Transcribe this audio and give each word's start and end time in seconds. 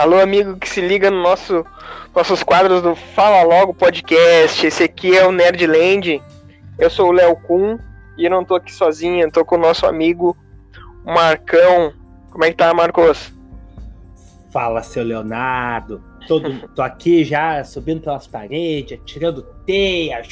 Alô, 0.00 0.18
amigo 0.18 0.56
que 0.56 0.66
se 0.66 0.80
liga 0.80 1.10
no 1.10 1.22
nosso 1.22 1.62
nossos 2.16 2.42
quadros 2.42 2.80
do 2.80 2.96
Fala 2.96 3.42
Logo 3.42 3.74
Podcast. 3.74 4.66
Esse 4.66 4.84
aqui 4.84 5.14
é 5.14 5.26
o 5.26 5.30
Nerdland. 5.30 6.22
Eu 6.78 6.88
sou 6.88 7.10
o 7.10 7.12
Léo 7.12 7.36
Kun 7.36 7.78
e 8.16 8.24
eu 8.24 8.30
não 8.30 8.42
tô 8.42 8.54
aqui 8.54 8.72
sozinho, 8.72 9.30
tô 9.30 9.44
com 9.44 9.56
o 9.56 9.58
nosso 9.58 9.84
amigo 9.84 10.34
Marcão. 11.04 11.92
Como 12.30 12.42
é 12.46 12.48
que 12.48 12.56
tá, 12.56 12.72
Marcos? 12.72 13.30
Fala, 14.50 14.82
seu 14.82 15.04
Leonardo. 15.04 16.02
Todo, 16.26 16.50
tô 16.74 16.80
aqui 16.80 17.22
já 17.22 17.62
subindo 17.62 18.00
pelas 18.00 18.26
paredes, 18.26 18.98
tirando 19.04 19.42
teia. 19.66 20.22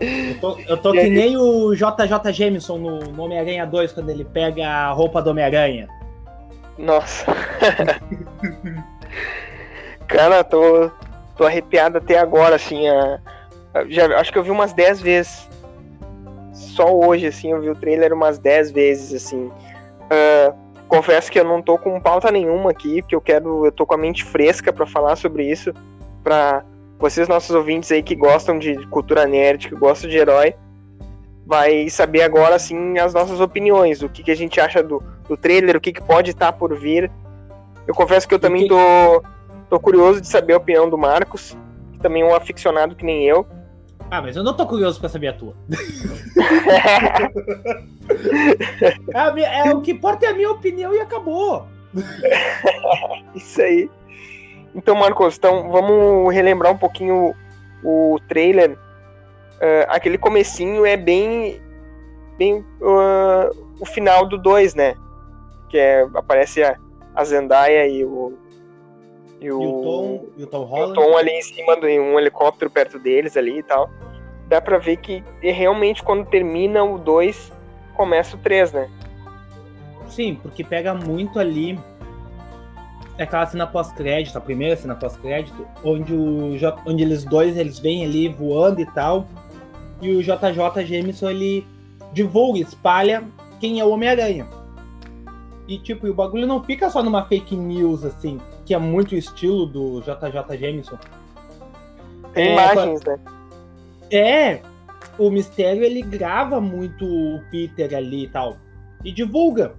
Eu 0.00 0.40
tô, 0.40 0.58
eu 0.58 0.76
tô 0.76 0.90
que 0.90 1.08
nem 1.08 1.36
o 1.36 1.72
JJ 1.72 2.32
Jameson 2.32 2.78
no, 2.78 2.98
no 2.98 3.22
Homem-Aranha 3.22 3.64
2, 3.64 3.92
quando 3.92 4.10
ele 4.10 4.24
pega 4.24 4.66
a 4.66 4.90
roupa 4.90 5.22
do 5.22 5.30
Homem-Aranha. 5.30 6.01
Nossa. 6.82 7.24
Cara, 10.08 10.42
tô, 10.42 10.90
tô 11.36 11.44
arrepiado 11.44 11.98
até 11.98 12.18
agora, 12.18 12.56
assim. 12.56 12.88
A, 12.88 13.20
a, 13.72 13.84
já, 13.88 14.18
acho 14.18 14.32
que 14.32 14.38
eu 14.38 14.42
vi 14.42 14.50
umas 14.50 14.72
10 14.72 15.00
vezes. 15.00 15.48
Só 16.52 16.92
hoje, 16.92 17.28
assim, 17.28 17.52
eu 17.52 17.60
vi 17.60 17.70
o 17.70 17.76
trailer 17.76 18.12
umas 18.12 18.36
10 18.38 18.72
vezes, 18.72 19.14
assim. 19.14 19.46
Uh, 19.46 20.52
confesso 20.88 21.30
que 21.30 21.38
eu 21.38 21.44
não 21.44 21.62
tô 21.62 21.78
com 21.78 22.00
pauta 22.00 22.32
nenhuma 22.32 22.72
aqui, 22.72 23.00
porque 23.00 23.14
eu 23.14 23.20
quero. 23.20 23.64
Eu 23.64 23.70
tô 23.72 23.86
com 23.86 23.94
a 23.94 23.98
mente 23.98 24.24
fresca 24.24 24.72
para 24.72 24.84
falar 24.84 25.14
sobre 25.14 25.48
isso. 25.48 25.72
Pra 26.24 26.64
vocês, 26.98 27.28
nossos 27.28 27.54
ouvintes 27.54 27.92
aí 27.92 28.02
que 28.02 28.16
gostam 28.16 28.58
de 28.58 28.74
cultura 28.88 29.24
nerd, 29.24 29.68
que 29.68 29.74
gostam 29.76 30.10
de 30.10 30.18
herói, 30.18 30.54
vai 31.46 31.88
saber 31.88 32.22
agora, 32.22 32.54
assim, 32.54 32.98
as 32.98 33.14
nossas 33.14 33.40
opiniões. 33.40 34.02
O 34.02 34.08
que, 34.08 34.22
que 34.22 34.30
a 34.30 34.36
gente 34.36 34.60
acha 34.60 34.82
do, 34.82 35.02
do 35.28 35.36
trailer, 35.36 35.76
o 35.76 35.80
que, 35.80 35.92
que 35.92 36.02
pode 36.02 36.30
estar 36.30 36.52
tá 36.52 36.52
por 36.52 36.78
vir. 36.78 37.10
Eu 37.86 37.94
confesso 37.94 38.28
que 38.28 38.34
eu 38.34 38.38
também 38.38 38.68
tô, 38.68 39.22
tô 39.68 39.80
curioso 39.80 40.20
de 40.20 40.28
saber 40.28 40.54
a 40.54 40.58
opinião 40.58 40.88
do 40.88 40.96
Marcos, 40.96 41.56
que 41.92 41.98
também 41.98 42.22
é 42.22 42.26
um 42.26 42.34
aficionado 42.34 42.94
que 42.94 43.04
nem 43.04 43.24
eu. 43.24 43.46
Ah, 44.10 44.20
mas 44.20 44.36
eu 44.36 44.44
não 44.44 44.54
tô 44.54 44.66
curioso 44.66 45.00
pra 45.00 45.08
saber 45.08 45.28
a 45.28 45.32
tua. 45.32 45.54
é, 49.14 49.32
minha, 49.32 49.48
é, 49.48 49.74
o 49.74 49.80
que 49.80 49.92
importa 49.92 50.26
é 50.26 50.28
a 50.28 50.34
minha 50.34 50.50
opinião 50.50 50.94
e 50.94 51.00
acabou. 51.00 51.66
Isso 53.34 53.62
aí. 53.62 53.90
Então, 54.74 54.94
Marcos, 54.94 55.38
então 55.38 55.70
vamos 55.70 56.32
relembrar 56.32 56.72
um 56.72 56.78
pouquinho 56.78 57.34
o 57.82 58.18
trailer. 58.28 58.78
Uh, 59.62 59.86
aquele 59.86 60.18
comecinho 60.18 60.84
é 60.84 60.96
bem 60.96 61.62
bem 62.36 62.64
uh, 62.80 63.56
o 63.78 63.86
final 63.86 64.26
do 64.26 64.36
2, 64.36 64.74
né? 64.74 64.96
Que 65.68 65.78
é, 65.78 66.02
aparece 66.14 66.64
a, 66.64 66.76
a 67.14 67.24
Zendaya 67.24 67.86
e 67.86 68.04
o 68.04 68.36
e 69.40 69.50
o, 69.50 69.60
e 69.60 69.66
o 69.66 69.82
Tom, 69.82 70.24
e 70.36 70.42
o 70.42 70.46
Tom, 70.46 70.64
Holland. 70.64 70.92
o 70.92 70.94
Tom 70.94 71.16
ali 71.16 71.30
em 71.30 71.42
cima 71.42 71.76
de 71.76 71.98
um 71.98 72.18
helicóptero 72.18 72.70
perto 72.70 72.98
deles 72.98 73.36
ali 73.36 73.58
e 73.58 73.62
tal. 73.62 73.88
Dá 74.48 74.60
pra 74.60 74.78
ver 74.78 74.96
que 74.98 75.22
realmente 75.40 76.02
quando 76.02 76.26
termina 76.26 76.82
o 76.84 76.98
2, 76.98 77.52
começa 77.94 78.36
o 78.36 78.40
3, 78.40 78.72
né? 78.72 78.90
Sim, 80.08 80.38
porque 80.42 80.62
pega 80.62 80.92
muito 80.92 81.38
ali 81.38 81.78
aquela 83.18 83.46
cena 83.46 83.66
pós-crédito, 83.66 84.36
a 84.36 84.40
primeira 84.40 84.76
cena 84.76 84.94
pós-crédito, 84.94 85.66
onde, 85.84 86.14
o, 86.14 86.52
onde 86.86 87.02
eles 87.02 87.24
dois 87.24 87.56
eles 87.56 87.78
vêm 87.78 88.04
ali 88.04 88.28
voando 88.28 88.80
e 88.80 88.86
tal, 88.86 89.26
e 90.02 90.10
o 90.10 90.20
JJ 90.20 90.84
Jameson 90.84 91.30
ele 91.30 91.66
divulga, 92.12 92.58
espalha 92.58 93.24
quem 93.60 93.78
é 93.78 93.84
o 93.84 93.90
Homem-Aranha. 93.90 94.46
E 95.68 95.78
tipo, 95.78 96.08
o 96.08 96.12
bagulho 96.12 96.46
não 96.46 96.62
fica 96.62 96.90
só 96.90 97.02
numa 97.02 97.24
fake 97.24 97.56
news, 97.56 98.04
assim, 98.04 98.40
que 98.66 98.74
é 98.74 98.78
muito 98.78 99.12
o 99.12 99.18
estilo 99.18 99.64
do 99.64 100.00
JJ 100.00 100.58
Jameson. 100.58 100.98
Tem 102.34 102.48
é, 102.48 102.52
imagens, 102.52 103.00
né? 103.04 103.18
É, 104.10 104.60
o 105.16 105.30
mistério 105.30 105.84
ele 105.84 106.02
grava 106.02 106.60
muito 106.60 107.04
o 107.04 107.40
Peter 107.50 107.94
ali 107.96 108.24
e 108.24 108.28
tal. 108.28 108.56
E 109.04 109.12
divulga. 109.12 109.74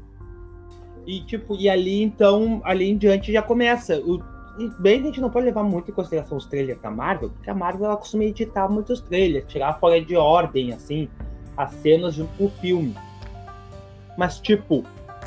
E 1.06 1.20
tipo, 1.22 1.58
e 1.58 1.70
ali 1.70 2.02
então, 2.02 2.62
ali 2.64 2.90
em 2.90 2.98
diante 2.98 3.34
já 3.34 3.42
começa. 3.42 4.00
O, 4.00 4.24
bem, 4.80 5.02
a 5.02 5.04
gente 5.04 5.22
não 5.22 5.30
pode 5.30 5.46
levar 5.46 5.64
muito 5.64 5.90
em 5.90 5.94
consideração 5.94 6.38
os 6.38 6.46
trailers 6.46 6.80
da 6.82 6.92
Marvel, 6.92 7.30
porque 7.30 7.50
a 7.50 7.56
Marvel 7.56 7.86
ela 7.86 7.98
costuma 7.98 8.24
editar 8.24 8.68
muitos 8.68 9.02
trailers, 9.02 9.46
tirar 9.48 9.80
fora 9.80 10.00
de 10.00 10.16
ordem, 10.16 10.74
assim, 10.74 11.10
as 11.58 11.72
cenas 11.76 12.16
com 12.38 12.46
o 12.46 12.50
filme. 12.62 12.96
Mas, 14.18 14.40
tipo, 14.40 14.84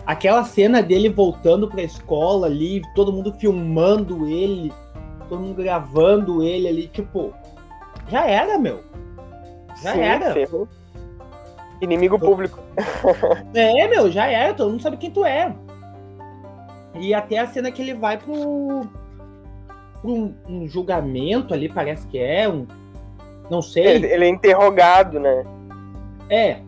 aquela 0.07 0.45
cena 0.45 0.83
dele 0.83 1.09
voltando 1.09 1.69
pra 1.69 1.83
escola 1.83 2.47
ali, 2.47 2.83
todo 2.95 3.13
mundo 3.13 3.33
filmando 3.35 4.27
ele, 4.29 4.73
todo 5.29 5.41
mundo 5.41 5.63
gravando 5.63 6.43
ele 6.43 6.69
ali, 6.69 6.87
tipo, 6.87 7.35
já 8.09 8.27
era, 8.27 8.59
meu. 8.59 8.85
Já 9.83 9.93
Sim, 9.93 10.01
era. 10.01 10.35
Inimigo 11.81 12.19
público. 12.19 12.61
É, 13.55 13.89
meu, 13.89 14.11
já 14.11 14.27
era, 14.27 14.53
todo 14.55 14.71
mundo 14.71 14.83
sabe 14.83 14.97
quem 14.99 15.11
tu 15.11 15.25
é. 15.25 15.55
E 16.95 17.13
até 17.13 17.39
a 17.39 17.47
cena 17.47 17.71
que 17.71 17.83
ele 17.83 17.95
vai 17.95 18.19
pro, 18.19 18.87
um, 20.13 20.35
um 20.49 20.69
julgamento 20.69 21.55
ali, 21.55 21.69
parece 21.69 22.07
que 22.07 22.19
é, 22.19 22.49
um. 22.49 22.67
Não 23.51 23.63
sei. 23.63 23.87
Ele, 23.87 24.07
ele 24.07 24.25
é 24.25 24.29
interrogado, 24.29 25.21
né? 25.21 25.45
É. 26.29 26.59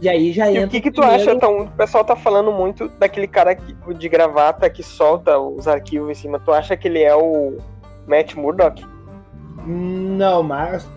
E 0.00 0.08
aí 0.08 0.32
já 0.32 0.48
entra. 0.48 0.62
E 0.62 0.64
o 0.64 0.68
que, 0.68 0.80
que 0.80 0.90
tu 0.90 1.00
primeiro... 1.00 1.22
acha? 1.22 1.32
Então, 1.32 1.60
o 1.60 1.70
pessoal 1.70 2.04
tá 2.04 2.16
falando 2.16 2.50
muito 2.52 2.88
daquele 2.98 3.28
cara 3.28 3.54
que, 3.54 3.74
de 3.94 4.08
gravata 4.08 4.68
que 4.68 4.82
solta 4.82 5.38
os 5.38 5.68
arquivos 5.68 6.10
em 6.10 6.14
cima. 6.14 6.40
Tu 6.40 6.52
acha 6.52 6.76
que 6.76 6.88
ele 6.88 7.02
é 7.02 7.14
o 7.14 7.58
Matt 8.06 8.34
Murdock? 8.34 8.84
Não, 9.66 10.42
mas. 10.42 10.88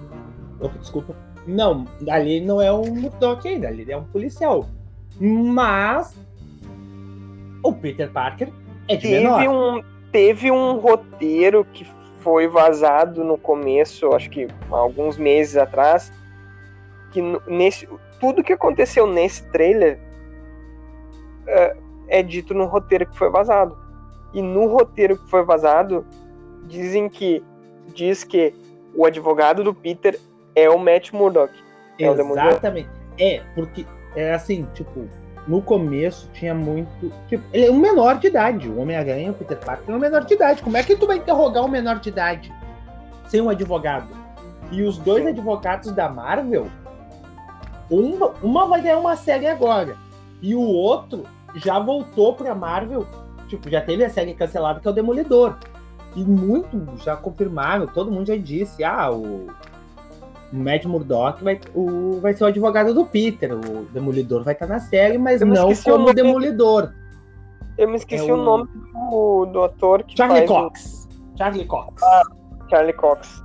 Opa, 0.60 0.78
desculpa. 0.80 1.16
Não, 1.46 1.86
ali 2.10 2.40
não 2.40 2.62
é 2.62 2.72
um 2.72 2.96
Murdock 2.96 3.48
ainda, 3.48 3.68
ali 3.68 3.90
é 3.92 3.98
um 3.98 4.06
policial. 4.06 4.66
Mas. 5.20 6.18
O 7.62 7.72
Peter 7.74 8.12
Parker 8.12 8.50
é 8.90 8.96
de 8.96 9.02
teve 9.02 9.24
menor. 9.24 9.48
Um, 9.48 9.84
teve 10.14 10.52
um 10.52 10.78
roteiro 10.78 11.66
que 11.66 11.86
foi 12.20 12.48
vazado 12.48 13.24
no 13.24 13.38
começo, 13.38 14.14
acho 14.14 14.30
que 14.30 14.48
alguns 14.72 15.18
meses 15.18 15.58
atrás, 15.58 16.14
que 17.12 17.22
nesse 17.48 17.90
tudo 18.20 18.44
que 18.44 18.54
aconteceu 18.54 19.06
nesse 19.06 19.44
trailer 19.52 20.00
é, 21.46 21.76
é 22.08 22.24
dito 22.24 22.54
no 22.54 22.66
roteiro 22.66 23.06
que 23.08 23.18
foi 23.18 23.30
vazado. 23.30 23.78
E 24.34 24.42
no 24.42 24.68
roteiro 24.68 25.18
que 25.18 25.30
foi 25.30 25.44
vazado 25.44 26.06
dizem 26.68 27.10
que 27.10 27.44
diz 27.94 28.24
que 28.24 28.54
o 28.96 29.06
advogado 29.06 29.64
do 29.64 29.74
Peter 29.74 30.18
é 30.56 30.70
o 30.70 30.80
Matt 30.80 31.12
Murdock. 31.12 31.54
É 32.00 32.06
Exatamente. 32.52 32.90
É, 33.20 33.42
porque 33.56 33.86
é 34.16 34.34
assim, 34.34 34.68
tipo, 34.74 35.10
no 35.48 35.62
começo 35.62 36.30
tinha 36.34 36.54
muito. 36.54 37.12
Tipo, 37.28 37.44
ele 37.52 37.68
é 37.68 37.72
um 37.72 37.80
menor 37.80 38.20
de 38.20 38.28
idade. 38.28 38.70
O 38.70 38.80
Homem-Aranha, 38.80 39.32
o 39.32 39.34
Peter 39.34 39.58
Parker, 39.58 39.94
é 39.94 39.98
um 39.98 40.00
menor 40.00 40.24
de 40.26 40.34
idade. 40.34 40.62
Como 40.62 40.78
é 40.78 40.84
que 40.84 40.96
tu 40.96 41.08
vai 41.08 41.18
interrogar 41.18 41.64
um 41.64 41.68
menor 41.68 42.00
de 42.00 42.10
idade 42.10 42.54
sem 43.28 43.42
um 43.42 43.50
advogado? 43.50 44.08
E 44.72 44.82
os 44.84 44.98
dois 44.98 45.26
advogados 45.26 45.92
da 45.92 46.10
Marvel 46.10 46.68
uma, 47.90 48.34
uma 48.42 48.68
vai 48.68 48.82
ganhar 48.82 48.98
uma 48.98 49.16
série 49.16 49.48
agora. 49.48 49.96
E 50.42 50.56
o 50.56 50.62
outro 50.62 51.24
já 51.56 51.80
voltou 51.80 52.34
pra 52.34 52.56
Marvel. 52.56 53.06
Tipo, 53.48 53.70
já 53.70 53.82
teve 53.82 54.04
a 54.04 54.10
série 54.10 54.34
cancelada 54.34 54.80
que 54.80 54.88
é 54.88 54.92
o 54.92 54.94
Demolidor. 54.94 55.58
E 56.16 56.24
muito 56.24 56.98
já 57.04 57.16
confirmaram, 57.16 57.88
todo 57.88 58.12
mundo 58.12 58.28
já 58.28 58.38
disse, 58.38 58.84
ah, 58.84 59.12
o 59.12 59.48
Matt 60.54 60.86
Murdock 60.86 61.44
vai, 61.44 61.60
o, 61.74 62.20
vai 62.22 62.34
ser 62.34 62.44
o 62.44 62.48
advogado 62.48 62.94
do 62.94 63.06
Peter, 63.06 63.52
o 63.54 63.86
Demolidor 63.92 64.44
vai 64.44 64.54
estar 64.54 64.68
na 64.68 64.80
série, 64.80 65.18
mas 65.18 65.42
não 65.42 65.74
como 65.84 66.10
o 66.10 66.14
Demolidor. 66.14 66.94
Eu 67.76 67.90
me 67.90 67.96
esqueci 67.96 68.30
é 68.30 68.34
o... 68.34 68.38
o... 68.38 68.44
nome 68.44 68.70
do, 68.94 69.46
do 69.48 69.64
ator 69.64 70.04
que 70.04 70.16
Charlie 70.16 70.46
Cox. 70.46 71.08
O... 71.34 71.38
Charlie 71.38 71.66
Cox. 71.66 72.04
Ah, 72.04 72.22
Charlie 72.70 72.94
Cox. 72.94 73.44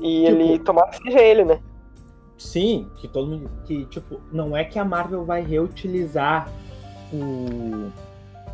E 0.00 0.26
tipo, 0.26 0.40
ele, 0.40 0.58
tomara 0.60 0.90
que 0.90 1.02
seja 1.02 1.20
ele, 1.20 1.44
né? 1.44 1.60
Sim, 2.36 2.88
que 3.00 3.08
todo 3.08 3.26
mundo. 3.26 3.50
Que, 3.64 3.84
tipo, 3.86 4.20
não 4.30 4.56
é 4.56 4.62
que 4.62 4.78
a 4.78 4.84
Marvel 4.84 5.24
vai 5.24 5.42
reutilizar 5.42 6.48
o. 7.12 7.90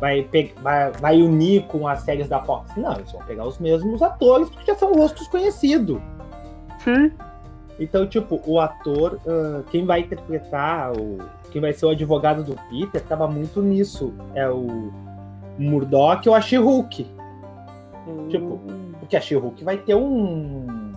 Vai, 0.01 0.23
pe... 0.23 0.55
vai, 0.61 0.91
vai 0.93 1.21
unir 1.21 1.67
com 1.67 1.87
as 1.87 1.99
séries 1.99 2.27
da 2.27 2.41
Fox. 2.41 2.75
Não, 2.75 2.93
eles 2.93 3.11
vão 3.11 3.21
pegar 3.21 3.45
os 3.45 3.59
mesmos 3.59 4.01
atores, 4.01 4.49
porque 4.49 4.65
já 4.65 4.75
são 4.75 4.91
rostos 4.91 5.27
conhecidos. 5.27 6.01
Sim. 6.83 7.11
Então, 7.79 8.07
tipo, 8.07 8.41
o 8.45 8.59
ator, 8.59 9.19
uh, 9.25 9.63
quem 9.69 9.85
vai 9.85 10.01
interpretar, 10.01 10.93
o, 10.93 11.17
quem 11.51 11.61
vai 11.61 11.73
ser 11.73 11.85
o 11.85 11.89
advogado 11.89 12.43
do 12.43 12.55
Peter, 12.69 13.01
tava 13.03 13.27
muito 13.27 13.61
nisso. 13.61 14.13
É 14.33 14.49
o 14.49 14.91
Murdoch 15.59 16.27
ou 16.29 16.35
a 16.35 16.41
She-Hulk. 16.41 17.05
Hum. 18.07 18.27
Tipo, 18.29 18.61
porque 18.99 19.17
a 19.17 19.21
She-Hulk 19.21 19.63
vai 19.63 19.77
ter 19.77 19.95
um 19.95 20.93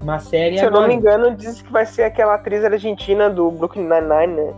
uma 0.00 0.18
série 0.18 0.58
Se 0.58 0.64
agora. 0.64 0.76
eu 0.76 0.80
não 0.82 0.88
me 0.88 0.94
engano, 0.94 1.36
diz 1.36 1.62
que 1.62 1.70
vai 1.72 1.86
ser 1.86 2.02
aquela 2.02 2.34
atriz 2.34 2.64
argentina 2.64 3.30
do 3.30 3.50
Brooklyn 3.52 3.84
Nine-Nine, 3.88 4.34
né? 4.34 4.54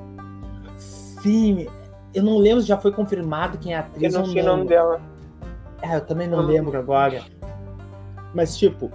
Sim, 0.79 1.67
eu 2.15 2.23
não 2.23 2.39
lembro 2.39 2.63
se 2.63 2.69
já 2.69 2.79
foi 2.79 2.93
confirmado 2.93 3.59
quem 3.59 3.73
é 3.75 3.77
a 3.77 3.81
Eu 3.81 3.85
atriz 3.87 4.15
não 4.15 4.21
ou 4.23 4.27
sei 4.29 4.41
o 4.41 4.45
não. 4.45 4.57
nome 4.57 4.69
dela. 4.69 5.01
É, 5.83 5.97
eu 5.97 6.01
também 6.01 6.27
não 6.29 6.39
Hum. 6.41 6.47
lembro 6.47 6.79
agora. 6.79 7.21
Mas, 8.35 8.57
tipo, 8.57 8.91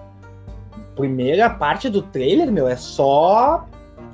primeira 0.99 1.49
parte 1.49 1.89
do 1.89 2.01
trailer, 2.01 2.51
meu, 2.51 2.67
é 2.67 2.75
só 2.75 3.65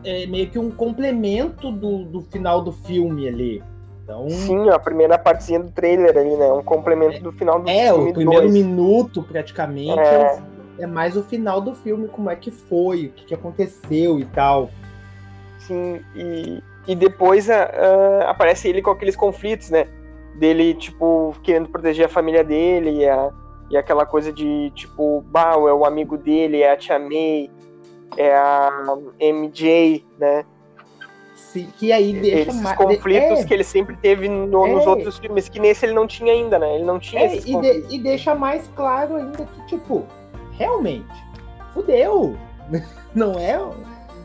é, 0.04 0.26
meio 0.28 0.48
que 0.50 0.58
um 0.60 0.70
complemento 0.72 1.72
do, 1.72 2.06
do 2.06 2.22
final 2.22 2.62
do 2.62 2.72
filme 2.72 3.28
ali. 3.28 3.64
Então, 4.04 4.30
Sim, 4.30 4.70
a 4.70 4.78
primeira 4.78 5.18
partezinha 5.18 5.60
do 5.60 5.72
trailer 5.72 6.16
ali, 6.16 6.36
né? 6.36 6.46
Um 6.52 6.62
complemento 6.64 7.20
do 7.24 7.32
final 7.32 7.60
do 7.60 7.68
é, 7.70 7.88
filme 7.92 8.12
o 8.12 8.14
primeiro 8.14 8.42
dois. 8.44 8.54
minuto, 8.54 9.24
praticamente, 9.24 10.00
É. 10.00 10.04
é. 10.04 10.40
o- 10.52 10.56
é 10.78 10.86
mais 10.86 11.16
o 11.16 11.24
final 11.24 11.62
do 11.62 11.74
filme, 11.74 12.08
como 12.10 12.30
é 12.30 12.36
que 12.36 12.52
foi, 12.52 13.06
o 13.06 13.10
que, 13.14 13.26
que 13.26 13.34
aconteceu 13.34 14.20
e 14.20 14.26
tal. 14.26 14.70
Sim, 15.60 16.02
e, 16.16 16.62
e 16.88 16.96
depois 16.96 17.50
ah, 17.50 17.72
ah, 17.74 18.30
aparece 18.30 18.68
ele 18.68 18.82
com 18.82 18.92
aqueles 18.92 19.16
conflitos, 19.16 19.70
né? 19.70 19.88
Dele, 20.38 20.74
tipo, 20.74 21.34
querendo 21.42 21.70
proteger 21.70 22.06
a 22.06 22.10
família 22.10 22.44
dele 22.44 22.98
e, 23.04 23.08
a, 23.10 23.32
e 23.70 23.78
aquela 23.78 24.06
coisa 24.06 24.32
de, 24.32 24.72
tipo, 24.76 25.22
bah, 25.28 25.54
é 25.54 25.74
o 25.74 25.86
amigo 25.86 26.18
dele, 26.18 26.62
é 26.62 26.72
a 26.72 26.78
Tia 26.78 27.00
May, 27.00 27.50
é 28.18 28.36
a 28.36 28.70
MJ, 29.20 30.06
né? 30.20 30.46
Se, 31.36 31.64
que 31.78 31.92
aí 31.92 32.14
deixa 32.14 32.50
Esses 32.52 32.62
mais. 32.62 32.78
conflitos 32.78 33.40
é, 33.40 33.44
que 33.46 33.54
ele 33.54 33.64
sempre 33.64 33.96
teve 33.98 34.28
no- 34.30 34.68
nos 34.68 34.86
É. 34.86 34.90
outros 34.90 35.18
filmes, 35.18 35.50
que 35.50 35.60
nesse 35.60 35.86
ele 35.86 35.94
não 35.94 36.06
tinha 36.08 36.32
ainda, 36.34 36.58
né? 36.60 36.76
Ele 36.76 36.84
não 36.86 37.00
tinha 37.00 37.22
é, 37.24 37.26
esses 37.26 37.46
e, 37.46 37.60
de- 37.60 37.96
e 37.96 38.00
deixa 38.00 38.34
mais 38.36 38.68
claro 38.76 39.16
ainda 39.16 39.46
que, 39.46 39.66
tipo, 39.68 40.06
realmente, 40.52 41.06
fudeu. 41.74 42.36
Não 43.16 43.34
é? 43.40 43.58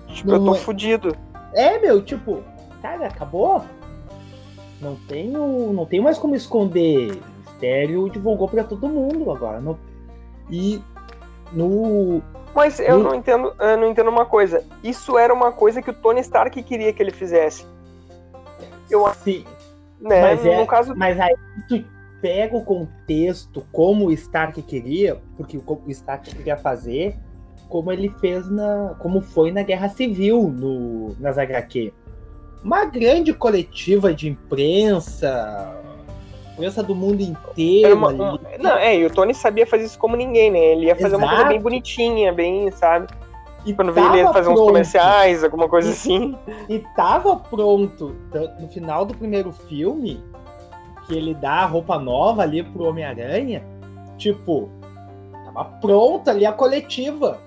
Tipo, 0.09 0.31
eu 0.33 0.39
não 0.41 0.47
tô 0.47 0.55
é- 0.57 0.59
fudido. 0.59 1.17
É, 1.55 1.79
meu, 1.79 2.03
tipo, 2.03 2.43
cara, 2.83 3.07
acabou. 3.07 3.63
Não 4.81 4.97
tenho, 5.07 5.73
não 5.73 5.85
tenho 5.87 6.03
mais 6.03 6.19
como 6.19 6.35
esconder. 6.35 7.17
Estéreo 7.61 8.09
divulgou 8.09 8.49
pra 8.49 8.65
todo 8.65 8.89
mundo 8.89 9.31
agora. 9.31 9.61
Não... 9.61 9.79
E 10.51 10.81
no. 11.53 12.23
Mas 12.55 12.81
eu 12.81 12.97
Hum. 12.99 13.03
não 13.03 13.15
entendo, 13.15 13.53
eu 13.61 13.77
não 13.77 13.89
entendo 13.91 14.09
uma 14.11 14.25
coisa. 14.25 14.65
Isso 14.83 15.17
era 15.19 15.33
uma 15.33 15.53
coisa 15.53 15.81
que 15.83 15.91
o 15.91 15.95
Tony 15.95 16.21
Stark 16.21 16.61
queria 16.62 16.93
que 16.93 17.03
ele 17.03 17.12
fizesse. 17.12 17.65
Eu- 18.91 19.07
Sim, 19.23 19.45
Né? 20.01 20.21
Mas 20.23 20.45
é- 20.47 20.59
no 20.59 20.67
caso, 20.67 20.95
mas 20.97 21.21
aí 21.21 21.35
tu 21.69 21.85
pega 22.23 22.57
o 22.57 22.65
contexto 22.65 23.65
como 23.71 24.07
o 24.07 24.12
Stark 24.12 24.61
queria, 24.62 25.21
porque 25.37 25.57
o 25.59 25.62
o 25.87 25.91
Stark 25.91 26.35
queria 26.35 26.57
fazer, 26.57 27.17
como 27.69 27.93
ele 27.93 28.09
fez 28.21 28.51
na. 28.51 28.97
como 28.99 29.21
foi 29.21 29.53
na 29.53 29.62
Guerra 29.62 29.89
Civil 29.91 30.43
no, 30.49 31.15
nas 31.21 31.37
HQ. 31.39 31.93
Uma 32.65 32.85
grande 32.87 33.33
coletiva 33.33 34.12
de 34.12 34.29
imprensa, 34.31 35.73
imprensa 36.61 36.83
do 36.83 36.95
mundo 36.95 37.21
inteiro 37.21 37.95
uma- 37.95 38.09
um- 38.11 38.39
não, 38.61 38.77
é, 38.77 38.97
e 38.97 39.05
o 39.07 39.11
Tony 39.11 39.35
sabia 39.35 39.67
fazer 39.67 39.85
isso 39.85 39.99
como 39.99 40.17
ninguém, 40.17 40.51
né? 40.51 40.59
Ele 40.59 40.87
ia 40.87 40.97
fazer 40.97 41.17
uma 41.17 41.27
coisa 41.27 41.35
Exato. 41.43 41.49
bem 41.51 41.61
bonitinha, 41.61 42.33
bem, 42.33 42.71
sabe? 42.71 43.07
E 43.67 43.75
Quando 43.75 43.93
vê 43.93 44.01
ele 44.01 44.19
ia 44.19 44.33
fazer 44.33 44.49
uns 44.49 44.55
pronto. 44.55 44.67
comerciais, 44.69 45.45
alguma 45.45 45.69
coisa 45.69 45.89
E- 45.89 45.93
assim. 45.93 46.35
E 46.69 46.79
tava 46.97 47.37
pronto 47.37 48.15
t- 48.33 48.51
no 48.61 48.69
final 48.69 49.05
do 49.05 49.15
primeiro 49.15 49.53
filme, 49.53 50.23
que 51.07 51.15
ele 51.15 51.35
dá 51.35 51.57
a 51.62 51.67
roupa 51.67 51.99
nova 51.99 52.43
ali 52.43 52.62
pro 52.62 52.85
Homem-Aranha. 52.85 53.62
Tipo, 54.17 54.71
tava 55.45 55.65
pronta 55.81 56.31
ali 56.31 56.47
a 56.47 56.53
coletiva. 56.53 57.39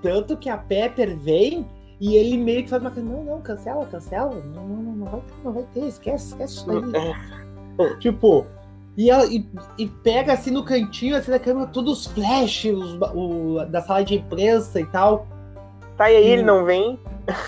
Tanto 0.00 0.36
que 0.36 0.48
a 0.48 0.56
Pepper 0.56 1.16
vem 1.16 1.66
e 2.00 2.14
ele 2.16 2.36
meio 2.36 2.62
que 2.62 2.70
faz 2.70 2.80
uma 2.80 2.92
coisa, 2.92 3.08
não, 3.08 3.24
não, 3.24 3.40
cancela, 3.40 3.84
cancela. 3.86 4.36
Não, 4.54 4.62
não, 4.62 4.76
não, 4.82 4.92
não 4.94 5.06
vai 5.06 5.20
não 5.44 5.52
vai 5.52 5.64
ter, 5.74 5.86
esquece, 5.88 6.28
esquece 6.28 6.54
isso 6.54 6.66
daí. 6.66 7.12
tipo, 8.00 8.46
e, 8.96 9.10
ela, 9.10 9.26
e, 9.26 9.46
e 9.78 9.86
pega 9.86 10.32
assim 10.32 10.50
no 10.50 10.64
cantinho, 10.64 11.16
assim 11.16 11.30
da 11.30 11.38
câmera, 11.38 11.66
todos 11.68 12.00
os 12.00 12.06
flashes 12.12 12.74
os 12.76 12.94
o- 13.14 13.64
da 13.68 13.80
sala 13.80 14.04
de 14.04 14.16
imprensa 14.16 14.80
e 14.80 14.86
tal. 14.86 15.26
Tá, 15.96 16.10
e 16.10 16.16
aí 16.16 16.26
ele 16.26 16.42
Hum. 16.42 16.46
não 16.46 16.64
vem. 16.64 16.98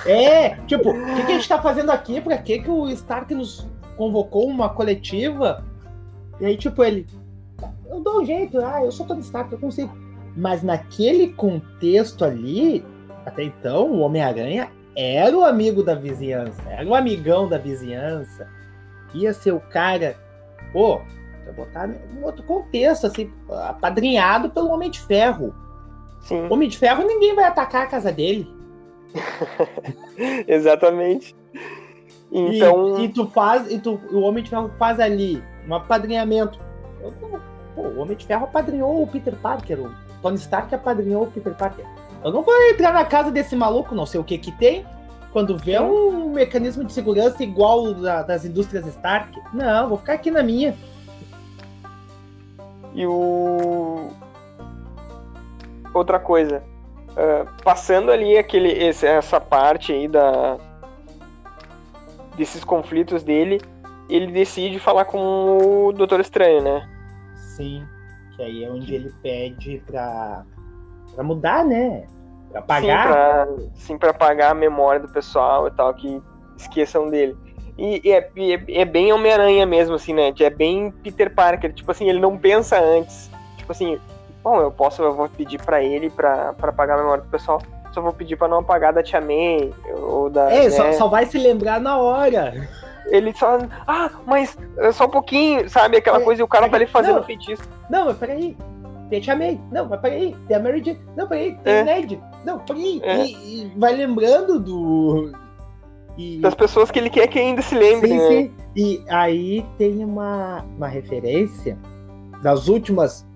É, 0.07 0.57
tipo, 0.67 0.91
o 0.91 1.15
que, 1.17 1.23
que 1.27 1.33
a 1.33 1.37
gente 1.37 1.49
tá 1.49 1.61
fazendo 1.63 1.91
aqui? 1.91 2.21
Pra 2.21 2.37
que, 2.39 2.59
que 2.59 2.71
o 2.71 2.89
Stark 2.91 3.35
nos 3.35 3.67
convocou 3.97 4.47
uma 4.47 4.69
coletiva? 4.69 5.65
E 6.41 6.47
aí, 6.47 6.57
tipo, 6.57 6.83
ele. 6.85 7.07
Eu 7.89 8.01
dou 8.01 8.21
um 8.21 8.25
jeito, 8.25 8.59
ah, 8.59 8.83
eu 8.85 8.93
sou 8.93 9.07
Tony 9.07 9.21
Stark, 9.21 9.51
eu 9.53 9.59
consigo. 9.59 9.91
Mas 10.37 10.63
naquele 10.63 11.29
contexto 11.33 12.25
ali, 12.25 12.85
até 13.27 13.43
então, 13.45 13.91
o 13.91 14.01
Homem-Aranha 14.01 14.71
era 14.97 15.37
o 15.37 15.45
amigo 15.45 15.83
da 15.83 15.95
vizinhança, 15.95 16.63
era 16.69 16.87
o 16.89 16.95
amigão 16.95 17.49
da 17.49 17.59
vizinhança. 17.59 18.49
Ia 19.15 19.33
ser 19.33 19.53
o 19.53 19.61
cara, 19.61 20.17
pô, 20.73 21.01
pra 21.45 21.53
botar 21.53 21.89
em 21.89 22.23
outro 22.23 22.43
contexto, 22.45 23.07
assim, 23.07 23.33
apadrinhado 23.69 24.51
pelo 24.51 24.71
Homem 24.71 24.91
de 24.91 25.01
Ferro. 25.01 25.55
Sim, 26.21 26.47
Homem 26.51 26.69
de 26.69 26.77
Ferro, 26.79 27.05
ninguém 27.07 27.35
vai 27.35 27.45
atacar 27.45 27.83
a 27.83 27.87
casa 27.87 28.13
dele. 28.13 28.49
exatamente. 30.47 31.35
E- 32.31 32.57
Então, 32.57 33.01
E, 33.03 33.09
tu 33.09 33.27
faz, 33.29 33.71
e 33.71 33.79
tu, 33.79 33.99
o 34.13 34.21
Homem 34.21 34.43
de 34.45 34.51
Ferro 34.51 34.71
faz 34.79 35.01
ali 35.01 35.43
um 35.69 35.75
apadrinhamento. 35.75 36.59
Eu 37.03 37.13
pô, 37.13 37.83
o 37.83 37.99
Homem 38.01 38.17
de 38.17 38.25
Ferro 38.27 38.45
apadrinhou 38.45 39.03
o 39.03 39.07
Peter 39.07 39.35
Parker, 39.37 39.81
o 39.81 39.91
Tony 40.23 40.37
Stark 40.37 40.75
apadrinhou 40.75 41.25
o 41.25 41.31
Peter 41.31 41.55
Parker. 41.55 41.85
Eu 42.23 42.31
não 42.33 42.43
vou 42.43 42.55
entrar 42.71 42.93
na 42.93 43.05
casa 43.05 43.31
desse 43.31 43.57
maluco, 43.57 43.95
não 43.95 44.05
sei 44.07 44.21
o 44.21 44.25
que 44.25 44.37
que 44.39 44.53
tem, 44.53 44.85
quando 45.33 45.57
vê 45.57 45.79
um 45.81 46.33
mecanismo 46.33 46.85
de 46.85 46.93
segurança 46.93 47.43
igual 47.43 47.95
da- 47.95 48.23
das 48.23 48.45
indústrias 48.45 48.87
Stark. 48.87 49.31
Não, 49.55 49.89
vou 49.89 49.99
ficar 49.99 50.15
aqui 50.15 50.31
na 50.31 50.43
minha. 50.43 50.75
e 52.95 53.07
o. 53.07 54.09
Outra 55.95 56.19
coisa. 56.19 56.63
ah, 57.17 57.47
passando 57.65 58.11
ali 58.11 58.37
aquele, 58.39 58.69
esse- 58.73 59.07
essa 59.07 59.41
parte 59.41 59.93
aí 59.93 60.09
da. 60.09 60.57
desses 62.37 62.65
conflitos 62.65 63.23
dele, 63.23 63.61
ele 64.09 64.29
decide 64.33 64.79
falar 64.79 65.05
com 65.05 65.87
o 65.89 65.93
Doutor 65.93 66.21
Estranho, 66.21 66.63
né? 66.63 66.89
Sim, 67.57 67.85
que 68.35 68.43
aí 68.43 68.65
é 68.65 68.71
onde 68.71 68.95
ele 68.95 69.13
pede 69.23 69.83
pra, 69.87 70.45
pra 71.15 71.23
mudar, 71.23 71.65
né? 71.65 72.07
Pra 72.53 72.63
pagar. 72.63 73.47
Sim, 73.75 73.97
pra 73.99 74.11
apagar 74.11 74.51
a 74.51 74.55
memória 74.55 75.01
do 75.01 75.09
pessoal 75.09 75.69
e 75.69 75.71
tal, 75.71 75.93
que 75.95 76.21
esqueçam 76.57 77.09
dele. 77.09 77.37
E, 77.79 78.01
e 78.09 78.13
é, 78.13 78.29
e 78.37 78.53
é- 78.55 78.81
é 78.81 78.85
bem 78.85 79.13
Homem-Aranha 79.13 79.65
mesmo, 79.65 79.95
assim, 79.95 80.13
né? 80.13 80.33
É 80.41 80.51
bem 80.51 80.91
Peter 81.03 81.33
Parker. 81.35 81.73
Tipo 81.73 81.91
assim, 81.93 82.09
ele 82.09 82.19
não 82.21 82.37
pensa 82.37 82.79
antes. 82.79 83.31
Tipo 83.57 83.73
assim, 83.73 83.99
bom, 84.43 84.61
eu 84.61 84.71
posso, 84.71 85.03
eu 85.03 85.15
vou 85.15 85.29
pedir 85.29 85.63
pra 85.63 85.83
ele 85.83 86.11
pra, 86.11 86.53
pra 86.55 86.71
apagar 86.71 86.99
a 86.99 87.03
memória 87.03 87.23
do 87.25 87.31
pessoal. 87.31 87.63
Só 87.93 88.01
vou 88.01 88.13
pedir 88.13 88.37
pra 88.37 88.47
não 88.49 88.59
apagar 88.59 88.93
da 88.93 89.03
Tia 89.03 89.21
May 89.21 89.73
ou 90.03 90.29
da. 90.31 90.51
É, 90.53 90.65
né? 90.65 90.71
só, 90.71 90.93
só 90.93 91.09
vai 91.09 91.27
se 91.27 91.39
lembrar 91.39 91.81
na 91.81 91.97
hora. 91.99 92.53
Ele 93.07 93.33
só. 93.35 93.59
Ah, 93.87 94.11
mas 94.27 94.57
é 94.79 94.93
só 94.93 95.07
um 95.07 95.11
pouquinho, 95.11 95.69
sabe? 95.69 95.97
Aquela 95.97 96.21
É, 96.21 96.23
coisa 96.25 96.41
e 96.41 96.45
o 96.45 96.49
cara 96.49 96.69
tá 96.69 96.77
ali 96.77 96.87
fazendo 96.87 97.17
não. 97.17 97.23
feitiço. 97.25 97.63
Não, 97.89 98.05
mas 98.07 98.17
peraí. 98.19 98.57
Tem 99.11 99.19
a 99.19 99.23
Tia 99.23 99.37
May. 99.37 99.61
Não, 99.71 99.89
mas 99.89 100.01
peraí. 100.01 100.37
Tem 100.49 100.57
a 100.57 100.61
Mary 100.61 100.83
Jane. 100.83 101.01
Não, 101.17 101.27
peraí. 101.29 101.55
Tem 101.65 101.75
É. 101.75 101.83
o 101.83 101.85
Ned. 101.85 102.21
Não, 102.45 102.59
peraí. 102.61 103.01
É. 103.03 103.27
E, 103.27 103.33
e 103.65 103.73
vai 103.77 103.95
lembrando 103.95 104.59
do. 104.59 105.33
E, 106.17 106.39
Das 106.41 106.55
pessoas 106.55 106.91
que 106.91 106.99
ele 106.99 107.11
quer 107.11 107.27
que 107.29 107.39
ainda 107.39 107.61
se 107.61 107.75
lembrem, 107.75 108.13
sim, 108.13 108.19
né? 108.19 108.29
sim. 108.29 108.51
E 108.77 109.03
aí 109.09 109.67
tem 109.77 110.05
uma, 110.05 110.65
uma 110.77 110.87
referência 110.89 111.77
das 112.43 112.69
últimas. 112.69 113.27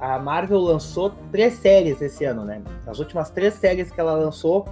A 0.00 0.18
Marvel 0.18 0.60
lançou 0.60 1.12
três 1.32 1.54
séries 1.54 2.00
esse 2.00 2.24
ano, 2.24 2.44
né? 2.44 2.62
As 2.86 3.00
últimas 3.00 3.30
três 3.30 3.54
séries 3.54 3.90
que 3.90 4.00
ela 4.00 4.14
lançou, 4.14 4.64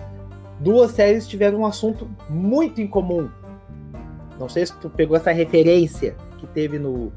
duas 0.61 0.93
séries 0.93 1.26
tiveram 1.26 1.59
um 1.61 1.67
assunto 1.67 2.09
muito 2.31 2.81
em 2.81 2.87
comum. 2.87 3.29
Não 4.38 4.49
sei 4.49 4.65
se 4.67 4.73
tu 4.76 4.88
pegou 4.88 5.17
essa 5.17 5.33
referência 5.33 6.15
que 6.38 6.47
teve 6.47 6.79
no 6.79 7.12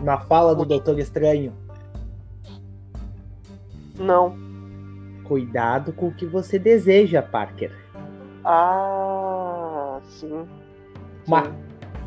na 0.00 0.18
fala 0.20 0.54
do 0.54 0.64
Doutor 0.64 0.98
Estranho. 0.98 1.52
Não. 3.98 4.36
Cuidado 5.24 5.92
com 5.92 6.08
o 6.08 6.14
que 6.14 6.26
você 6.26 6.58
deseja, 6.58 7.22
Parker. 7.22 7.72
Ah, 8.44 9.98
sim. 10.04 10.46
Uma 11.26 11.44
Sim. 11.44 11.54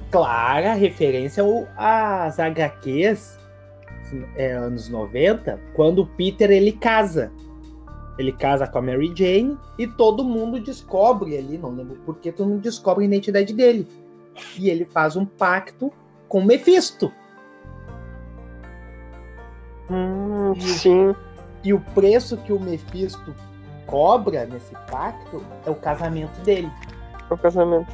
clara 0.10 0.74
referência 0.74 1.44
às 1.76 2.40
HQs 2.40 3.38
é, 4.36 4.54
anos 4.54 4.90
90, 4.90 5.60
quando 5.74 6.04
o 6.04 6.08
Peter 6.08 6.50
ele 6.50 6.72
casa. 6.72 7.32
Ele 8.18 8.32
casa 8.34 8.68
com 8.68 8.78
a 8.80 8.82
Mary 8.82 9.14
Jane 9.16 9.58
e 9.78 9.88
todo 9.88 10.24
mundo 10.24 10.60
descobre 10.60 11.38
ali, 11.38 11.58
não 11.58 11.72
lembro 11.72 11.96
por 12.06 12.18
que 12.18 12.32
todo 12.32 12.50
mundo 12.50 12.62
descobre 12.62 13.04
a 13.06 13.08
identidade 13.08 13.54
dele. 13.54 13.88
E 14.58 14.70
ele 14.70 14.86
faz 14.86 15.16
um 15.16 15.26
pacto 15.26 15.92
com 16.28 16.44
Mephisto. 16.44 17.12
Hum, 19.90 20.54
sim. 20.60 21.16
E 21.64 21.74
o 21.74 21.80
preço 21.80 22.38
que 22.38 22.54
o 22.54 22.60
Mephisto 22.60 23.36
cobra 23.86 24.46
nesse 24.46 24.74
pacto 24.90 25.44
é 25.66 25.70
o 25.70 25.76
casamento 25.76 26.40
dele. 26.42 26.72
O 27.30 27.38
casamento. 27.38 27.92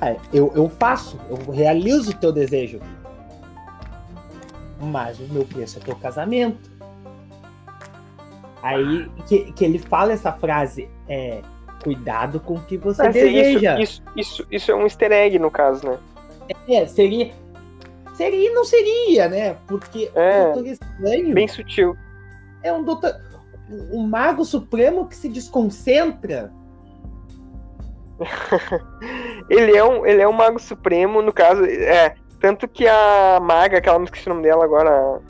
Ah, 0.00 0.16
eu, 0.32 0.52
eu 0.54 0.68
faço, 0.68 1.18
eu 1.30 1.52
realizo 1.52 2.10
o 2.10 2.14
teu 2.14 2.32
desejo. 2.32 2.80
Mas 4.80 5.18
o 5.20 5.24
meu 5.32 5.44
preço 5.44 5.78
é 5.78 5.80
teu 5.80 5.94
casamento. 5.94 6.70
Aí 8.62 9.08
que, 9.26 9.52
que 9.52 9.64
ele 9.64 9.78
fala 9.78 10.12
essa 10.12 10.32
frase, 10.32 10.88
é 11.08 11.40
cuidado 11.82 12.40
com 12.40 12.54
o 12.54 12.60
que 12.62 12.76
você 12.76 13.02
Mas 13.02 13.14
deseja. 13.14 13.80
Isso, 13.80 14.02
isso, 14.16 14.46
isso, 14.50 14.70
é 14.70 14.74
um 14.74 14.82
easter 14.82 15.10
egg, 15.10 15.38
no 15.38 15.50
caso, 15.50 15.86
né? 15.86 15.98
É, 16.68 16.86
seria. 16.86 17.32
Seria 18.14 18.50
e 18.50 18.52
não 18.52 18.64
seria, 18.64 19.28
né? 19.28 19.56
Porque 19.66 20.10
É. 20.14 20.44
Doutor 20.44 20.66
Estranho 20.66 21.34
Bem 21.34 21.48
sutil. 21.48 21.96
É 22.62 22.72
um 22.72 22.82
doutor. 22.82 23.14
Um 23.92 24.06
mago 24.06 24.44
supremo 24.44 25.06
que 25.06 25.16
se 25.16 25.28
desconcentra. 25.28 26.52
Ele 29.48 29.76
é 29.76 29.84
um, 29.84 30.06
ele 30.06 30.22
é 30.22 30.28
um 30.28 30.32
mago 30.32 30.58
supremo, 30.58 31.20
no 31.22 31.32
caso, 31.32 31.64
é. 31.64 32.14
Tanto 32.40 32.66
que 32.68 32.86
a 32.88 33.38
maga, 33.40 33.78
aquela, 33.78 33.98
não 33.98 34.04
esqueci 34.04 34.26
o 34.26 34.30
nome 34.34 34.42
dela 34.42 34.64
agora, 34.64 35.20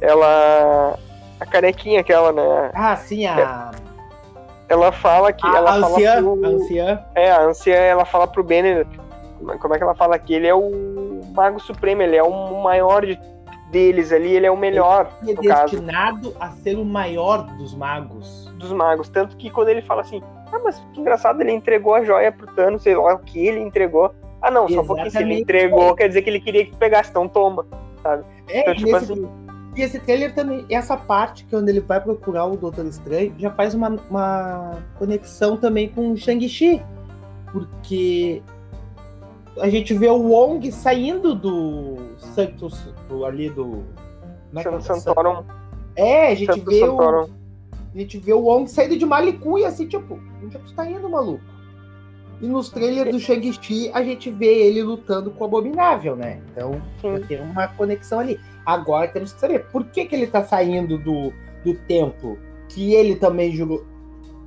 ela. 0.00 0.98
A 1.40 1.46
carequinha 1.46 2.00
aquela, 2.00 2.32
né? 2.32 2.70
Ah, 2.74 2.96
sim, 2.96 3.26
a. 3.26 3.70
Ela 4.68 4.92
fala 4.92 5.32
que. 5.32 5.46
a, 5.46 5.56
ela 5.56 5.70
a 5.70 5.80
fala 5.80 5.86
anciã. 5.96 6.22
pro- 6.22 6.44
A 6.44 6.48
anciã. 6.48 7.04
É, 7.14 7.30
a 7.30 7.42
anciã, 7.44 7.74
ela 7.74 8.04
fala 8.04 8.26
pro 8.26 8.42
Banner. 8.44 8.86
Como 9.60 9.74
é 9.74 9.78
que 9.78 9.82
ela 9.84 9.94
fala 9.94 10.16
aqui? 10.16 10.34
Ele 10.34 10.46
é 10.46 10.54
o 10.54 11.20
mago 11.34 11.60
supremo, 11.60 12.02
ele 12.02 12.16
é 12.16 12.22
o 12.22 12.62
maior 12.62 13.04
de, 13.04 13.18
deles 13.70 14.12
ali, 14.12 14.34
ele 14.36 14.46
é 14.46 14.50
o 14.50 14.56
melhor, 14.56 15.10
Ele 15.22 15.32
é 15.32 15.34
no 15.34 15.42
caso, 15.42 15.72
destinado 15.76 16.34
a 16.38 16.50
ser 16.50 16.76
o 16.78 16.84
maior 16.84 17.42
dos 17.56 17.74
magos. 17.74 18.52
dos 18.58 18.72
magos. 18.72 19.08
Tanto 19.08 19.36
que 19.36 19.50
quando 19.50 19.68
ele 19.68 19.82
fala 19.82 20.02
assim, 20.02 20.22
ah, 20.52 20.60
mas 20.62 20.78
que 20.92 21.00
engraçado, 21.00 21.40
ele 21.40 21.52
entregou 21.52 21.94
a 21.94 22.04
joia 22.04 22.30
pro 22.30 22.46
Thanos, 22.54 22.82
sei 22.82 22.94
lá 22.96 23.14
o 23.14 23.18
que 23.18 23.44
ele 23.46 23.60
entregou. 23.60 24.14
Ah, 24.40 24.50
não, 24.50 24.68
só 24.68 24.80
um 24.82 24.86
pouquinho. 24.86 25.10
Se 25.10 25.16
ele 25.18 25.34
Exatamente. 25.34 25.42
entregou, 25.42 25.94
quer 25.96 26.08
dizer 26.08 26.22
que 26.22 26.30
ele 26.30 26.40
queria 26.40 26.64
que 26.66 26.76
pegasse, 26.76 27.10
então 27.10 27.26
toma. 27.26 27.66
É, 28.48 28.60
Então, 28.60 28.74
e 28.74 28.76
tipo 28.76 28.92
nesse- 28.92 29.12
assim, 29.12 29.28
E 29.76 29.82
esse 29.82 29.98
trailer 29.98 30.32
também, 30.34 30.64
essa 30.70 30.96
parte 30.96 31.44
que 31.46 31.54
é 31.54 31.58
onde 31.58 31.70
ele 31.72 31.80
vai 31.80 32.00
procurar 32.00 32.44
o 32.46 32.56
Doutor 32.56 32.86
Estranho, 32.86 33.34
já 33.38 33.50
faz 33.50 33.74
uma, 33.74 33.88
uma 34.08 34.78
conexão 34.98 35.56
também 35.56 35.88
com 35.88 36.12
o 36.12 36.16
Shang-Chi. 36.16 36.80
Porque 37.50 38.40
a 39.60 39.68
gente 39.68 39.94
vê 39.94 40.08
o 40.08 40.20
Wong 40.20 40.70
saindo 40.72 41.34
do 41.34 41.96
Santos, 42.16 42.92
do, 43.08 43.24
ali 43.24 43.50
do. 43.50 43.84
é 44.54 44.60
é? 44.60 44.62
San- 44.80 44.80
Santorum, 45.00 45.44
É, 45.96 46.28
a 46.28 46.34
gente 46.34 46.52
Santo 46.54 46.70
vê 46.70 46.82
o, 46.84 46.86
Santorum. 46.90 47.28
a 47.94 47.98
gente 47.98 48.18
vê 48.18 48.32
o 48.32 48.40
Wong 48.40 48.68
saindo 48.70 48.96
de 48.98 49.06
Malicuia, 49.06 49.68
assim, 49.68 49.86
tipo, 49.86 50.18
onde 50.42 50.56
é 50.56 50.58
que 50.58 50.66
tu 50.66 50.74
tá 50.74 50.88
indo, 50.88 51.08
maluco? 51.08 51.42
E 52.40 52.46
nos 52.46 52.68
trailers 52.68 53.10
do 53.12 53.20
Shang-Chi, 53.20 53.90
a 53.94 54.02
gente 54.02 54.28
vê 54.30 54.66
ele 54.66 54.82
lutando 54.82 55.30
com 55.30 55.44
o 55.44 55.46
Abominável, 55.46 56.16
né? 56.16 56.40
Então, 56.50 56.82
tem 57.28 57.40
uma 57.40 57.68
conexão 57.68 58.18
ali. 58.18 58.40
Agora 58.66 59.06
temos 59.08 59.32
que 59.32 59.40
saber 59.40 59.66
por 59.70 59.84
que, 59.84 60.04
que 60.04 60.14
ele 60.16 60.26
tá 60.26 60.42
saindo 60.42 60.98
do, 60.98 61.32
do 61.64 61.74
templo 61.86 62.36
que 62.68 62.92
ele 62.92 63.14
também 63.14 63.52
jurou, 63.52 63.84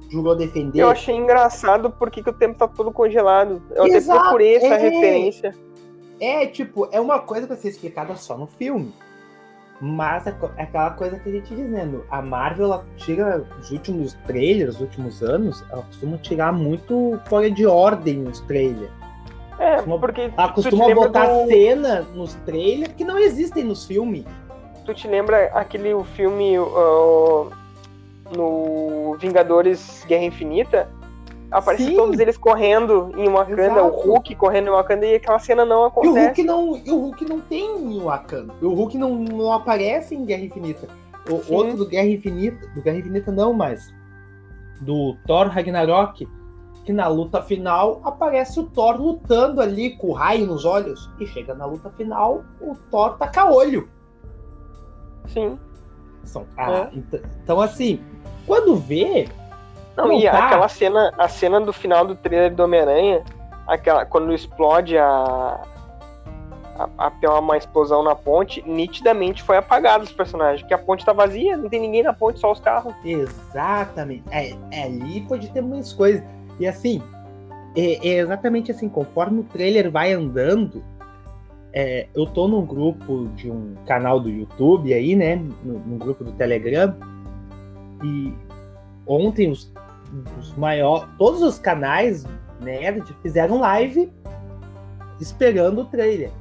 jurou 0.09 0.35
defender. 0.35 0.81
Eu 0.81 0.89
achei 0.89 1.15
engraçado 1.15 1.89
porque 1.91 2.23
que 2.23 2.29
o 2.29 2.33
tempo 2.33 2.57
tá 2.57 2.67
todo 2.67 2.91
congelado. 2.91 3.61
Eu 3.75 3.85
Exato, 3.85 4.11
até 4.19 4.21
procurei 4.23 4.55
essa 4.55 4.65
é. 4.67 4.77
referência. 4.77 5.55
É, 6.19 6.45
tipo, 6.47 6.87
é 6.91 6.99
uma 6.99 7.19
coisa 7.19 7.45
pra 7.47 7.55
ser 7.55 7.69
explicada 7.69 8.15
só 8.15 8.37
no 8.37 8.47
filme. 8.47 8.93
Mas 9.79 10.25
é 10.25 10.35
é 10.57 10.63
aquela 10.63 10.89
coisa 10.91 11.19
que 11.19 11.29
a 11.29 11.31
gente 11.31 11.53
dizendo. 11.55 12.03
A 12.09 12.19
Marvel, 12.21 12.65
ela 12.65 12.85
tira 12.95 13.45
os 13.59 13.69
últimos 13.69 14.13
trailers, 14.25 14.75
os 14.75 14.81
últimos 14.81 15.21
anos, 15.21 15.63
ela 15.71 15.83
costuma 15.83 16.17
tirar 16.17 16.51
muito 16.51 17.19
fora 17.27 17.51
de 17.51 17.65
ordem 17.67 18.23
os 18.23 18.39
trailers. 18.41 18.89
É, 19.59 19.75
Costuma- 19.75 19.99
porque 19.99 20.31
Ela 20.35 20.51
costuma 20.51 20.93
botar 20.95 21.25
do- 21.27 21.47
cena 21.47 22.01
nos 22.15 22.33
trailers 22.45 22.93
que 22.93 23.03
não 23.03 23.19
existem 23.19 23.63
nos 23.63 23.85
filmes. 23.85 24.23
Tu 24.85 24.93
te 24.95 25.07
lembra 25.07 25.47
aquele 25.53 25.93
o 25.93 26.03
filme 26.03 26.57
uh, 26.57 27.51
no 28.35 29.15
Vingadores 29.19 30.03
Guerra 30.07 30.25
Infinita? 30.25 30.89
Aparece 31.49 31.85
Sim. 31.85 31.95
todos 31.95 32.19
eles 32.19 32.37
correndo 32.37 33.09
em 33.15 33.29
Wakanda, 33.29 33.61
Exato. 33.63 33.85
o 33.87 34.01
Hulk 34.01 34.35
correndo 34.35 34.67
em 34.67 34.71
Wakanda 34.71 35.05
e 35.05 35.15
aquela 35.15 35.39
cena 35.39 35.63
não 35.63 35.79
E 35.79 35.83
o 35.83 35.87
acontece. 35.87 36.25
Hulk 36.25 36.43
não, 36.43 36.77
e 36.85 36.91
o 36.91 36.97
Hulk 36.99 37.25
não 37.25 37.39
tem 37.39 37.77
em 37.95 37.99
Wakanda. 38.01 38.53
O 38.61 38.73
Hulk 38.73 38.97
não, 38.97 39.15
não 39.15 39.53
aparece 39.53 40.13
em 40.13 40.25
Guerra 40.25 40.43
Infinita. 40.43 40.87
O 41.29 41.37
Sim. 41.43 41.53
outro 41.55 41.77
do 41.77 41.87
Guerra 41.87 42.07
Infinita, 42.09 42.67
do 42.75 42.81
Guerra 42.81 42.97
Infinita 42.97 43.31
não, 43.31 43.53
mas 43.53 43.93
do 44.81 45.15
Thor 45.25 45.47
Ragnarok, 45.47 46.27
que 46.83 46.91
na 46.91 47.07
luta 47.07 47.41
final 47.41 48.01
aparece 48.03 48.59
o 48.59 48.63
Thor 48.63 48.97
lutando 48.99 49.61
ali 49.61 49.91
com 49.97 50.07
o 50.07 50.13
raio 50.13 50.45
nos 50.45 50.65
olhos. 50.65 51.09
E 51.19 51.25
chega 51.27 51.53
na 51.53 51.65
luta 51.65 51.89
final, 51.91 52.43
o 52.59 52.75
Thor 52.91 53.17
taca 53.17 53.49
olho. 53.49 53.89
Sim. 55.27 55.57
Ah, 56.57 56.89
ent- 56.93 57.21
Então, 57.43 57.61
assim, 57.61 58.01
quando 58.45 58.75
vê, 58.75 59.27
Não, 59.95 60.07
Não, 60.07 60.13
e 60.13 60.23
tá. 60.23 60.45
aquela 60.45 60.67
cena, 60.67 61.13
a 61.17 61.27
cena 61.27 61.59
do 61.59 61.73
final 61.73 62.05
do 62.05 62.15
trailer 62.15 62.53
do 62.53 62.63
Homem-Aranha, 62.63 63.23
aquela 63.67 64.05
quando 64.05 64.33
explode 64.33 64.97
a, 64.97 65.59
a, 66.97 67.39
uma 67.39 67.57
explosão 67.57 68.03
na 68.03 68.15
ponte, 68.15 68.63
nitidamente 68.67 69.41
foi 69.41 69.57
apagado 69.57 70.03
os 70.03 70.11
personagens, 70.11 70.61
porque 70.61 70.73
a 70.73 70.77
ponte 70.77 71.03
tá 71.03 71.13
vazia, 71.13 71.57
não 71.57 71.69
tem 71.69 71.81
ninguém 71.81 72.03
na 72.03 72.13
ponte, 72.13 72.39
só 72.39 72.51
os 72.51 72.59
carros. 72.59 72.93
Exatamente. 73.03 74.23
É, 74.31 74.55
é, 74.71 74.83
ali 74.83 75.21
pode 75.21 75.49
ter 75.51 75.61
muitas 75.61 75.93
coisas. 75.93 76.23
E 76.59 76.67
assim, 76.67 77.01
é, 77.75 78.07
é 78.07 78.19
exatamente 78.19 78.71
assim, 78.71 78.87
conforme 78.87 79.41
o 79.41 79.43
trailer 79.43 79.91
vai 79.91 80.13
andando, 80.13 80.83
é, 81.73 82.07
eu 82.15 82.25
tô 82.25 82.47
num 82.47 82.65
grupo 82.65 83.27
de 83.35 83.51
um 83.51 83.75
canal 83.85 84.19
do 84.19 84.29
YouTube 84.29 84.93
aí, 84.93 85.15
né? 85.15 85.35
No, 85.63 85.79
num 85.79 85.97
grupo 85.97 86.23
do 86.23 86.31
Telegram. 86.31 86.95
E 88.03 88.33
ontem 89.05 89.49
os, 89.49 89.71
os 90.39 90.55
maiores. 90.55 91.07
Todos 91.17 91.41
os 91.41 91.57
canais 91.59 92.25
nerd 92.61 93.03
fizeram 93.21 93.59
live 93.59 94.11
esperando 95.19 95.81
o 95.81 95.85
trailer. 95.85 96.31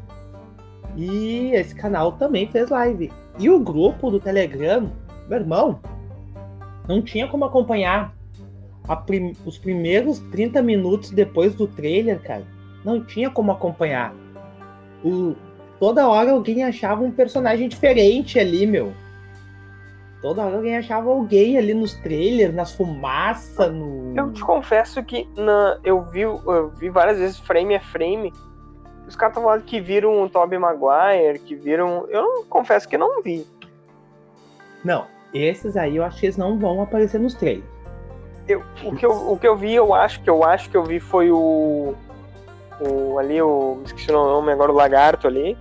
E 0.97 1.51
esse 1.55 1.75
canal 1.75 2.13
também 2.13 2.47
fez 2.49 2.71
live. 2.71 3.13
E 3.39 3.51
o 3.51 3.59
grupo 3.61 4.11
do 4.11 4.19
Telegram, 4.19 4.91
meu 5.29 5.39
irmão, 5.39 5.81
não 6.89 7.03
tinha 7.03 7.27
como 7.29 7.45
acompanhar 7.45 8.15
prim- 9.05 9.35
os 9.45 9.59
primeiros 9.59 10.19
30 10.31 10.63
minutos 10.63 11.11
depois 11.11 11.55
do 11.55 11.67
trailer, 11.67 12.21
cara. 12.23 12.45
Não 12.85 13.03
tinha 13.05 13.29
como 13.31 13.51
acompanhar. 13.53 14.15
O- 15.05 15.35
toda 15.79 16.09
hora 16.09 16.33
alguém 16.33 16.65
achava 16.65 17.03
um 17.03 17.11
personagem 17.11 17.69
diferente 17.69 18.39
ali, 18.39 18.67
meu. 18.67 18.93
Toda 20.23 20.45
hora 20.45 20.57
alguém 20.57 20.77
achava 20.77 21.11
alguém 21.11 21.59
ali 21.59 21.75
nos 21.75 21.95
trailers, 21.95 22.55
nas 22.55 22.73
fumaças, 22.73 23.73
no. 23.73 24.15
Eu 24.17 24.33
te 24.33 24.43
confesso 24.43 25.03
que 25.05 25.29
na, 25.37 25.79
eu, 25.85 26.03
vi, 26.03 26.23
eu 26.23 26.71
vi 26.71 26.89
várias 26.89 27.19
vezes 27.19 27.39
frame 27.39 27.75
a 27.75 27.81
frame, 27.81 28.33
os 29.07 29.15
caras 29.15 29.33
estão 29.33 29.45
falando 29.45 29.63
que 29.63 29.81
viram 29.81 30.23
o 30.23 30.29
Tobey 30.29 30.59
Maguire, 30.59 31.39
que 31.39 31.55
viram. 31.55 32.07
Eu 32.09 32.23
não, 32.23 32.45
confesso 32.45 32.89
que 32.89 32.99
não 32.99 33.23
vi. 33.23 33.47
Não, 34.85 35.07
esses 35.33 35.77
aí 35.77 35.97
eu 35.97 36.05
acho 36.05 36.19
que 36.19 36.27
eles 36.27 36.37
não 36.37 36.59
vão 36.59 36.83
aparecer 36.83 37.21
nos 37.21 37.35
trailers. 37.35 37.67
Eu, 38.49 38.63
o, 38.85 38.95
que 38.95 39.05
eu, 39.05 39.33
o 39.33 39.39
que 39.39 39.47
eu 39.47 39.57
vi, 39.57 39.75
eu 39.75 39.93
acho 39.93 40.23
que 40.23 40.31
eu 40.31 40.45
acho 40.45 40.71
que 40.71 40.77
eu 40.77 40.85
vi 40.85 40.99
foi 40.99 41.31
o. 41.31 41.95
O 42.81 43.19
ali, 43.19 43.41
o. 43.41 43.81
Esqueci 43.85 44.11
o 44.11 44.15
nome 44.15 44.53
agora, 44.53 44.73
o 44.73 44.75
lagarto 44.75 45.27
ali. 45.27 45.57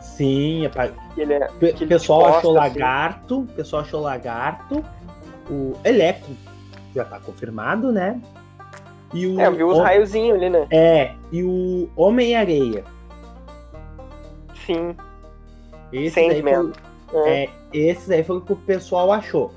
Sim, 0.00 0.66
que 1.14 1.20
Ele 1.22 1.34
é, 1.34 1.46
o 1.46 1.58
que 1.58 1.66
ele 1.66 1.86
pessoal 1.86 2.20
gosta, 2.20 2.38
achou 2.38 2.58
assim. 2.58 2.68
lagarto, 2.78 3.40
o 3.40 3.46
pessoal 3.46 3.82
achou 3.82 4.00
lagarto, 4.00 4.84
o 5.50 5.72
Electro 5.84 6.32
já 6.94 7.04
tá 7.04 7.18
confirmado, 7.20 7.92
né? 7.92 8.20
E 9.12 9.26
o 9.26 9.40
É, 9.40 9.46
eu 9.46 9.52
vi 9.54 9.62
os 9.64 9.78
o- 9.78 9.82
raiozinhos 9.82 10.36
ali, 10.36 10.50
né? 10.50 10.66
É, 10.70 11.14
e 11.30 11.42
o 11.44 11.88
Homem-Areia. 11.96 12.84
Sim. 14.66 14.96
Esse 15.92 16.18
aí 16.20 16.30
Sandman. 16.36 16.72
foi, 17.10 17.20
É. 17.30 17.44
é, 17.44 17.50
esses 17.72 18.10
aí 18.10 18.24
foi 18.24 18.38
o 18.38 18.40
que 18.40 18.52
o 18.52 18.56
pessoal 18.56 19.12
achou. 19.12 19.52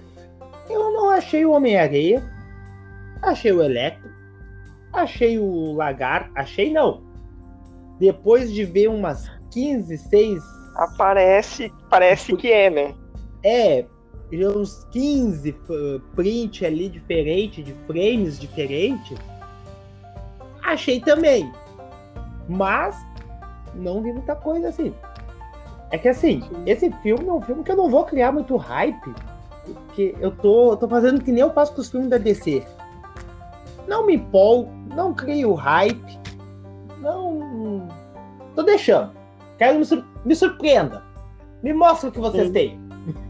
Eu 0.69 0.91
não 0.91 1.09
achei 1.09 1.45
o 1.45 1.51
Homem-Areia, 1.51 2.23
achei 3.21 3.51
o 3.51 3.63
Electro, 3.63 4.09
achei 4.93 5.39
o 5.39 5.73
Lagarto, 5.73 6.29
achei 6.35 6.71
não. 6.71 7.01
Depois 7.99 8.53
de 8.53 8.63
ver 8.63 8.89
umas 8.89 9.31
15, 9.51 9.97
6, 9.97 10.43
Aparece, 10.77 11.73
parece 11.89 12.35
que 12.35 12.51
é, 12.51 12.69
né? 12.69 12.95
é, 13.43 13.85
uns 14.31 14.85
15 14.91 15.51
uh, 15.51 15.99
print 16.15 16.65
ali 16.65 16.89
diferente, 16.89 17.63
de 17.63 17.73
frames 17.85 18.39
diferentes, 18.39 19.17
achei 20.63 20.99
também. 20.99 21.51
Mas 22.47 22.97
não 23.73 24.01
vi 24.01 24.11
muita 24.11 24.35
coisa 24.35 24.69
assim. 24.69 24.93
É 25.91 25.97
que 25.97 26.09
assim, 26.09 26.41
Sim. 26.41 26.63
esse 26.65 26.91
filme 27.01 27.25
é 27.27 27.31
um 27.31 27.41
filme 27.41 27.63
que 27.63 27.71
eu 27.71 27.77
não 27.77 27.89
vou 27.89 28.03
criar 28.03 28.33
muito 28.33 28.57
hype, 28.57 29.15
porque 29.63 30.13
eu 30.19 30.31
tô, 30.31 30.75
tô 30.75 30.87
fazendo 30.87 31.23
que 31.23 31.31
nem 31.31 31.41
eu 31.41 31.53
faço 31.53 31.73
com 31.73 31.81
os 31.81 31.89
filmes 31.89 32.09
da 32.09 32.17
DC. 32.17 32.63
Não 33.87 34.05
me 34.05 34.15
empolgo, 34.15 34.69
não 34.93 35.13
crio 35.13 35.53
hype, 35.53 36.19
não. 36.99 37.87
Tô 38.53 38.63
deixando. 38.63 39.15
Quero 39.57 39.79
me, 39.79 39.85
sur 39.85 40.05
me 40.27 40.35
surpreenda. 40.35 41.01
Me 41.63 41.73
mostra 41.73 42.09
o 42.09 42.11
que 42.11 42.19
vocês 42.19 42.51
têm. 42.51 42.79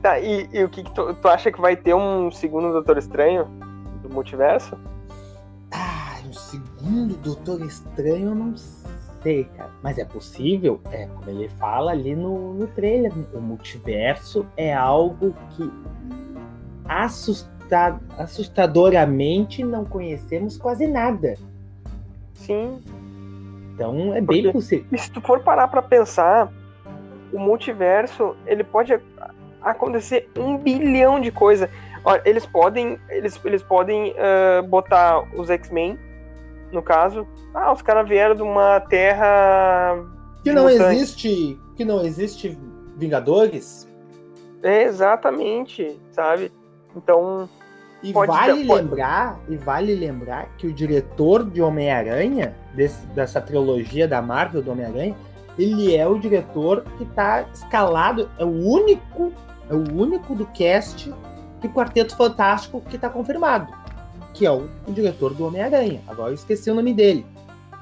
Tá, 0.02 0.20
e, 0.20 0.50
e 0.52 0.64
o 0.64 0.70
que, 0.70 0.84
que 0.84 0.92
tu, 0.94 1.14
tu 1.14 1.28
acha 1.28 1.52
que 1.52 1.62
vai 1.62 1.76
ter 1.76 1.94
um 1.94 2.32
segundo 2.32 2.72
Doutor 2.72 2.98
Estranho 2.98 3.46
do 4.02 4.10
multiverso? 4.10 4.76
Ah, 5.72 6.16
o 6.28 6.34
segundo 6.34 7.16
Doutor 7.18 7.62
Estranho 7.62 8.30
eu 8.30 8.36
não 8.36 8.56
sei, 8.58 9.44
cara. 9.56 9.70
Mas 9.84 10.00
é 10.00 10.06
possível, 10.06 10.82
é 10.92 11.06
como 11.06 11.30
ele 11.30 11.48
fala 11.50 11.92
ali 11.92 12.16
no, 12.16 12.56
no 12.56 12.68
trailer. 12.68 13.14
O 13.34 13.40
multiverso 13.40 14.46
é 14.58 14.74
algo 14.74 15.36
que 15.52 15.72
assusta, 16.86 18.00
assustadoramente 18.18 19.64
não 19.64 19.86
conhecemos 19.86 20.58
quase 20.58 20.88
nada. 20.88 21.36
Sim. 22.34 22.82
Então 23.74 24.14
é 24.16 24.22
bem 24.22 24.42
Porque- 24.42 24.52
possível. 24.52 24.86
E 24.92 24.98
se 24.98 25.12
tu 25.12 25.22
for 25.22 25.42
parar 25.42 25.68
pra 25.68 25.82
pensar, 25.84 26.52
o 27.34 27.40
multiverso, 27.40 28.36
ele 28.46 28.64
pode 28.64 29.00
acontecer 29.62 30.30
um 30.38 30.58
bilhão 30.58 31.20
de 31.20 31.32
coisas. 31.32 31.70
Eles 32.24 32.46
podem, 32.46 32.98
eles, 33.10 33.40
eles 33.44 33.62
podem 33.64 34.16
ah, 34.18 34.62
botar 34.62 35.22
os 35.36 35.50
X-Men, 35.50 36.00
no 36.72 36.82
caso. 36.82 37.28
Ah, 37.54 37.72
os 37.72 37.82
caras 37.82 38.08
vieram 38.08 38.36
de 38.36 38.42
uma 38.42 38.80
terra. 38.80 39.98
Que 40.44 40.52
não 40.54 40.64
mutante. 40.64 40.96
existe, 40.96 41.60
que 41.76 41.84
não 41.84 42.02
existe 42.06 42.58
Vingadores. 42.98 43.88
É, 44.64 44.84
exatamente, 44.84 46.00
sabe? 46.12 46.52
Então, 46.96 47.48
E 48.02 48.12
vale 48.12 48.66
pode. 48.66 48.82
lembrar, 48.82 49.40
e 49.48 49.56
vale 49.56 49.94
lembrar 49.94 50.50
que 50.58 50.66
o 50.66 50.74
diretor 50.74 51.44
de 51.44 51.62
Homem-Aranha, 51.62 52.56
dessa 53.14 53.40
trilogia 53.40 54.08
da 54.08 54.20
Marvel 54.20 54.64
do 54.64 54.72
Homem-Aranha, 54.72 55.16
ele 55.58 55.96
é 55.96 56.08
o 56.08 56.20
diretor 56.20 56.84
que 56.98 57.04
está 57.04 57.42
escalado, 57.54 58.30
é 58.38 58.46
o 58.46 58.50
único, 58.50 59.34
é 59.70 59.74
o 59.74 59.80
único 59.94 60.36
do 60.36 60.46
cast 60.48 61.14
de 61.60 61.70
Quarteto 61.70 62.16
Fantástico 62.16 62.82
que 62.82 62.96
está 62.96 63.10
confirmado, 63.10 63.74
que 64.34 64.46
é 64.46 64.52
o, 64.52 64.70
o 64.88 64.92
diretor 64.92 65.34
do 65.34 65.46
Homem-Aranha. 65.46 66.02
Agora 66.08 66.30
eu 66.30 66.36
esqueci 66.36 66.70
o 66.70 66.76
nome 66.76 66.94
dele. 66.94 67.26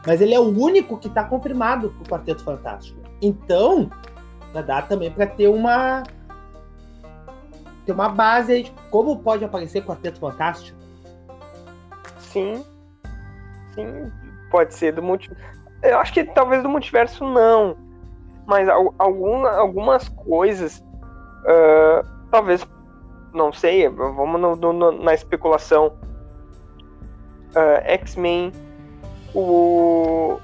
Mas 0.05 0.22
ele 0.22 0.34
é 0.36 0.39
o 0.39 0.44
único 0.44 0.98
que 0.98 1.08
está 1.08 1.24
confirmado 1.24 1.89
pro 1.89 2.15
Quarteto 2.15 2.44
Fantástico. 2.44 3.00
Então, 3.22 3.89
já 4.53 4.62
dá 4.62 4.82
também 4.82 5.12
para 5.12 5.25
ter 5.25 5.48
uma 5.48 6.03
ter 7.86 7.91
uma 7.91 8.10
base 8.10 8.51
aí 8.51 8.63
de 8.63 8.74
como 8.89 9.20
pode 9.20 9.44
aparecer 9.44 9.84
Quarteto 9.84 10.20
Fantástico. 10.20 10.77
sim. 12.20 12.63
Sim, 13.74 14.10
pode 14.50 14.74
ser 14.74 14.94
do 14.94 15.03
multiverso. 15.03 15.54
Eu 15.85 15.99
acho 15.99 16.13
que 16.13 16.23
talvez 16.23 16.61
do 16.63 16.69
multiverso 16.69 17.23
não. 17.25 17.75
Mas 18.45 18.67
al- 18.69 18.93
alguma, 18.99 19.49
algumas 19.51 20.07
coisas. 20.09 20.83
ah, 21.47 22.03
talvez. 22.31 22.65
Não 23.33 23.51
sei, 23.51 23.87
vamos 23.89 24.39
no- 24.39 24.55
no- 24.73 24.91
na 25.03 25.13
especulação. 25.13 25.93
Ah, 27.55 27.81
X-Men. 27.85 28.51
O 29.33 30.37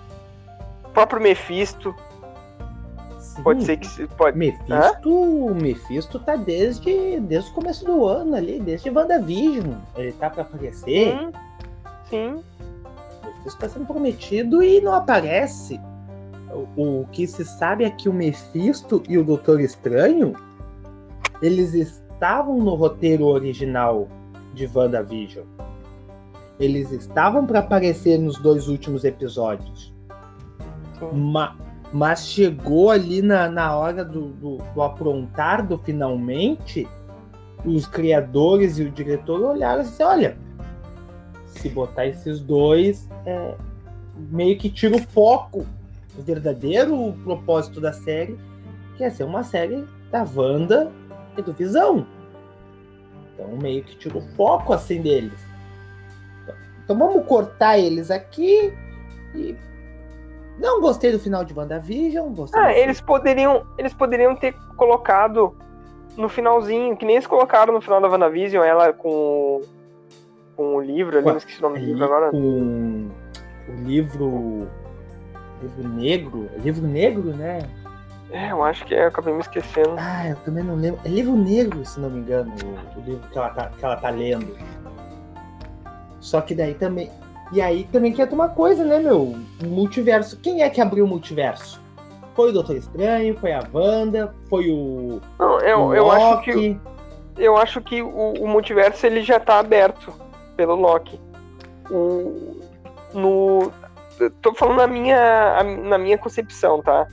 próprio 0.94 1.22
Mephisto. 1.22 1.96
Pode 3.44 3.62
Sim, 3.62 3.66
ser 3.66 3.78
que. 3.78 4.08
Pode, 4.16 4.38
Mephisto, 4.38 5.10
o 5.10 5.56
Mephisto 5.56 6.20
tá 6.20 6.36
desde, 6.36 7.20
desde 7.22 7.50
o 7.50 7.54
começo 7.54 7.86
do 7.86 8.06
ano 8.06 8.36
ali, 8.36 8.60
desde 8.60 8.90
WandaVision. 8.90 9.74
Ele 9.96 10.12
tá 10.12 10.30
pra 10.30 10.42
aparecer. 10.44 11.18
sim. 11.18 11.32
Sim. 12.10 12.44
O 13.42 13.44
Mephisto 13.44 13.60
tá 13.60 13.70
sendo 13.70 13.86
prometido 13.86 14.62
e 14.62 14.80
não 14.82 14.94
aparece. 14.94 15.80
O, 16.76 17.02
o 17.02 17.08
que 17.12 17.26
se 17.26 17.44
sabe 17.44 17.84
é 17.84 17.90
que 17.90 18.08
o 18.08 18.14
Mephisto 18.14 19.02
e 19.10 19.18
o 19.18 19.24
Doutor 19.24 19.60
Estranho 19.60 20.34
eles 21.42 21.74
estavam 21.74 22.60
no 22.60 22.76
roteiro 22.76 23.26
original 23.26 24.08
de 24.54 24.70
WandaVision. 24.72 25.46
Eles 26.60 26.92
estavam 26.92 27.48
para 27.48 27.60
aparecer 27.60 28.20
nos 28.20 28.38
dois 28.38 28.68
últimos 28.68 29.04
episódios. 29.04 29.92
Ma- 31.12 31.58
mas 31.92 32.28
chegou 32.28 32.92
ali 32.92 33.22
na, 33.22 33.50
na 33.50 33.76
hora 33.76 34.06
do, 34.06 34.28
do, 34.30 34.58
do 34.58 34.82
aprontar 34.82 35.66
do 35.66 35.78
finalmente, 35.80 36.88
os 37.66 37.88
criadores 37.88 38.78
e 38.78 38.84
o 38.84 38.92
diretor 38.92 39.42
olharam 39.42 39.82
e 39.82 39.86
disseram, 39.86 40.12
olha, 40.12 40.38
se 41.52 41.70
botar 41.70 42.08
esses 42.08 42.40
dois, 42.40 43.08
é, 43.26 43.56
meio 44.30 44.58
que 44.58 44.70
tira 44.70 44.96
o 44.96 45.02
foco, 45.02 45.66
o 46.18 46.22
verdadeiro 46.22 47.14
propósito 47.24 47.80
da 47.80 47.94
série, 47.94 48.38
que 48.98 49.04
é 49.04 49.10
ser 49.10 49.24
uma 49.24 49.44
série 49.44 49.86
da 50.10 50.26
Wanda 50.36 50.92
e 51.38 51.42
do 51.42 51.54
Visão. 51.54 52.06
Então 53.34 53.48
meio 53.58 53.84
que 53.84 53.96
tira 53.96 54.18
o 54.18 54.22
foco 54.36 54.74
assim 54.74 55.02
deles. 55.02 55.40
Então 56.84 56.98
vamos 56.98 57.26
cortar 57.26 57.78
eles 57.78 58.12
aqui 58.12 58.74
e 59.34 59.56
não 60.60 60.82
gostei 60.82 61.12
do 61.12 61.20
final 61.20 61.44
de 61.44 61.54
WandaVision. 61.54 62.34
Gostei 62.34 62.62
Ah, 62.62 62.78
eles 62.78 63.00
poderiam, 63.02 63.66
eles 63.78 63.94
poderiam 63.94 64.36
ter 64.36 64.54
colocado 64.76 65.56
no 66.18 66.28
finalzinho, 66.28 66.96
que 66.98 67.06
nem 67.06 67.16
eles 67.16 67.28
colocaram 67.28 67.74
no 67.74 67.82
final 67.82 68.02
da 68.02 68.10
WandaVision, 68.10 68.64
ela 68.64 68.92
com, 68.92 69.62
com 70.62 70.76
o 70.76 70.82
livro 70.82 71.18
ali, 71.18 71.26
não 71.26 71.38
esqueci 71.38 71.58
o 71.60 71.64
nome 71.64 71.80
do 71.80 71.86
livro 71.86 72.04
agora. 72.06 72.30
com 72.30 73.10
o 73.68 73.84
livro. 73.84 74.68
Livro 75.60 75.90
negro? 75.90 76.50
É 76.56 76.60
livro 76.60 76.88
negro, 76.88 77.36
né? 77.36 77.60
É, 78.32 78.52
eu 78.52 78.64
acho 78.64 78.86
que 78.86 78.94
é, 78.94 79.04
eu 79.04 79.08
acabei 79.08 79.34
me 79.34 79.42
esquecendo. 79.42 79.96
Ah, 79.98 80.30
eu 80.30 80.36
também 80.38 80.64
não 80.64 80.76
lembro. 80.76 81.00
É 81.04 81.10
livro 81.10 81.36
negro, 81.36 81.84
se 81.84 82.00
não 82.00 82.10
me 82.10 82.20
engano, 82.20 82.52
o, 82.64 83.00
o 83.00 83.04
livro 83.04 83.28
que 83.28 83.38
ela, 83.38 83.50
tá, 83.50 83.72
que 83.78 83.84
ela 83.84 83.96
tá 83.96 84.10
lendo. 84.10 84.56
Só 86.20 86.42
que 86.42 86.54
daí 86.54 86.76
também. 86.76 87.10
E 87.52 87.60
aí 87.60 87.84
também 87.92 88.14
quer 88.14 88.32
uma 88.32 88.48
coisa, 88.48 88.86
né, 88.86 89.00
meu? 89.00 89.36
Multiverso. 89.66 90.38
Quem 90.38 90.62
é 90.62 90.70
que 90.70 90.80
abriu 90.80 91.06
o 91.06 91.08
multiverso? 91.08 91.82
Foi 92.36 92.50
o 92.50 92.54
Doutor 92.54 92.78
Estranho, 92.78 93.38
foi 93.38 93.52
a 93.52 93.64
Wanda, 93.74 94.34
foi 94.48 94.70
o. 94.70 95.20
Não, 95.38 95.60
eu, 95.60 95.80
o 95.80 95.94
eu 95.94 96.12
acho 96.12 96.42
que, 96.44 96.80
eu 97.38 97.58
acho 97.58 97.82
que 97.82 98.02
o, 98.02 98.34
o 98.40 98.48
multiverso 98.48 99.06
ele 99.06 99.22
já 99.22 99.40
tá 99.40 99.60
aberto 99.60 100.14
pelo 100.66 100.76
Loki. 100.76 101.20
O, 101.90 102.60
no, 103.14 103.72
tô 104.42 104.54
falando 104.54 104.78
na 104.78 104.88
minha, 104.88 105.64
na 105.64 105.98
minha 105.98 106.18
concepção, 106.18 106.82
tá? 106.82 107.08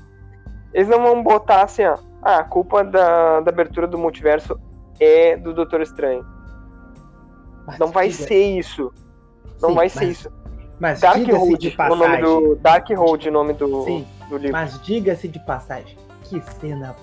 Eles 0.72 0.88
não 0.88 1.02
vão 1.02 1.22
botar 1.22 1.62
assim, 1.62 1.84
ó. 1.84 1.96
Ah, 2.22 2.38
a 2.38 2.44
culpa 2.44 2.84
da, 2.84 3.40
da 3.40 3.50
abertura 3.50 3.86
do 3.86 3.96
multiverso 3.96 4.58
é 5.00 5.36
do 5.36 5.54
Doutor 5.54 5.80
Estranho. 5.80 6.24
Mas 7.66 7.78
Não 7.78 7.88
vai 7.88 8.10
ser 8.10 8.58
isso. 8.58 8.92
Não 9.60 9.70
Sim, 9.70 9.74
vai 9.74 9.88
ser 9.88 10.00
mas- 10.06 10.08
isso. 10.18 10.38
Mas 10.80 11.00
Dark 11.00 11.26
Road, 11.26 11.58
de 11.58 11.68
o 11.76 11.88
nome 11.88 11.98
passagem. 11.98 12.22
do 12.24 12.56
Dark 12.56 12.88
Road, 12.90 13.28
o 13.28 13.32
nome 13.32 13.52
do, 13.54 13.82
Sim, 13.84 14.06
do 14.28 14.36
livro. 14.36 14.52
mas 14.52 14.80
diga-se 14.82 15.26
de 15.26 15.40
passagem. 15.44 15.96
Que 16.22 16.40
cena 16.60 16.94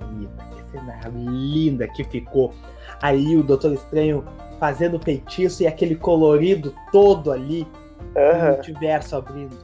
bonita, 0.00 0.44
que 0.54 0.70
cena 0.70 1.00
linda 1.14 1.88
que 1.88 2.04
ficou. 2.04 2.52
Aí 3.00 3.34
o 3.36 3.42
Doutor 3.42 3.72
Estranho 3.72 4.22
fazendo 4.62 4.96
feitiço 5.00 5.64
e 5.64 5.66
aquele 5.66 5.96
colorido 5.96 6.72
todo 6.92 7.32
ali, 7.32 7.66
o 8.14 8.16
Aham. 8.16 8.50
multiverso 8.52 9.16
abrindo. 9.16 9.56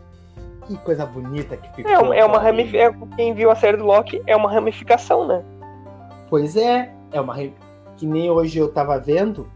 Que 0.67 0.77
coisa 0.79 1.07
bonita 1.07 1.57
que 1.57 1.73
ficou. 1.73 2.13
É, 2.13 2.19
é 2.19 2.25
uma 2.25 2.41
ramificação. 2.41 3.09
Quem 3.15 3.33
viu 3.33 3.49
a 3.49 3.55
série 3.55 3.77
do 3.77 3.85
Loki 3.85 4.21
é 4.27 4.35
uma 4.35 4.51
ramificação, 4.51 5.25
né? 5.25 5.45
Pois 6.29 6.57
é, 6.57 6.93
é 7.13 7.21
uma 7.21 7.37
que 7.97 8.05
nem 8.05 8.29
hoje 8.29 8.59
eu 8.59 8.73
tava 8.73 8.99
vendo. 8.99 9.49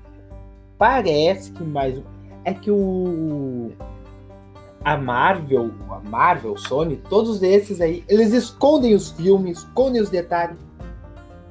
Parece 0.79 1.51
que 1.51 1.65
mais 1.65 2.01
é 2.45 2.55
que 2.55 2.71
o 2.71 3.73
a 4.85 4.97
Marvel, 4.97 5.73
a 5.91 6.09
Marvel, 6.09 6.57
Sony, 6.57 7.03
todos 7.09 7.43
esses 7.43 7.81
aí, 7.81 8.05
eles 8.09 8.33
escondem 8.33 8.95
os 8.95 9.11
filmes, 9.11 9.59
escondem 9.59 10.01
os 10.01 10.09
detalhes, 10.09 10.57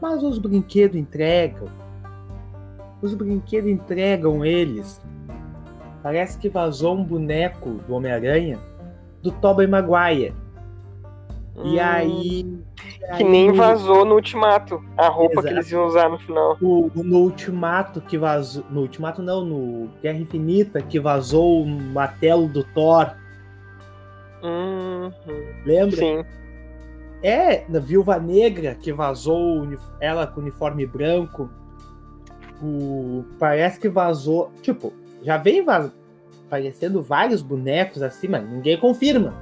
mas 0.02 0.24
os 0.24 0.38
brinquedos 0.38 0.96
entregam. 0.96 1.81
Os 3.02 3.14
brinquedos 3.14 3.70
entregam 3.70 4.46
eles. 4.46 5.02
Parece 6.04 6.38
que 6.38 6.50
vazou 6.50 6.96
um 6.96 7.04
boneco 7.04 7.72
do 7.88 7.94
Homem-Aranha 7.96 8.60
do 9.22 9.32
Tobey 9.32 9.68
Maguire. 9.68 10.34
E 11.64 11.78
Hum, 11.78 11.80
aí 11.80 12.60
Que 13.18 13.24
aí 13.24 13.24
nem 13.24 13.52
vazou 13.52 14.06
no 14.06 14.16
Ultimato. 14.16 14.84
A 14.98 15.08
roupa 15.10 15.34
Exato. 15.34 15.48
que 15.48 15.54
eles 15.54 15.72
iam 15.72 15.86
usar 15.86 16.10
no 16.10 16.18
final. 16.18 16.58
o- 16.62 16.90
no 16.96 17.20
Ultimato 17.20 18.00
que 18.02 18.18
vazou. 18.18 18.64
No 18.70 18.82
Ultimato 18.82 19.22
não, 19.22 19.44
no 19.46 19.90
Guerra 20.02 20.18
Infinita, 20.20 20.82
que 20.82 21.00
vazou 21.00 21.62
o 21.64 21.68
martelo 21.68 22.48
do 22.48 22.64
Thor. 22.64 23.12
Uhum. 24.44 25.12
Lembra? 25.66 25.98
Sim. 25.98 26.24
É, 27.24 27.66
na 27.70 27.80
Viúva 27.80 28.18
Negra, 28.18 28.74
que 28.74 28.92
vazou 28.92 29.68
ela 30.00 30.26
com 30.26 30.42
uniforme 30.42 30.86
branco. 30.88 31.50
Parece 33.40 33.80
que 33.80 33.90
vazou. 33.90 34.52
Tipo, 34.62 34.94
já 35.24 35.38
vem 35.38 35.66
aparecendo 36.48 37.02
vários 37.02 37.42
bonecos 37.42 38.02
assim, 38.02 38.28
ninguém 38.28 38.78
confirma. 38.78 39.34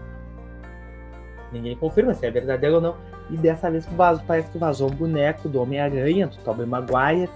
Ninguém 1.52 1.76
confirma 1.76 2.14
se 2.14 2.26
é 2.26 2.32
verdadeiro 2.32 2.76
ou 2.76 2.82
não. 2.82 2.96
E 3.30 3.38
dessa 3.38 3.70
vez 3.70 3.86
vazou, 3.86 4.24
parece 4.26 4.50
que 4.52 4.58
vazou 4.58 4.92
um 4.92 4.96
boneco 4.96 5.50
do 5.50 5.62
Homem-Aranha, 5.62 6.28
do 6.28 6.38
Tobey 6.38 6.66
Maguire. 6.66 7.30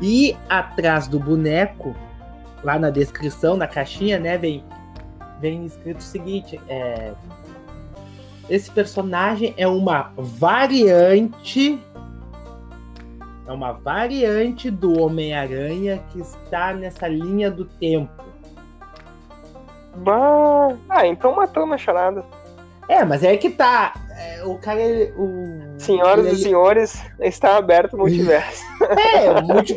E 0.00 0.36
atrás 0.48 1.08
do 1.08 1.18
boneco, 1.18 1.94
lá 2.62 2.78
na 2.78 2.90
descrição, 2.90 3.56
na 3.56 3.66
caixinha, 3.66 4.18
né, 4.18 4.36
vem, 4.36 4.62
vem 5.40 5.64
escrito 5.64 6.00
o 6.00 6.02
seguinte: 6.02 6.60
é, 6.68 7.12
esse 8.48 8.70
personagem 8.70 9.54
é 9.56 9.66
uma 9.66 10.12
variante. 10.16 11.80
É 13.46 13.52
uma 13.52 13.72
variante 13.72 14.70
do 14.70 15.00
Homem-Aranha 15.00 16.02
que 16.10 16.20
está 16.20 16.72
nessa 16.72 17.06
linha 17.06 17.50
do 17.50 17.64
tempo. 17.64 18.24
Bah. 19.96 20.74
Ah, 20.88 21.06
então 21.06 21.34
matou 21.34 21.64
uma 21.64 21.78
charada. 21.78 22.24
É, 22.88 23.04
mas 23.04 23.22
é 23.22 23.36
que 23.36 23.50
tá. 23.50 23.94
É, 24.18 24.44
o 24.44 24.58
cara. 24.58 24.80
ele- 24.80 25.12
O... 25.16 25.78
Senhoras 25.78 26.26
ele- 26.26 26.36
e 26.36 26.42
senhores, 26.42 27.02
está 27.20 27.56
aberto 27.56 27.94
o 27.94 27.98
multiverso. 27.98 28.64
É, 29.14 29.30
o 29.30 29.42
multi... 29.42 29.74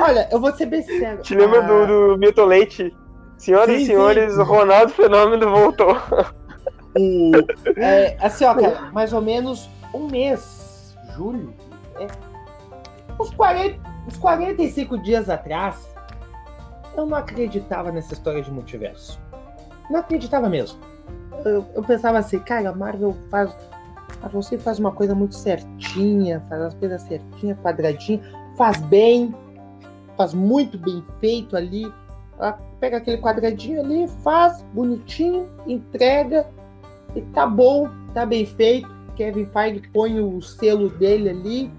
Olha, 0.00 0.28
eu 0.30 0.40
vou 0.40 0.52
ser 0.52 0.66
bem 0.66 0.80
sincero. 0.82 1.20
Te 1.22 1.34
lembra 1.34 1.58
Ah, 1.58 1.66
do, 1.66 1.86
do 2.14 2.18
Milton 2.18 2.44
Leite? 2.44 2.96
Senhoras 3.36 3.76
Sim, 3.76 3.82
e 3.82 3.86
senhores, 3.86 4.32
sim. 4.34 4.40
o 4.40 4.44
Ronaldo 4.44 4.92
Fenômeno 4.92 5.50
voltou. 5.50 5.96
o, 6.96 7.30
é, 7.76 8.16
assim, 8.20 8.44
ó, 8.44 8.54
cara, 8.54 8.90
mais 8.92 9.12
ou 9.12 9.20
menos 9.20 9.68
um 9.92 10.06
mês, 10.08 10.96
julho, 11.16 11.52
é, 11.98 12.06
uns, 13.20 13.30
40, 13.30 13.80
uns 14.06 14.16
45 14.16 14.98
dias 14.98 15.28
atrás, 15.28 15.94
eu 16.96 17.06
não 17.06 17.16
acreditava 17.16 17.92
nessa 17.92 18.14
história 18.14 18.42
de 18.42 18.50
multiverso. 18.50 19.20
Não 19.90 20.00
acreditava 20.00 20.48
mesmo. 20.48 20.78
Eu, 21.44 21.64
eu 21.74 21.82
pensava 21.82 22.18
assim, 22.18 22.38
cara, 22.38 22.70
a 22.70 22.74
Marvel 22.74 23.16
faz. 23.30 23.54
A 24.22 24.28
você 24.28 24.58
faz 24.58 24.78
uma 24.78 24.92
coisa 24.92 25.14
muito 25.14 25.34
certinha, 25.34 26.40
faz 26.48 26.60
as 26.60 26.74
coisas 26.74 27.00
certinha, 27.02 27.54
quadradinha, 27.56 28.20
faz 28.56 28.78
bem, 28.82 29.34
faz 30.16 30.34
muito 30.34 30.76
bem 30.76 31.02
feito 31.20 31.56
ali. 31.56 31.90
Ela 32.38 32.58
pega 32.78 32.98
aquele 32.98 33.18
quadradinho 33.18 33.80
ali, 33.80 34.08
faz 34.22 34.62
bonitinho, 34.74 35.48
entrega, 35.66 36.46
e 37.14 37.22
tá 37.22 37.46
bom, 37.46 37.88
tá 38.12 38.26
bem 38.26 38.44
feito. 38.44 38.88
Kevin 39.16 39.46
Feige 39.46 39.82
põe 39.92 40.20
o 40.20 40.40
selo 40.40 40.88
dele 40.88 41.30
ali, 41.30 41.72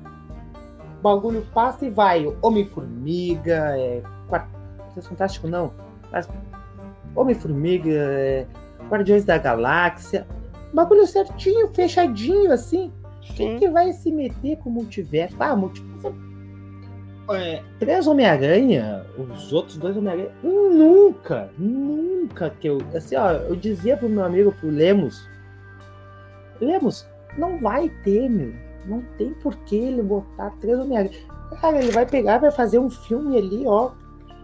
bagulho 1.02 1.46
passa 1.54 1.86
e 1.86 1.90
vai. 1.90 2.26
Homem-Formiga, 2.42 3.76
é. 3.78 4.02
Quar- 4.28 4.50
Isso 4.90 5.00
é 5.00 5.02
fantástico, 5.02 5.48
não. 5.48 5.72
Mas 6.12 6.30
Homem-Formiga, 7.16 7.90
é, 7.92 8.46
Guardiões 8.90 9.24
da 9.26 9.38
Galáxia. 9.38 10.26
Bagulho 10.74 11.06
certinho, 11.06 11.68
fechadinho, 11.74 12.52
assim. 12.52 12.92
Quem 13.36 13.58
que 13.60 13.70
vai 13.70 13.92
se 13.94 14.12
meter 14.12 14.58
com 14.58 14.70
o 14.70 14.74
multiverso? 14.74 15.36
Ah, 15.40 15.56
multiverso. 15.56 16.14
É, 17.30 17.62
três 17.80 18.08
Homem-Aranha, 18.08 19.06
os 19.18 19.54
outros 19.54 19.78
dois 19.78 19.96
Homem-Aranha. 19.96 20.32
Nunca, 20.44 21.50
nunca 21.58 22.50
que 22.50 22.68
eu. 22.68 22.80
Assim, 22.96 23.16
ó, 23.16 23.32
eu 23.32 23.56
dizia 23.56 23.96
pro 23.96 24.10
meu 24.10 24.24
amigo, 24.26 24.52
pro 24.54 24.70
Lemos. 24.70 25.30
Lemos, 26.60 27.08
não 27.38 27.58
vai 27.60 27.90
ter, 28.04 28.30
meu. 28.30 28.54
Não 28.86 29.02
tem 29.18 29.34
por 29.36 29.56
que 29.58 29.76
ele 29.78 30.02
botar 30.02 30.52
três 30.60 30.80
Homem-Aranha. 30.80 31.12
Cara, 31.62 31.78
ele 31.78 31.92
vai 31.92 32.06
pegar, 32.06 32.40
vai 32.40 32.52
fazer 32.52 32.80
um 32.80 32.90
filme 32.90 33.38
ali, 33.38 33.64
ó. 33.68 33.92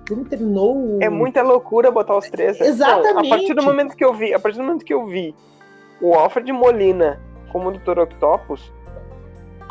Como 0.08 0.24
terminou. 0.26 1.00
É 1.02 1.10
muita 1.10 1.42
loucura 1.44 1.92
botar 1.92 2.18
os 2.18 2.30
três. 2.30 2.60
né? 2.60 2.68
Exatamente. 2.68 3.14
Não, 3.14 3.20
a 3.26 3.30
partir 3.38 3.54
do 3.54 3.64
momento 3.64 3.96
que 3.96 4.06
eu 4.06 4.14
vi, 4.14 4.34
a 4.34 4.40
partir 4.40 4.58
do 4.58 4.64
momento 4.64 4.86
que 4.86 4.94
eu 4.94 5.06
vi 5.06 5.36
o 6.02 6.14
Alfred 6.14 6.52
Molina 6.54 7.20
como 7.52 7.72
Dr. 7.72 8.00
Octopus, 8.00 8.72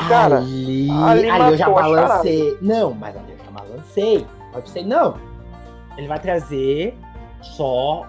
cara, 0.08 0.38
ali, 0.38 0.90
ali 0.90 1.30
ali 1.30 1.52
eu 1.52 1.56
já 1.56 1.70
balancei. 1.70 2.58
Não, 2.60 2.92
mas 2.92 3.16
ali 3.16 3.32
eu 3.32 3.38
já 3.44 3.50
balancei. 3.50 4.26
Pode 4.52 4.64
pensei, 4.66 4.84
não. 4.84 5.14
Ele 5.96 6.08
vai 6.08 6.18
trazer 6.18 6.94
só 7.40 8.06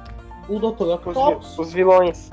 o 0.50 0.60
Dr. 0.60 0.82
os, 0.84 0.94
Octopus. 0.94 1.56
vi- 1.56 1.62
os 1.62 1.74
vilões. 1.74 2.30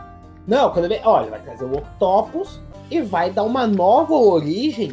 Não, 0.46 0.70
quando 0.70 0.86
ele, 0.86 1.00
olha, 1.04 1.22
ele 1.24 1.30
vai 1.30 1.40
trazer 1.40 1.64
o 1.64 1.76
Octopus 1.76 2.60
e 2.90 3.00
vai 3.00 3.30
dar 3.30 3.44
uma 3.44 3.66
nova 3.66 4.14
origem 4.14 4.92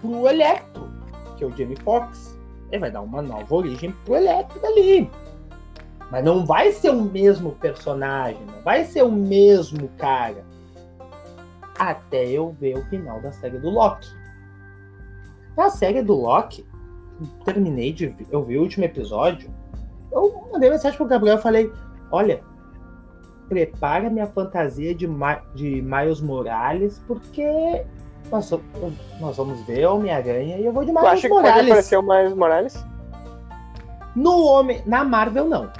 pro 0.00 0.28
Electro, 0.28 0.88
que 1.36 1.44
é 1.44 1.46
o 1.46 1.56
Jamie 1.56 1.76
Foxx. 1.82 2.38
Ele 2.70 2.80
vai 2.80 2.90
dar 2.90 3.02
uma 3.02 3.22
nova 3.22 3.54
origem 3.54 3.92
pro 4.04 4.16
Electro 4.16 4.64
ali. 4.64 5.10
Mas 6.10 6.24
não 6.24 6.46
vai 6.46 6.72
ser 6.72 6.90
o 6.90 7.02
mesmo 7.02 7.52
personagem, 7.52 8.40
não 8.46 8.62
vai 8.62 8.84
ser 8.84 9.02
o 9.02 9.10
mesmo 9.10 9.88
cara. 9.98 10.44
Até 11.78 12.26
eu 12.26 12.50
ver 12.58 12.78
o 12.78 12.84
final 12.86 13.20
da 13.20 13.32
série 13.32 13.58
do 13.58 13.70
Loki. 13.70 14.08
Na 15.56 15.68
série 15.68 16.02
do 16.02 16.14
Loki, 16.14 16.66
terminei 17.44 17.92
de 17.92 18.06
ver, 18.08 18.26
eu 18.30 18.44
vi 18.44 18.56
o 18.58 18.62
último 18.62 18.84
episódio. 18.84 19.50
Eu 20.12 20.48
mandei 20.52 20.70
mensagem 20.70 20.96
pro 20.96 21.06
Gabriel 21.06 21.38
e 21.38 21.42
falei: 21.42 21.72
Olha, 22.10 22.42
prepara 23.48 24.10
minha 24.10 24.26
fantasia 24.26 24.94
de, 24.94 25.06
Ma- 25.06 25.42
de 25.54 25.82
Miles 25.82 26.20
Morales, 26.20 27.02
porque 27.06 27.84
nós, 28.30 28.50
vamos- 28.50 28.96
nós 29.20 29.36
vamos 29.36 29.60
ver 29.66 29.86
Homem-Aranha 29.86 30.58
e 30.58 30.64
eu 30.66 30.72
vou 30.72 30.84
de 30.84 30.92
Miles 30.92 31.06
acha 31.08 31.22
que 31.22 31.28
pode 31.28 31.42
Morales. 31.48 31.66
aparecer 31.70 31.96
o 31.96 32.02
Miles 32.02 32.34
Morales? 32.34 32.86
No 34.14 34.44
homem, 34.46 34.82
na 34.86 35.04
Marvel 35.04 35.46
não. 35.48 35.70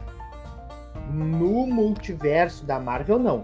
No 1.11 1.67
multiverso 1.67 2.65
da 2.67 2.79
Marvel 2.79 3.19
não. 3.19 3.43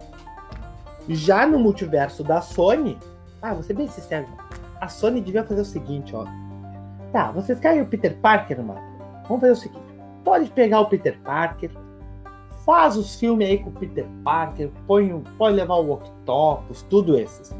Já 1.08 1.46
no 1.46 1.58
multiverso 1.58 2.22
da 2.22 2.40
Sony, 2.40 2.98
ah, 3.40 3.54
vou 3.54 3.62
ser 3.62 3.74
bem 3.74 3.88
sincero, 3.88 4.26
a 4.80 4.88
Sony 4.88 5.20
devia 5.20 5.44
fazer 5.44 5.60
o 5.62 5.64
seguinte, 5.64 6.14
ó. 6.14 6.24
Tá, 7.12 7.30
vocês 7.30 7.58
querem 7.58 7.82
o 7.82 7.86
Peter 7.86 8.16
Parker, 8.18 8.62
mano? 8.62 8.80
Vamos 9.28 9.40
fazer 9.40 9.52
o 9.52 9.56
seguinte. 9.56 9.82
Pode 10.24 10.50
pegar 10.50 10.80
o 10.80 10.86
Peter 10.86 11.18
Parker, 11.20 11.70
faz 12.64 12.96
os 12.96 13.16
filmes 13.16 13.48
aí 13.48 13.58
com 13.58 13.70
o 13.70 13.72
Peter 13.72 14.06
Parker, 14.24 14.70
põe, 14.86 15.22
pode 15.38 15.56
levar 15.56 15.74
o 15.74 15.92
Octopus, 15.92 16.82
tudo 16.88 17.18
esses. 17.18 17.54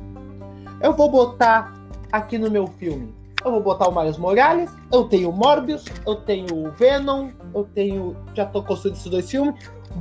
Eu 0.80 0.92
vou 0.92 1.10
botar 1.10 1.72
aqui 2.10 2.38
no 2.38 2.50
meu 2.50 2.66
filme 2.66 3.14
eu 3.44 3.50
vou 3.50 3.60
botar 3.60 3.88
o 3.88 3.94
Miles 3.94 4.16
Morales, 4.16 4.70
eu 4.92 5.04
tenho 5.04 5.30
o 5.30 5.32
Morbius, 5.32 5.84
eu 6.06 6.16
tenho 6.16 6.46
o 6.54 6.70
Venom, 6.70 7.30
eu 7.54 7.64
tenho. 7.64 8.16
Já 8.34 8.46
tô 8.46 8.62
construindo 8.62 8.96
esses 8.96 9.10
dois 9.10 9.30
filmes. 9.30 9.54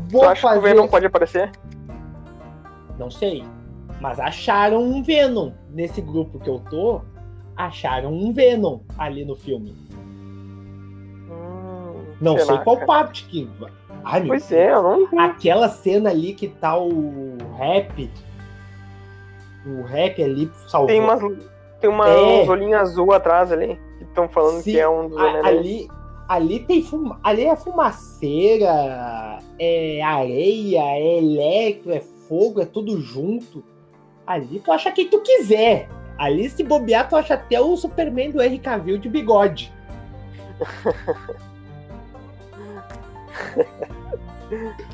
Vou 0.10 0.24
acha 0.24 0.42
fazer. 0.42 0.54
que 0.54 0.60
o 0.60 0.62
Venom 0.70 0.88
pode 0.88 1.06
aparecer? 1.06 1.52
Não 2.98 3.10
sei. 3.10 3.44
Mas 4.00 4.20
acharam 4.20 4.84
um 4.84 5.02
Venom. 5.04 5.52
Nesse 5.70 6.02
grupo 6.02 6.40
que 6.40 6.50
eu 6.50 6.60
tô, 6.70 7.02
acharam 7.56 8.14
um 8.14 8.32
Venom 8.32 8.80
ali 8.98 9.26
no 9.26 9.36
filme. 9.36 9.76
Não 12.22 12.36
sei 12.38 12.46
sei 12.46 12.56
lá, 12.56 12.64
qual 12.64 12.76
cara. 12.76 12.88
parte 12.88 13.26
que. 13.26 13.50
Ai, 14.04 14.20
meu 14.22 14.30
Pois 14.30 14.52
é, 14.52 14.72
eu 14.72 14.82
não. 14.84 15.20
Aquela 15.20 15.68
cena 15.70 16.10
ali 16.12 16.34
que 16.34 16.48
tá 16.48 16.78
o 16.78 17.36
rap. 17.58 18.10
O 19.66 19.82
rap 19.84 20.24
ali 20.24 20.50
salvou. 20.68 20.88
Tem 20.88 21.00
umas. 21.00 21.20
Tem 21.80 21.90
uma, 21.90 22.08
É. 22.08 22.76
azul 22.76 23.12
atrás 23.12 23.52
ali. 23.52 23.80
Que 23.98 24.04
estão 24.04 24.30
falando 24.30 24.62
Sim, 24.62 24.72
que 24.72 24.80
é 24.80 24.88
um 24.88 25.10
dos 25.10 25.18
A- 25.20 25.48
ali, 25.48 25.88
ali 26.30 26.60
tem 26.60 26.84
fuma, 26.84 27.20
ali 27.24 27.46
é 27.46 27.56
fumaceira, 27.56 29.40
é 29.60 30.02
areia, 30.02 30.80
é 30.82 31.18
eletro, 31.18 31.92
é 31.92 32.00
fogo, 32.00 32.62
é 32.62 32.66
tudo 32.66 33.00
junto. 33.02 33.64
Ali 34.26 34.60
tu 34.60 34.72
acha 34.72 34.92
quem 34.92 35.08
tu 35.10 35.20
quiser. 35.22 35.90
Ali 36.18 36.50
se 36.50 36.64
bobear, 36.64 37.10
tu 37.10 37.16
acha 37.16 37.34
até 37.34 37.60
o 37.60 37.76
Superman 37.76 38.30
do 38.32 38.42
Henry 38.42 38.60
Cavill 38.60 38.98
de 39.00 39.10
bigode. 39.10 39.74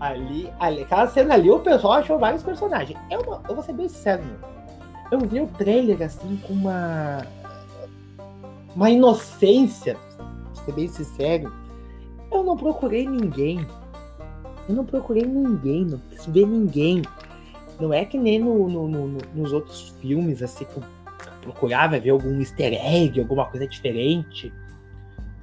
ali, 0.00 0.50
ali, 0.58 0.82
aquela 0.82 1.06
cena 1.08 1.34
ali, 1.34 1.50
o 1.50 1.60
pessoal 1.60 1.94
achou 1.94 2.18
vários 2.18 2.42
personagens. 2.42 2.98
Eu, 3.10 3.22
não- 3.24 3.40
eu 3.48 3.54
vou 3.54 3.62
ser 3.62 3.72
bem 3.72 3.88
meu. 3.88 4.24
Eu 5.10 5.20
vi 5.20 5.40
o 5.40 5.46
trailer 5.48 6.00
assim 6.02 6.36
com 6.46 6.52
uma 6.52 7.26
uma 8.74 8.88
inocência, 8.88 9.96
pra 10.16 10.64
ser 10.64 10.72
bem 10.72 10.86
sincero. 10.86 11.52
Eu 12.30 12.44
não 12.44 12.56
procurei 12.56 13.06
ninguém. 13.08 13.66
Eu 14.68 14.74
não 14.76 14.84
procurei 14.84 15.24
ninguém, 15.24 15.84
não 15.84 15.98
quis 16.10 16.24
ver 16.26 16.46
ninguém. 16.46 17.02
Não 17.80 17.92
é 17.92 18.04
que 18.04 18.16
nem 18.16 18.38
no- 18.38 18.68
no- 18.68 18.86
no- 18.88 19.18
nos 19.34 19.52
outros 19.52 19.88
filmes, 20.00 20.40
assim, 20.42 20.64
que 20.64 20.76
eu 20.76 20.82
procurava 21.42 21.98
ver 21.98 22.10
algum 22.10 22.38
easter 22.38 22.72
egg, 22.74 23.18
alguma 23.18 23.46
coisa 23.46 23.66
diferente. 23.66 24.52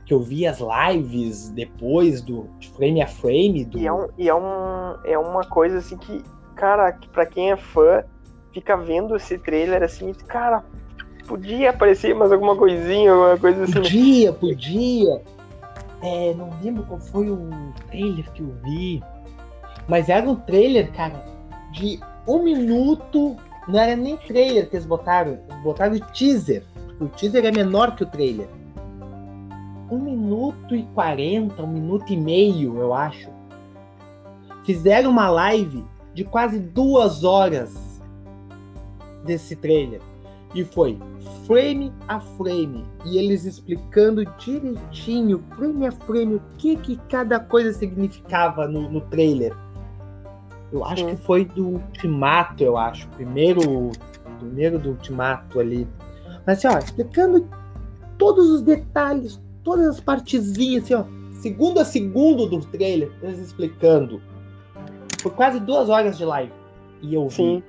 Que 0.07 0.13
eu 0.13 0.21
vi 0.21 0.47
as 0.47 0.59
lives 0.59 1.49
depois 1.49 2.21
do 2.21 2.47
frame 2.75 3.01
a 3.01 3.07
frame 3.07 3.65
do. 3.65 3.77
E 3.77 3.85
é, 3.85 3.91
um, 3.91 4.07
e 4.17 4.29
é, 4.29 4.33
um, 4.33 4.95
é 5.03 5.19
uma 5.19 5.43
coisa 5.43 5.79
assim 5.79 5.97
que, 5.97 6.23
cara, 6.55 6.97
pra 7.11 7.25
quem 7.25 7.51
é 7.51 7.57
fã, 7.57 8.03
fica 8.53 8.77
vendo 8.77 9.15
esse 9.17 9.37
trailer 9.37 9.83
assim, 9.83 10.13
cara, 10.13 10.63
podia 11.27 11.71
aparecer 11.71 12.15
mais 12.15 12.31
alguma 12.31 12.55
coisinha, 12.55 13.11
alguma 13.11 13.37
coisa 13.37 13.63
assim. 13.65 13.73
né? 13.73 13.81
Podia, 13.81 14.33
podia. 14.33 15.21
É, 16.01 16.33
não 16.35 16.51
lembro 16.63 16.83
qual 16.83 16.99
foi 16.99 17.29
o 17.29 17.49
trailer 17.89 18.31
que 18.31 18.41
eu 18.41 18.53
vi. 18.63 19.03
Mas 19.89 20.07
era 20.09 20.25
um 20.29 20.35
trailer, 20.35 20.91
cara, 20.93 21.23
de 21.71 21.99
um 22.27 22.43
minuto. 22.43 23.35
Não 23.67 23.77
era 23.77 23.95
nem 23.95 24.15
trailer 24.15 24.69
que 24.69 24.75
eles 24.77 24.85
botaram. 24.85 25.39
Eles 25.49 25.63
botaram 25.63 25.99
teaser. 26.13 26.63
O 26.99 27.07
teaser 27.07 27.45
é 27.45 27.51
menor 27.51 27.95
que 27.95 28.03
o 28.03 28.07
trailer. 28.07 28.47
Um 29.89 29.99
minuto 29.99 30.75
e 30.75 30.83
quarenta, 30.93 31.63
um 31.63 31.67
minuto 31.67 32.11
e 32.11 32.17
meio, 32.17 32.77
eu 32.77 32.93
acho. 32.93 33.29
Fizeram 34.65 35.11
uma 35.11 35.29
live 35.29 35.85
de 36.13 36.23
quase 36.23 36.59
duas 36.59 37.23
horas 37.23 38.01
desse 39.23 39.55
trailer. 39.55 40.01
E 40.53 40.63
foi 40.63 40.99
frame 41.45 41.93
a 42.07 42.19
frame. 42.19 42.85
E 43.05 43.17
eles 43.17 43.45
explicando 43.45 44.25
direitinho, 44.37 45.43
frame 45.55 45.87
a 45.87 45.91
frame, 45.91 46.35
o 46.35 46.41
que, 46.57 46.75
que 46.75 46.97
cada 47.09 47.39
coisa 47.39 47.71
significava 47.71 48.67
no, 48.67 48.89
no 48.89 49.01
trailer. 49.01 49.55
Eu 50.71 50.83
acho 50.83 51.05
Sim. 51.05 51.15
que 51.15 51.21
foi 51.21 51.45
do 51.45 51.67
Ultimato, 51.67 52.63
eu 52.63 52.77
acho. 52.77 53.07
Primeiro, 53.09 53.91
primeiro 54.39 54.77
do 54.77 54.89
Ultimato 54.89 55.59
ali. 55.59 55.87
Mas 56.45 56.57
assim, 56.57 56.67
ó, 56.67 56.77
explicando 56.77 57.47
todos 58.17 58.49
os 58.49 58.61
detalhes, 58.61 59.39
todas 59.67 59.85
as 59.85 59.99
partezinhas, 59.99 60.85
assim, 60.85 60.93
ó. 60.93 61.03
Segundo 61.33 61.79
a 61.81 61.85
segundo 61.85 62.47
do 62.47 62.59
trailer, 62.61 63.11
eles 63.21 63.39
explicando. 63.39 64.21
Foi 65.21 65.29
quase 65.31 65.59
duas 65.59 65.89
horas 65.89 66.17
de 66.17 66.23
live. 66.23 66.53
E 67.01 67.13
eu 67.13 67.27
vi. 67.27 67.35
Sim. 67.35 67.63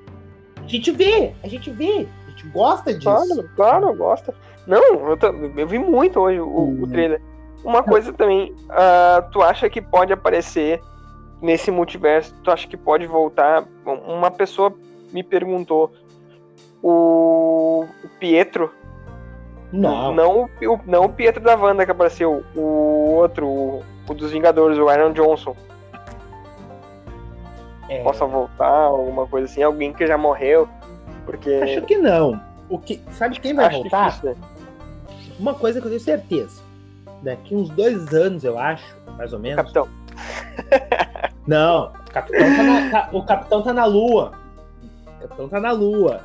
A 0.56 0.68
gente 0.68 0.92
vê, 0.92 1.34
a 1.42 1.48
gente 1.48 1.70
vê. 1.72 2.06
A 2.24 2.30
gente 2.30 2.48
gosta 2.50 2.94
disso. 2.94 3.04
Claro, 3.04 3.50
claro, 3.56 3.96
gosta. 3.96 4.32
Não, 4.64 5.10
eu, 5.10 5.18
eu 5.56 5.66
vi 5.66 5.78
muito 5.78 6.20
hoje 6.20 6.38
o, 6.38 6.46
o 6.46 6.80
uhum. 6.80 6.88
trailer. 6.88 7.20
Uma 7.64 7.82
coisa 7.82 8.12
também, 8.12 8.52
uh, 8.52 9.28
tu 9.32 9.42
acha 9.42 9.68
que 9.68 9.82
pode 9.82 10.12
aparecer 10.12 10.80
nesse 11.42 11.72
multiverso, 11.72 12.32
tu 12.44 12.52
acha 12.52 12.68
que 12.68 12.76
pode 12.76 13.06
voltar? 13.06 13.66
Uma 13.84 14.30
pessoa 14.30 14.72
me 15.12 15.24
perguntou, 15.24 15.92
o, 16.80 17.86
Pietro. 18.20 18.72
Não. 19.72 20.14
Não 20.14 20.42
o, 20.44 20.80
não 20.86 21.04
o 21.04 21.08
Pietro 21.08 21.42
da 21.42 21.54
Wanda 21.54 21.84
que 21.84 21.90
apareceu, 21.90 22.44
o 22.54 23.14
outro, 23.16 23.46
o, 23.46 23.84
o 24.08 24.14
dos 24.14 24.32
Vingadores, 24.32 24.78
o 24.78 24.90
Iron 24.90 25.12
Johnson. 25.12 25.54
É... 27.88 28.02
Possa 28.02 28.24
voltar, 28.26 28.66
alguma 28.66 29.26
coisa 29.26 29.46
assim, 29.46 29.62
alguém 29.62 29.92
que 29.92 30.06
já 30.06 30.16
morreu. 30.16 30.68
Porque. 31.24 31.50
Acho 31.50 31.82
que 31.82 31.96
não. 31.96 32.40
O 32.68 32.78
que, 32.78 33.02
sabe 33.10 33.40
quem 33.40 33.54
vai 33.54 33.66
acho 33.66 33.80
voltar? 33.82 34.10
Difícil, 34.10 34.30
né? 34.30 34.36
Uma 35.38 35.54
coisa 35.54 35.80
que 35.80 35.86
eu 35.86 35.90
tenho 35.90 36.02
certeza. 36.02 36.62
Daqui 37.22 37.54
uns 37.54 37.68
dois 37.70 38.12
anos, 38.14 38.44
eu 38.44 38.58
acho, 38.58 38.96
mais 39.16 39.32
ou 39.32 39.38
menos. 39.38 39.56
Capitão. 39.56 39.88
Não, 41.46 41.86
o 41.86 42.10
capitão 42.12 42.56
tá 42.56 42.62
na, 42.62 42.90
tá, 42.90 43.08
o 43.10 43.22
capitão 43.22 43.62
tá 43.62 43.72
na 43.72 43.86
lua. 43.86 44.32
O 45.06 45.20
capitão 45.22 45.48
tá 45.48 45.58
na 45.58 45.72
lua. 45.72 46.20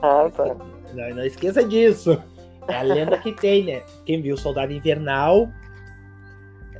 Ah, 0.00 0.30
tá. 0.34 0.54
Não, 0.94 1.16
não 1.16 1.24
esqueça 1.24 1.64
disso. 1.64 2.22
É 2.68 2.76
a 2.76 2.82
lenda 2.82 3.16
que 3.18 3.32
tem, 3.32 3.64
né? 3.64 3.82
Quem 4.04 4.20
viu 4.20 4.36
Soldado 4.36 4.72
Invernal, 4.72 5.48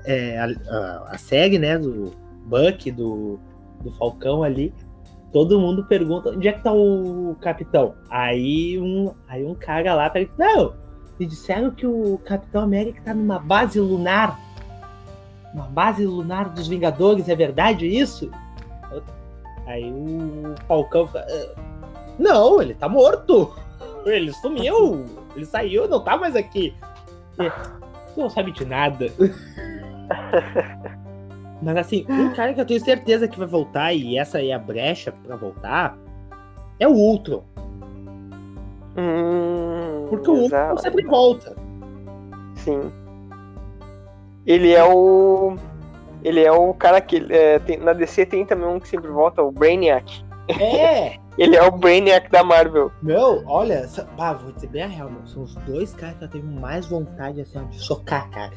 é, 0.05 0.39
a, 0.39 0.47
a, 0.47 1.15
a, 1.15 1.19
série, 1.19 1.59
né, 1.59 1.79
do 1.79 2.13
Buck, 2.45 2.91
do, 2.91 3.39
do 3.83 3.91
Falcão 3.93 4.43
ali, 4.43 4.73
todo 5.33 5.61
mundo 5.61 5.85
pergunta 5.85 6.31
onde 6.31 6.49
é 6.49 6.53
que 6.53 6.63
tá 6.63 6.73
o 6.73 7.37
capitão. 7.41 7.95
Aí 8.11 8.79
um, 8.79 9.13
aí 9.29 9.45
um 9.45 9.55
cara 9.55 9.95
lá 9.95 10.09
tá 10.11 10.21
não, 10.37 10.75
me 11.19 11.27
disseram 11.27 11.71
que 11.71 11.87
o 11.87 12.19
Capitão 12.25 12.63
América 12.63 13.03
tá 13.05 13.15
numa 13.15 13.39
base 13.39 13.81
lunar. 13.81 14.39
Uma 15.53 15.67
base 15.67 16.07
lunar 16.07 16.51
dos 16.51 16.69
Vingadores, 16.69 17.29
é 17.29 17.35
verdade 17.35 17.87
isso? 17.87 18.31
Aí 19.67 19.91
o 19.91 20.55
Falcão 20.67 21.09
ah, 21.15 21.27
Não, 22.19 22.63
ele 22.63 22.75
tá 22.75 22.89
morto. 22.89 23.55
Ele 24.07 24.33
sumiu. 24.33 25.05
Ele 25.39 25.47
saiu, 25.47 25.89
não 25.89 26.03
tá 26.03 26.17
mais 26.17 26.35
aqui. 26.35 26.75
Você 27.37 27.53
não 28.17 28.29
sabe 28.29 28.51
de 28.51 28.65
nada. 28.65 29.07
Mas 31.63 31.77
assim, 31.77 32.05
um 32.09 32.33
cara 32.35 32.53
que 32.53 32.61
eu 32.61 32.67
tenho 32.67 32.85
certeza 32.85 33.29
que 33.29 33.39
vai 33.39 33.47
voltar, 33.47 33.93
e 33.93 34.19
essa 34.19 34.43
é 34.43 34.53
a 34.53 34.59
brecha 34.59 35.13
para 35.13 35.37
voltar, 35.37 35.97
é 36.81 36.89
o 36.89 36.93
Ultron. 36.93 37.45
Hum, 38.97 40.09
Porque 40.11 40.29
o 40.29 40.35
Ultron 40.35 40.77
sempre 40.79 41.05
volta. 41.05 41.55
Sim. 42.57 42.91
Ele 44.45 44.73
é 44.73 44.83
o. 44.83 45.55
Ele 46.25 46.43
é 46.43 46.51
o 46.51 46.75
cara 46.75 47.01
que. 47.01 47.25
É, 47.31 47.61
tem, 47.61 47.77
na 47.77 47.93
DC 47.93 48.27
tem 48.27 48.45
também 48.45 48.67
um 48.67 48.81
que 48.81 48.89
sempre 48.89 49.09
volta, 49.09 49.41
o 49.41 49.53
Brainiac. 49.53 50.25
É! 50.49 51.17
ele 51.39 51.57
é 51.57 51.63
o 51.63 51.71
Brainiac 51.71 52.31
da 52.31 52.43
Marvel. 52.43 52.91
Meu, 53.01 53.45
olha, 53.47 53.89
ah, 54.19 54.33
vou 54.35 54.53
dizer 54.53 54.67
bem 54.67 54.83
a 54.83 54.87
real, 54.89 55.09
meu, 55.11 55.25
são 55.27 55.45
os 55.45 55.55
dois 55.55 55.95
caras 55.95 56.19
que 56.19 56.25
eu 56.25 56.29
tenho 56.29 56.45
mais 56.45 56.87
vontade 56.87 57.41
assim, 57.41 57.65
de 57.69 57.79
socar, 57.79 58.29
cara. 58.31 58.53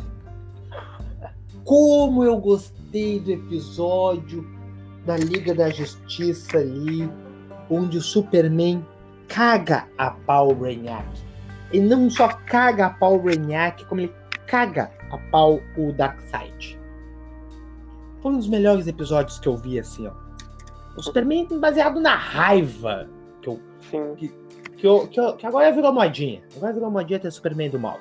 Como 1.63 2.23
eu 2.23 2.37
gostei 2.39 3.19
do 3.19 3.31
episódio 3.31 4.43
da 5.05 5.15
Liga 5.15 5.53
da 5.53 5.69
Justiça 5.69 6.57
ali, 6.57 7.09
onde 7.69 7.99
o 7.99 8.01
Superman 8.01 8.85
caga 9.27 9.87
a 9.97 10.11
pau 10.11 10.53
Brainiac. 10.53 11.07
E 11.71 11.79
não 11.79 12.09
só 12.09 12.27
caga 12.27 12.87
a 12.87 12.89
pau 12.89 13.19
Brainiac, 13.19 13.85
como 13.85 14.01
ele 14.01 14.13
caga 14.47 14.91
a 15.11 15.17
pau 15.29 15.61
o 15.77 15.93
Darkseid. 15.93 16.79
Foi 18.21 18.33
um 18.33 18.37
dos 18.37 18.49
melhores 18.49 18.87
episódios 18.87 19.39
que 19.39 19.47
eu 19.47 19.55
vi, 19.55 19.79
assim, 19.79 20.07
ó. 20.07 20.11
O 20.95 21.01
Superman 21.01 21.47
baseado 21.59 21.99
na 21.99 22.15
raiva. 22.15 23.07
Que, 23.41 23.49
eu, 23.49 23.59
Sim. 23.89 24.15
Que, 24.15 24.27
que, 24.77 24.87
eu, 24.87 25.07
que, 25.07 25.19
eu, 25.19 25.35
que 25.35 25.45
agora 25.45 25.71
virou 25.71 25.93
modinha. 25.93 26.41
Agora 26.55 26.73
virou 26.73 26.91
modinha 26.91 27.19
ter 27.19 27.31
Superman 27.31 27.69
do 27.69 27.79
mal. 27.79 27.99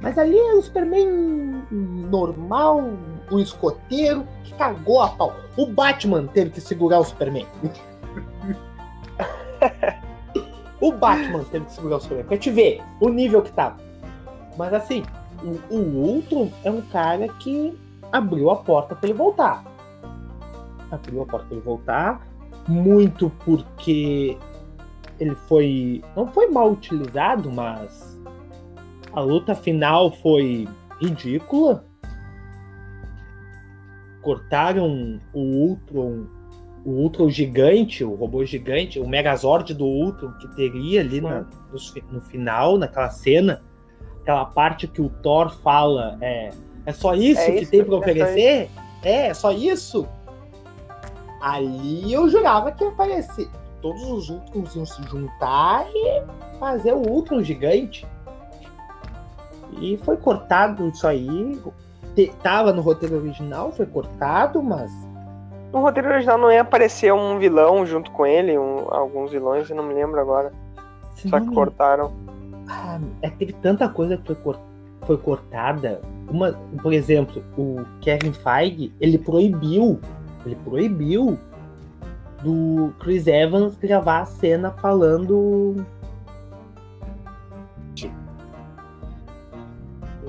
Mas 0.00 0.18
ali 0.18 0.36
é 0.36 0.54
o 0.54 0.62
Superman 0.62 1.64
normal, 1.70 2.90
o 3.30 3.38
escoteiro, 3.38 4.26
que 4.42 4.52
cagou 4.54 5.00
a 5.00 5.08
pau. 5.08 5.34
O 5.56 5.66
Batman 5.66 6.26
teve 6.26 6.50
que 6.50 6.60
segurar 6.60 6.98
o 6.98 7.04
Superman. 7.04 7.46
o 10.80 10.92
Batman 10.92 11.44
teve 11.44 11.64
que 11.66 11.72
segurar 11.72 11.96
o 11.96 12.00
Superman. 12.00 12.26
Pra 12.26 12.36
te 12.36 12.50
ver 12.50 12.82
o 13.00 13.08
nível 13.08 13.40
que 13.40 13.52
tava. 13.52 13.78
Mas 14.58 14.74
assim, 14.74 15.02
o, 15.42 15.74
o 15.74 15.78
Ultron 15.78 16.50
é 16.64 16.70
um 16.70 16.82
cara 16.82 17.28
que 17.28 17.78
abriu 18.12 18.50
a 18.50 18.56
porta 18.56 18.94
para 18.94 19.08
ele 19.08 19.16
voltar. 19.16 19.64
Abriu 20.94 21.22
a 21.22 21.26
porta 21.26 21.46
para 21.46 21.56
ele 21.56 21.64
voltar, 21.64 22.26
muito 22.68 23.30
porque 23.44 24.36
ele 25.18 25.34
foi. 25.48 26.02
Não 26.16 26.26
foi 26.26 26.48
mal 26.48 26.72
utilizado, 26.72 27.50
mas 27.50 28.20
a 29.12 29.20
luta 29.20 29.54
final 29.54 30.12
foi 30.12 30.68
ridícula. 31.00 31.84
Cortaram 34.22 35.20
o 35.34 35.40
Ultron, 35.40 36.26
o 36.84 36.90
Ultron 36.90 37.28
gigante, 37.28 38.02
o 38.02 38.14
robô 38.14 38.44
gigante, 38.44 38.98
o 38.98 39.06
Megazord 39.06 39.74
do 39.74 39.84
Ultron 39.84 40.32
que 40.38 40.48
teria 40.56 41.00
ali 41.00 41.20
na, 41.20 41.40
no, 41.40 42.12
no 42.12 42.20
final, 42.22 42.78
naquela 42.78 43.10
cena 43.10 43.62
aquela 44.24 44.46
parte 44.46 44.88
que 44.88 45.02
o 45.02 45.10
Thor 45.10 45.54
fala 45.60 46.16
é, 46.20 46.50
é 46.86 46.92
só 46.92 47.14
isso 47.14 47.40
é 47.40 47.52
que 47.52 47.62
isso, 47.62 47.70
tem 47.70 47.84
para 47.84 47.96
oferecer? 47.96 48.70
É, 49.02 49.26
é 49.26 49.34
só 49.34 49.52
isso? 49.52 50.08
Ali 51.44 52.10
eu 52.10 52.26
jurava 52.30 52.72
que 52.72 52.82
ia 52.82 52.88
aparecer. 52.88 53.50
Todos 53.82 54.02
os 54.10 54.30
Ultrons 54.30 54.74
iam 54.74 54.86
se 54.86 55.02
juntar 55.02 55.86
e 55.94 56.22
fazer 56.58 56.94
o 56.94 57.06
Ultron 57.06 57.42
gigante. 57.42 58.06
E 59.78 59.98
foi 59.98 60.16
cortado 60.16 60.88
isso 60.88 61.06
aí. 61.06 61.60
Tava 62.42 62.72
no 62.72 62.80
roteiro 62.80 63.16
original, 63.16 63.70
foi 63.72 63.84
cortado, 63.84 64.62
mas. 64.62 64.90
No 65.70 65.80
roteiro 65.80 66.08
original 66.08 66.38
não 66.38 66.50
ia 66.50 66.62
aparecer 66.62 67.12
um 67.12 67.38
vilão 67.38 67.84
junto 67.84 68.10
com 68.12 68.24
ele, 68.24 68.56
um, 68.56 68.86
alguns 68.88 69.30
vilões, 69.30 69.68
eu 69.68 69.76
não 69.76 69.84
me 69.84 69.92
lembro 69.92 70.18
agora. 70.18 70.50
Se 71.14 71.28
Só 71.28 71.38
que 71.38 71.46
me... 71.46 71.54
cortaram. 71.54 72.10
Ah, 72.66 72.98
é, 73.20 73.28
teve 73.28 73.52
tanta 73.52 73.86
coisa 73.86 74.16
que 74.16 74.24
foi, 74.24 74.36
cor, 74.36 74.58
foi 75.02 75.18
cortada. 75.18 76.00
Uma, 76.30 76.58
por 76.80 76.94
exemplo, 76.94 77.44
o 77.58 77.84
Kevin 78.00 78.32
Feige, 78.32 78.94
ele 78.98 79.18
proibiu, 79.18 80.00
ele 80.44 80.56
proibiu 80.64 81.38
do 82.42 82.92
Chris 83.00 83.26
Evans 83.26 83.76
gravar 83.76 84.20
a 84.20 84.26
cena 84.26 84.70
falando. 84.70 85.84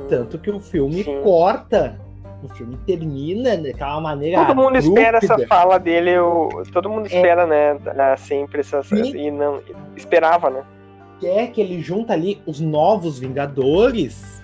Tanto 0.07 0.37
que 0.37 0.49
o 0.49 0.59
filme 0.59 1.03
Sim. 1.03 1.21
corta. 1.21 1.99
O 2.43 2.47
filme 2.49 2.77
termina 2.85 3.57
daquela 3.57 3.99
maneira. 3.99 4.45
Todo 4.45 4.55
mundo 4.55 4.77
espera 4.77 5.17
essa 5.17 5.37
fala 5.47 5.79
dele. 5.79 6.11
Eu, 6.11 6.49
todo 6.71 6.89
mundo 6.89 7.05
é. 7.05 7.15
espera, 7.15 7.43
é. 7.43 7.73
né? 7.93 8.15
Sempre 8.17 8.59
essa. 8.59 8.81
E 8.93 9.31
não. 9.31 9.61
Esperava, 9.95 10.49
né? 10.49 10.63
quer 11.19 11.47
que 11.51 11.61
ele 11.61 11.81
junta 11.81 12.13
ali 12.13 12.41
os 12.45 12.59
novos 12.59 13.19
Vingadores. 13.19 14.34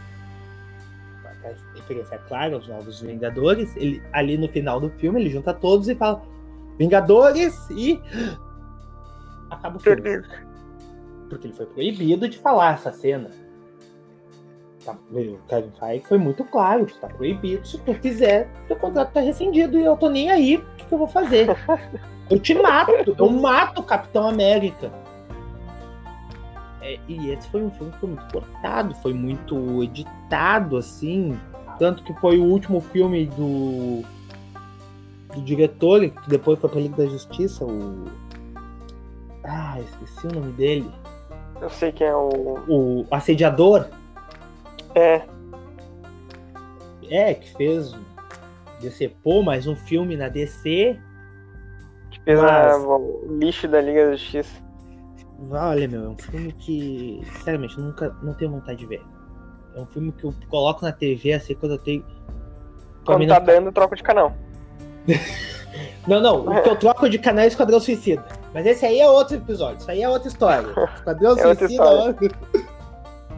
Referência, 1.91 2.15
é 2.15 2.17
claro, 2.19 2.57
os 2.57 2.67
novos 2.67 3.01
Vingadores. 3.01 3.75
Ele, 3.75 4.01
ali 4.13 4.37
no 4.37 4.47
final 4.47 4.79
do 4.79 4.89
filme, 4.91 5.19
ele 5.19 5.29
junta 5.29 5.53
todos 5.53 5.89
e 5.89 5.95
fala: 5.95 6.21
Vingadores 6.77 7.69
e 7.69 8.01
acaba 9.49 9.77
o 9.77 9.79
filme. 9.79 10.01
Porque 11.29 11.47
ele 11.47 11.53
foi 11.53 11.65
proibido 11.65 12.27
de 12.27 12.37
falar 12.39 12.75
essa 12.75 12.91
cena. 12.91 13.29
Tá, 14.83 14.97
o 15.11 15.37
Kevin 15.47 15.71
Feige 15.79 16.05
foi 16.07 16.17
muito 16.17 16.43
claro, 16.45 16.87
tá 16.99 17.07
proibido. 17.07 17.67
Se 17.67 17.77
tu 17.79 17.93
quiser, 17.93 18.49
teu 18.67 18.75
contrato 18.75 19.13
tá 19.13 19.19
rescindido 19.19 19.77
e 19.77 19.85
eu 19.85 19.95
tô 19.95 20.09
nem 20.09 20.31
aí, 20.31 20.57
o 20.57 20.65
que, 20.75 20.85
que 20.85 20.93
eu 20.93 20.97
vou 20.97 21.07
fazer? 21.07 21.47
Eu 22.29 22.39
te 22.39 22.53
mato, 22.53 23.13
eu 23.17 23.29
mato 23.29 23.81
o 23.81 23.83
Capitão 23.83 24.25
América. 24.27 24.89
É, 26.81 26.97
e 27.07 27.29
esse 27.29 27.47
foi 27.49 27.61
um 27.61 27.69
filme 27.71 27.91
que 27.91 27.99
foi 27.99 28.09
muito 28.09 28.31
cortado, 28.31 28.95
foi 28.95 29.13
muito 29.13 29.83
editado, 29.83 30.77
assim. 30.77 31.37
Tanto 31.81 32.03
que 32.03 32.13
foi 32.21 32.37
o 32.37 32.43
último 32.43 32.79
filme 32.79 33.25
do, 33.25 34.03
do 35.33 35.41
diretor, 35.41 35.99
que 36.11 36.29
depois 36.29 36.59
foi 36.59 36.69
pra 36.69 36.79
Liga 36.79 36.95
da 36.97 37.07
Justiça, 37.07 37.65
o. 37.65 38.05
Ah, 39.43 39.79
esqueci 39.81 40.27
o 40.27 40.31
nome 40.31 40.51
dele. 40.51 40.91
Eu 41.59 41.71
sei 41.71 41.91
quem 41.91 42.05
é 42.05 42.15
o. 42.15 42.59
O 42.67 43.05
Assediador. 43.09 43.87
É, 44.93 45.23
É, 47.09 47.33
que 47.33 47.51
fez 47.55 47.95
decepou 48.79 49.41
mais 49.41 49.65
um 49.65 49.75
filme 49.75 50.15
na 50.15 50.29
DC. 50.29 50.99
que 52.11 52.21
fez 52.21 52.39
Mas- 52.39 52.83
o 52.83 53.25
lixo 53.39 53.67
da 53.67 53.81
Liga 53.81 54.05
da 54.05 54.11
Justiça. 54.11 54.61
Olha, 55.49 55.87
meu, 55.87 56.05
é 56.05 56.09
um 56.09 56.17
filme 56.19 56.51
que, 56.51 57.23
sinceramente, 57.37 57.79
nunca 57.81 58.15
não 58.21 58.35
tenho 58.35 58.51
vontade 58.51 58.77
de 58.77 58.85
ver. 58.85 59.01
É 59.75 59.79
um 59.79 59.85
filme 59.85 60.11
que 60.11 60.23
eu 60.25 60.33
coloco 60.49 60.83
na 60.83 60.91
TV 60.91 61.33
assim 61.33 61.55
quando 61.55 61.73
eu 61.73 61.77
tenho. 61.77 62.05
Quando 63.05 63.25
tá 63.27 63.39
dando, 63.39 63.71
troca 63.71 63.95
de 63.95 64.03
canal. 64.03 64.33
Não, 66.07 66.19
não, 66.19 66.47
o 66.47 66.61
que 66.63 66.69
eu 66.69 66.75
troco 66.75 67.07
de 67.09 67.17
canal 67.17 67.45
é 67.45 67.47
Esquadrão 67.47 67.79
Suicida. 67.79 68.23
Mas 68.53 68.65
esse 68.65 68.85
aí 68.85 68.99
é 68.99 69.07
outro 69.07 69.37
episódio, 69.37 69.77
isso 69.77 69.89
aí 69.89 70.01
é 70.01 70.09
outra 70.09 70.27
história. 70.27 70.67
Esquadrão 70.95 71.37
É 71.37 71.47
outra 71.47 71.55
Suicida. 71.67 71.83
outro- 71.89 72.29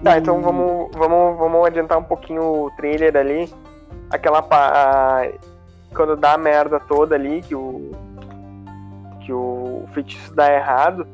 Tá, 0.03 0.17
então 0.17 0.41
vamos, 0.41 0.89
vamos, 0.93 1.37
vamos 1.37 1.67
adiantar 1.67 1.97
um 1.97 2.03
pouquinho 2.03 2.41
o 2.65 2.71
trailer 2.71 3.15
ali. 3.15 3.53
Aquela 4.09 4.39
a- 4.49 5.29
quando 5.95 6.15
dá 6.17 6.33
a 6.33 6.37
merda 6.37 6.79
toda 6.79 7.15
ali, 7.15 7.41
que 7.41 7.53
o 7.53 7.91
que 9.25 9.31
o 9.31 9.85
feitiço 9.93 10.33
dá 10.33 10.51
errado, 10.53 11.07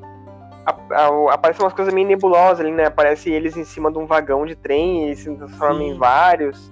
aparecem 1.32 1.64
umas 1.64 1.74
coisas 1.74 1.94
meio 1.94 2.08
nebulosas 2.08 2.60
ali, 2.60 2.72
né? 2.72 2.86
Aparece 2.86 3.30
eles 3.30 3.58
em 3.58 3.66
cima 3.66 3.92
de 3.92 3.98
um 3.98 4.06
vagão 4.06 4.46
de 4.46 4.56
trem 4.56 5.12
e 5.12 5.16
se 5.16 5.34
transformam 5.36 5.80
Sim. 5.80 5.90
em 5.92 5.98
vários. 5.98 6.72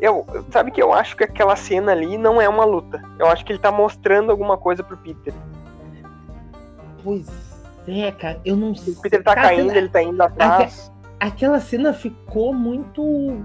Eu, 0.00 0.26
sabe 0.50 0.70
que 0.70 0.82
eu 0.82 0.92
acho 0.92 1.16
que 1.16 1.24
aquela 1.24 1.54
cena 1.56 1.92
ali 1.92 2.16
não 2.16 2.40
é 2.40 2.48
uma 2.48 2.64
luta. 2.64 3.02
Eu 3.18 3.26
acho 3.26 3.44
que 3.44 3.52
ele 3.52 3.58
tá 3.58 3.70
mostrando 3.70 4.30
alguma 4.30 4.56
coisa 4.56 4.82
pro 4.82 4.96
Peter. 4.96 5.34
Pois 7.04 7.50
é, 7.86 8.10
cara, 8.12 8.40
eu 8.44 8.56
não 8.56 8.74
sei. 8.74 8.94
O 8.94 9.00
Peter 9.00 9.22
tá 9.22 9.34
Cara, 9.34 9.48
caindo, 9.48 9.74
ele 9.74 9.88
tá 9.88 10.02
indo 10.02 10.22
atrás. 10.22 10.90
Aquela 11.18 11.60
cena 11.60 11.92
ficou 11.92 12.52
muito 12.52 13.42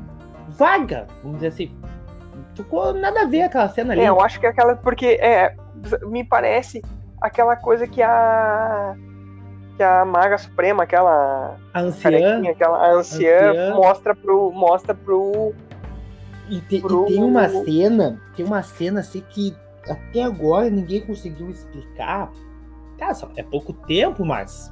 vaga, 0.50 1.08
vamos 1.22 1.38
dizer 1.38 1.48
assim. 1.48 1.78
Ficou 2.56 2.94
nada 2.94 3.22
a 3.22 3.26
ver 3.26 3.44
aquela 3.44 3.68
cena 3.70 3.94
ali. 3.94 4.02
É, 4.02 4.10
eu 4.10 4.22
acho 4.22 4.40
que 4.40 4.46
é 4.46 4.50
aquela. 4.50 4.76
Porque 4.76 5.18
é, 5.22 5.56
me 6.04 6.24
parece 6.24 6.82
aquela 7.22 7.56
coisa 7.56 7.88
que 7.88 8.02
a. 8.02 8.96
Que 9.78 9.84
a 9.84 10.06
Maga 10.06 10.38
Suprema, 10.38 10.84
aquela 10.84 11.58
a 11.74 11.80
anciã. 11.82 12.42
aquela 12.50 12.78
a 12.78 12.92
anciã, 12.94 13.50
Anciã. 13.52 13.76
mostra 13.76 14.16
pro. 14.16 14.52
Mostra 14.52 14.96
pro. 14.96 15.54
E, 16.50 16.62
te- 16.62 16.78
e 16.78 16.82
pro- 16.82 17.06
tem 17.06 17.22
uma 17.24 17.50
cena, 17.50 18.22
tem 18.36 18.46
uma 18.46 18.62
cena 18.64 19.00
assim 19.02 19.24
que 19.30 19.56
até 19.90 20.24
agora 20.24 20.70
ninguém 20.70 21.02
conseguiu 21.06 21.50
explicar. 21.50 22.32
Cara, 22.98 23.14
só- 23.14 23.30
é 23.36 23.44
pouco 23.44 23.74
tempo, 23.74 24.24
mas 24.24 24.72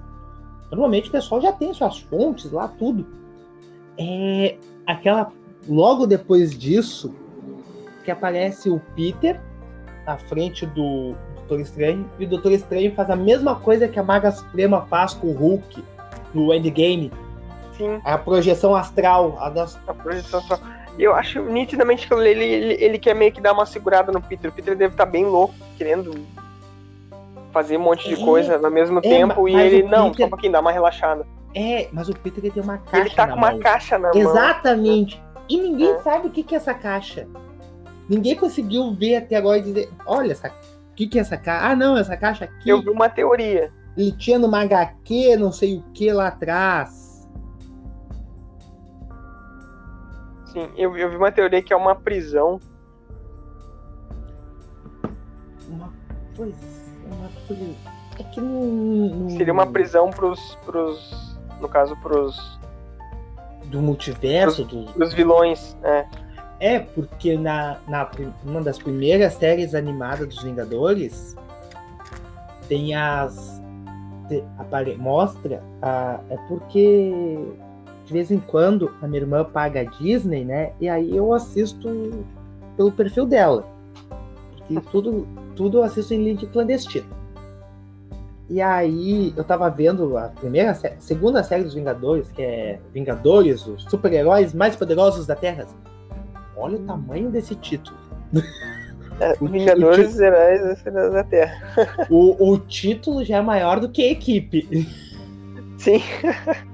normalmente 0.71 1.09
o 1.09 1.11
pessoal 1.11 1.41
já 1.41 1.51
tem 1.51 1.73
suas 1.73 1.99
fontes 1.99 2.51
lá, 2.51 2.67
tudo. 2.67 3.05
É 3.97 4.55
aquela. 4.87 5.31
Logo 5.67 6.05
depois 6.07 6.57
disso, 6.57 7.13
que 8.05 8.11
aparece 8.11 8.69
o 8.69 8.79
Peter 8.95 9.39
à 10.05 10.17
frente 10.17 10.65
do 10.65 11.15
Doutor 11.47 11.59
Estranho, 11.61 12.09
e 12.19 12.25
o 12.25 12.27
Doutor 12.29 12.51
Estranho 12.51 12.93
faz 12.95 13.09
a 13.09 13.15
mesma 13.15 13.55
coisa 13.55 13.87
que 13.87 13.99
a 13.99 14.03
Maga 14.03 14.31
Suprema 14.31 14.85
faz 14.89 15.13
com 15.13 15.27
o 15.27 15.33
Hulk 15.33 15.83
no 16.33 16.53
Endgame. 16.53 17.11
Sim, 17.77 17.99
A 18.03 18.17
projeção 18.17 18.75
astral, 18.75 19.37
a 19.39 19.49
das 19.49 19.79
a 19.87 19.93
projeção. 19.93 20.41
E 20.97 21.03
eu 21.03 21.13
acho 21.15 21.41
nitidamente 21.41 22.07
que 22.07 22.13
ele, 22.13 22.29
ele, 22.29 22.73
ele 22.83 22.99
quer 22.99 23.15
meio 23.15 23.31
que 23.31 23.41
dar 23.41 23.51
uma 23.53 23.65
segurada 23.65 24.11
no 24.11 24.21
Peter. 24.21 24.49
O 24.51 24.53
Peter 24.53 24.75
deve 24.75 24.93
estar 24.93 25.05
bem 25.07 25.25
louco, 25.25 25.53
querendo 25.77 26.13
fazer 27.51 27.77
um 27.77 27.81
monte 27.81 28.07
de 28.07 28.21
É, 28.21 28.25
coisa 28.25 28.59
ao 28.63 28.71
mesmo 28.71 28.99
é, 28.99 29.01
tempo. 29.01 29.47
E 29.49 29.55
ele, 29.55 29.83
o 29.83 29.89
não, 29.89 30.09
Peter- 30.11 30.17
só 30.19 30.25
um 30.25 30.29
pouquinho, 30.29 30.51
dá 30.53 30.59
uma 30.59 30.71
relaxada. 30.71 31.25
É, 31.55 31.87
mas 31.91 32.09
o 32.09 32.13
Peter 32.13 32.51
tem 32.51 32.63
uma 32.63 32.77
caixa 32.77 33.05
ele 33.07 33.15
tá 33.15 33.27
com 33.27 33.35
uma 33.35 33.51
mão. 33.51 33.59
caixa 33.59 33.97
na 33.97 34.09
mão. 34.11 34.17
Exatamente. 34.17 35.21
E 35.49 35.57
ninguém 35.57 35.91
É. 35.93 35.99
sabe 35.99 36.27
o 36.27 36.29
que, 36.31 36.43
que 36.43 36.53
é 36.55 36.57
essa 36.57 36.73
caixa. 36.73 37.27
Ninguém 38.07 38.35
conseguiu 38.35 38.93
ver 38.93 39.15
até 39.17 39.35
agora 39.35 39.57
e 39.57 39.61
dizer, 39.61 39.89
olha, 40.05 40.31
essa... 40.31 40.51
o 40.93 40.95
que, 40.95 41.07
que 41.07 41.17
é 41.17 41.21
essa 41.21 41.35
caixa? 41.35 41.65
Ah, 41.71 41.75
não, 41.75 41.97
essa 41.97 42.15
caixa 42.15 42.45
aqui, 42.45 42.69
Eu 42.69 42.79
vi 42.79 42.89
uma 42.91 43.09
teoria. 43.09 43.73
ele 43.97 44.11
tinha 44.11 44.37
numa 44.37 44.61
HQ, 44.61 45.35
não 45.37 45.51
sei 45.51 45.77
o 45.77 45.81
que 45.91 46.11
lá 46.13 46.27
atrás. 46.27 47.27
Sim, 50.45 50.69
eu, 50.77 50.95
eu 50.95 51.09
vi 51.09 51.15
uma 51.17 51.31
teoria 51.31 51.63
que 51.63 51.73
é 51.73 51.75
uma 51.75 51.95
prisão. 51.95 52.59
Uma 55.67 55.91
coisa, 56.37 56.55
uma 57.07 57.29
coisa... 57.47 57.75
É 58.19 58.23
que 58.25 58.39
não... 58.39 59.29
Seria 59.31 59.51
uma 59.51 59.65
prisão 59.65 60.11
pros. 60.11 60.55
pros 60.63 61.35
no 61.59 61.67
caso, 61.67 61.95
pros, 62.03 62.59
Do 63.65 63.81
multiverso, 63.81 64.63
do... 64.63 64.85
pros 64.93 65.11
vilões. 65.11 65.75
É. 65.81 66.05
É, 66.63 66.79
porque 66.79 67.37
na, 67.37 67.77
na 67.89 68.09
uma 68.45 68.61
das 68.61 68.77
primeiras 68.79 69.33
séries 69.33 69.75
animadas 69.75 70.29
dos 70.29 70.41
Vingadores 70.41 71.35
tem 72.69 72.95
as. 72.95 73.61
te- 74.29 74.41
apare- 74.57 74.95
mostra. 74.95 75.61
A, 75.81 76.21
é 76.29 76.37
porque 76.47 77.37
de 78.05 78.13
vez 78.13 78.31
em 78.31 78.39
quando 78.39 78.93
a 79.01 79.07
minha 79.09 79.19
irmã 79.23 79.43
paga 79.43 79.81
a 79.81 79.83
Disney, 79.83 80.45
né? 80.45 80.71
E 80.79 80.87
aí 80.87 81.13
eu 81.13 81.33
assisto 81.33 82.25
pelo 82.77 82.93
perfil 82.93 83.25
dela. 83.25 83.67
E 84.69 84.79
tudo, 84.89 85.27
tudo 85.57 85.79
eu 85.79 85.83
assisto 85.83 86.13
em 86.13 86.23
link 86.23 86.47
clandestino. 86.47 87.07
E 88.49 88.61
aí 88.61 89.33
eu 89.35 89.43
tava 89.43 89.69
vendo 89.69 90.17
a 90.17 90.29
primeira 90.29 90.73
segunda 90.99 91.43
série 91.43 91.65
dos 91.65 91.73
Vingadores, 91.73 92.31
que 92.31 92.41
é 92.41 92.79
Vingadores, 92.93 93.67
os 93.67 93.83
super-heróis 93.83 94.53
mais 94.53 94.77
poderosos 94.77 95.27
da 95.27 95.35
Terra. 95.35 95.67
Olha 96.63 96.77
o 96.77 96.83
tamanho 96.85 97.29
desse 97.29 97.55
título. 97.55 97.97
É, 99.19 99.33
O- 99.41 99.47
Vingadores 99.47 100.19
Heróis 100.19 100.83
da- 100.83 101.09
da 101.09 101.23
Terra. 101.23 101.55
O, 102.09 102.51
o 102.53 102.57
título 102.57 103.23
já 103.23 103.37
é 103.37 103.41
maior 103.41 103.79
do 103.79 103.89
que 103.89 104.01
a 104.03 104.11
equipe. 104.11 104.87
Sim. 105.77 106.01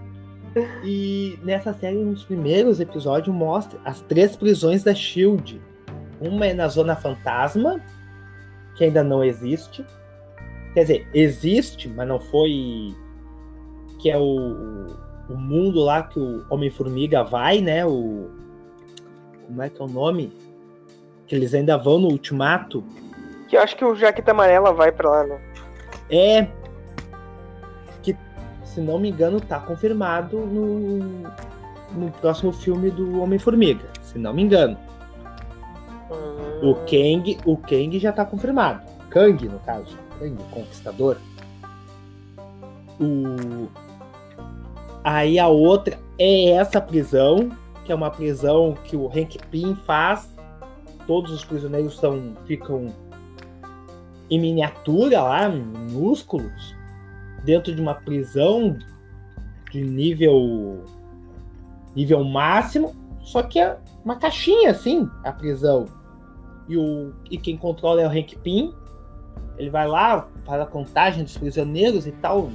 E 0.83 1.37
nessa 1.43 1.71
série, 1.73 1.97
nos 1.97 2.23
primeiros 2.23 2.79
episódios, 2.79 3.33
mostra 3.33 3.79
as 3.85 4.01
três 4.01 4.35
prisões 4.35 4.83
da 4.83 4.95
Shield. 4.95 5.61
Uma 6.19 6.47
é 6.47 6.53
na 6.55 6.67
Zona 6.67 6.95
Fantasma, 6.95 7.79
que 8.75 8.83
ainda 8.83 9.03
não 9.03 9.23
existe. 9.23 9.85
Quer 10.73 10.81
dizer, 10.81 11.07
existe, 11.13 11.87
mas 11.87 12.07
não 12.07 12.19
foi. 12.19 12.93
Que 14.01 14.09
é 14.09 14.17
o, 14.17 14.87
o 15.29 15.37
mundo 15.37 15.81
lá 15.81 16.03
que 16.03 16.19
o 16.19 16.43
Homem-Formiga 16.49 17.23
vai, 17.23 17.61
né? 17.61 17.85
O. 17.85 18.29
Como 19.49 19.63
é 19.63 19.69
que 19.69 19.81
é 19.81 19.85
o 19.85 19.87
nome? 19.87 20.31
Que 21.25 21.33
eles 21.33 21.55
ainda 21.55 21.75
vão 21.75 21.97
no 21.97 22.07
Ultimato. 22.09 22.83
Que 23.47 23.57
eu 23.57 23.61
acho 23.61 23.75
que 23.75 23.83
o 23.83 23.95
Jaqueta 23.95 24.29
Amarela 24.29 24.71
vai 24.71 24.91
pra 24.91 25.09
lá, 25.09 25.23
né? 25.23 25.39
É. 26.07 26.47
Que, 28.03 28.15
se 28.63 28.79
não 28.79 28.99
me 28.99 29.09
engano, 29.09 29.41
tá 29.41 29.59
confirmado 29.59 30.37
no, 30.37 30.99
no 31.93 32.11
próximo 32.21 32.51
filme 32.51 32.91
do 32.91 33.21
Homem-Formiga. 33.23 33.87
Se 34.03 34.19
não 34.19 34.33
me 34.33 34.43
engano. 34.43 34.77
Hum, 36.11 36.69
O 36.69 36.75
Kang, 36.85 37.39
o 37.43 37.57
Kang 37.57 37.97
já 37.97 38.11
tá 38.11 38.23
confirmado. 38.23 38.81
Kang, 39.09 39.47
no 39.49 39.57
caso. 39.61 39.97
Kang, 40.19 40.35
o 40.39 40.45
Conquistador. 40.45 41.17
O... 42.99 43.67
Aí 45.03 45.39
a 45.39 45.47
outra 45.47 45.97
é 46.19 46.51
essa 46.51 46.79
prisão, 46.79 47.49
que 47.89 47.93
é 47.93 47.95
uma 47.95 48.11
prisão 48.11 48.75
que 48.83 48.95
o 48.95 49.07
Hank 49.07 49.39
Pym 49.49 49.73
faz. 49.73 50.31
Todos 51.07 51.31
os 51.31 51.43
prisioneiros 51.43 51.97
são, 51.97 52.35
ficam 52.45 52.93
em 54.29 54.39
miniatura 54.39 55.23
lá, 55.23 55.49
minúsculos, 55.49 56.75
dentro 57.43 57.73
de 57.73 57.81
uma 57.81 57.95
prisão 57.95 58.77
de 59.71 59.81
nível 59.81 60.83
nível 61.95 62.23
máximo, 62.23 62.95
só 63.23 63.41
que 63.41 63.59
é 63.59 63.75
uma 64.05 64.17
caixinha 64.17 64.69
assim, 64.69 65.09
a 65.23 65.31
prisão. 65.31 65.87
E, 66.67 66.77
o, 66.77 67.11
e 67.31 67.39
quem 67.39 67.57
controla 67.57 68.03
é 68.03 68.07
o 68.07 68.11
Hank 68.11 68.37
Pym. 68.37 68.71
Ele 69.57 69.71
vai 69.71 69.87
lá, 69.87 70.27
faz 70.45 70.61
a 70.61 70.65
contagem 70.67 71.23
dos 71.23 71.35
prisioneiros 71.35 72.05
e 72.05 72.11
tal. 72.11 72.51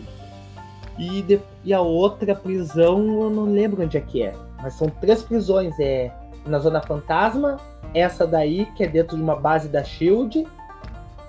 E, 0.96 1.22
de, 1.22 1.40
e 1.64 1.74
a 1.74 1.80
outra 1.80 2.36
prisão, 2.36 3.24
eu 3.24 3.30
não 3.30 3.46
lembro 3.46 3.82
onde 3.82 3.96
é 3.96 4.00
que 4.00 4.22
é. 4.22 4.32
Mas 4.64 4.72
são 4.72 4.88
três 4.88 5.22
prisões. 5.22 5.78
É 5.78 6.10
na 6.46 6.58
Zona 6.58 6.80
Fantasma, 6.80 7.58
essa 7.94 8.26
daí, 8.26 8.66
que 8.74 8.84
é 8.84 8.88
dentro 8.88 9.16
de 9.16 9.22
uma 9.22 9.36
base 9.36 9.68
da 9.68 9.82
Shield, 9.82 10.46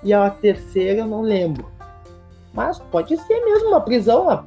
e 0.02 0.12
a 0.12 0.28
terceira 0.30 1.00
eu 1.00 1.06
não 1.06 1.22
lembro. 1.22 1.66
Mas 2.52 2.78
pode 2.78 3.16
ser 3.16 3.44
mesmo 3.44 3.68
uma 3.68 3.80
prisão 3.80 4.24
uma, 4.24 4.44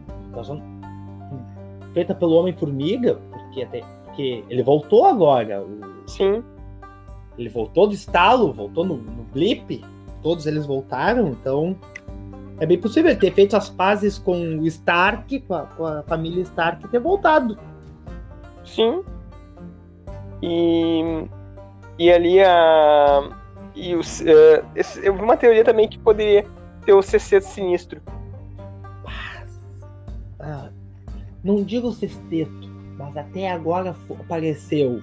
feita 1.94 2.14
pelo 2.14 2.34
Homem-Formiga, 2.36 3.20
porque, 3.32 3.64
até, 3.64 3.84
porque 4.06 4.44
ele 4.50 4.64
voltou 4.64 5.06
agora. 5.06 5.62
O, 5.62 6.08
Sim. 6.08 6.44
Ele 7.38 7.50
voltou 7.50 7.88
do 7.88 7.94
estalo, 7.94 8.52
voltou 8.52 8.86
no, 8.86 8.98
no 8.98 9.24
blip, 9.32 9.84
todos 10.22 10.46
eles 10.46 10.66
voltaram, 10.66 11.30
então 11.30 11.76
é 12.60 12.66
bem 12.66 12.78
possível 12.78 13.12
ele 13.12 13.20
ter 13.20 13.32
feito 13.34 13.56
as 13.56 13.70
pazes 13.70 14.18
com 14.18 14.58
o 14.58 14.68
Stark, 14.68 15.40
com 15.42 15.54
a, 15.54 15.62
com 15.62 15.86
a 15.86 16.04
família 16.04 16.42
Stark, 16.44 16.86
e 16.86 16.90
ter 16.90 17.00
voltado. 17.00 17.58
Sim. 18.66 19.04
E, 20.42 21.28
e 21.98 22.12
ali 22.12 22.42
a. 22.44 23.30
E 23.76 23.96
os, 23.96 24.22
uh, 24.22 24.66
esse, 24.76 25.06
eu 25.06 25.14
vi 25.16 25.22
uma 25.22 25.38
teoria 25.38 25.64
também 25.64 25.88
que 25.88 25.98
poderia 26.00 26.46
ter 26.86 26.94
o 26.94 27.02
CC 27.02 27.40
sinistro. 27.42 28.02
Ah, 30.40 30.70
não 31.44 31.64
digo 31.64 31.92
sexteto, 31.92 32.70
mas 32.98 33.16
até 33.16 33.52
agora 33.52 33.96
apareceu 34.20 35.02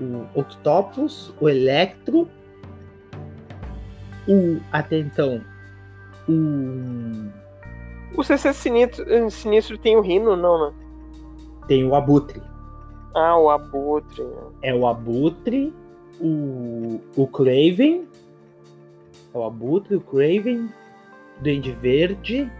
o 0.00 0.26
Octopus, 0.38 1.32
o 1.40 1.48
Electro, 1.48 2.28
o 4.28 4.60
até 4.72 4.98
então 4.98 5.40
o 6.28 7.30
o 8.16 8.22
CC 8.22 8.52
sinistro, 8.52 9.30
sinistro 9.30 9.76
tem 9.76 9.96
o 9.96 10.00
Rino, 10.00 10.36
não, 10.36 10.70
né? 10.70 10.83
Tem 11.66 11.84
o 11.84 11.94
Abutre. 11.94 12.42
Ah, 13.14 13.38
o 13.38 13.48
Abutre. 13.48 14.26
É 14.60 14.74
o 14.74 14.86
Abutre, 14.86 15.72
o, 16.20 17.00
o 17.16 17.26
Craven, 17.28 18.06
é 19.34 19.38
o 19.38 19.44
Abutre, 19.44 19.96
o 19.96 20.00
Craven, 20.00 20.68
Duende 21.40 21.72
Verde. 21.72 22.50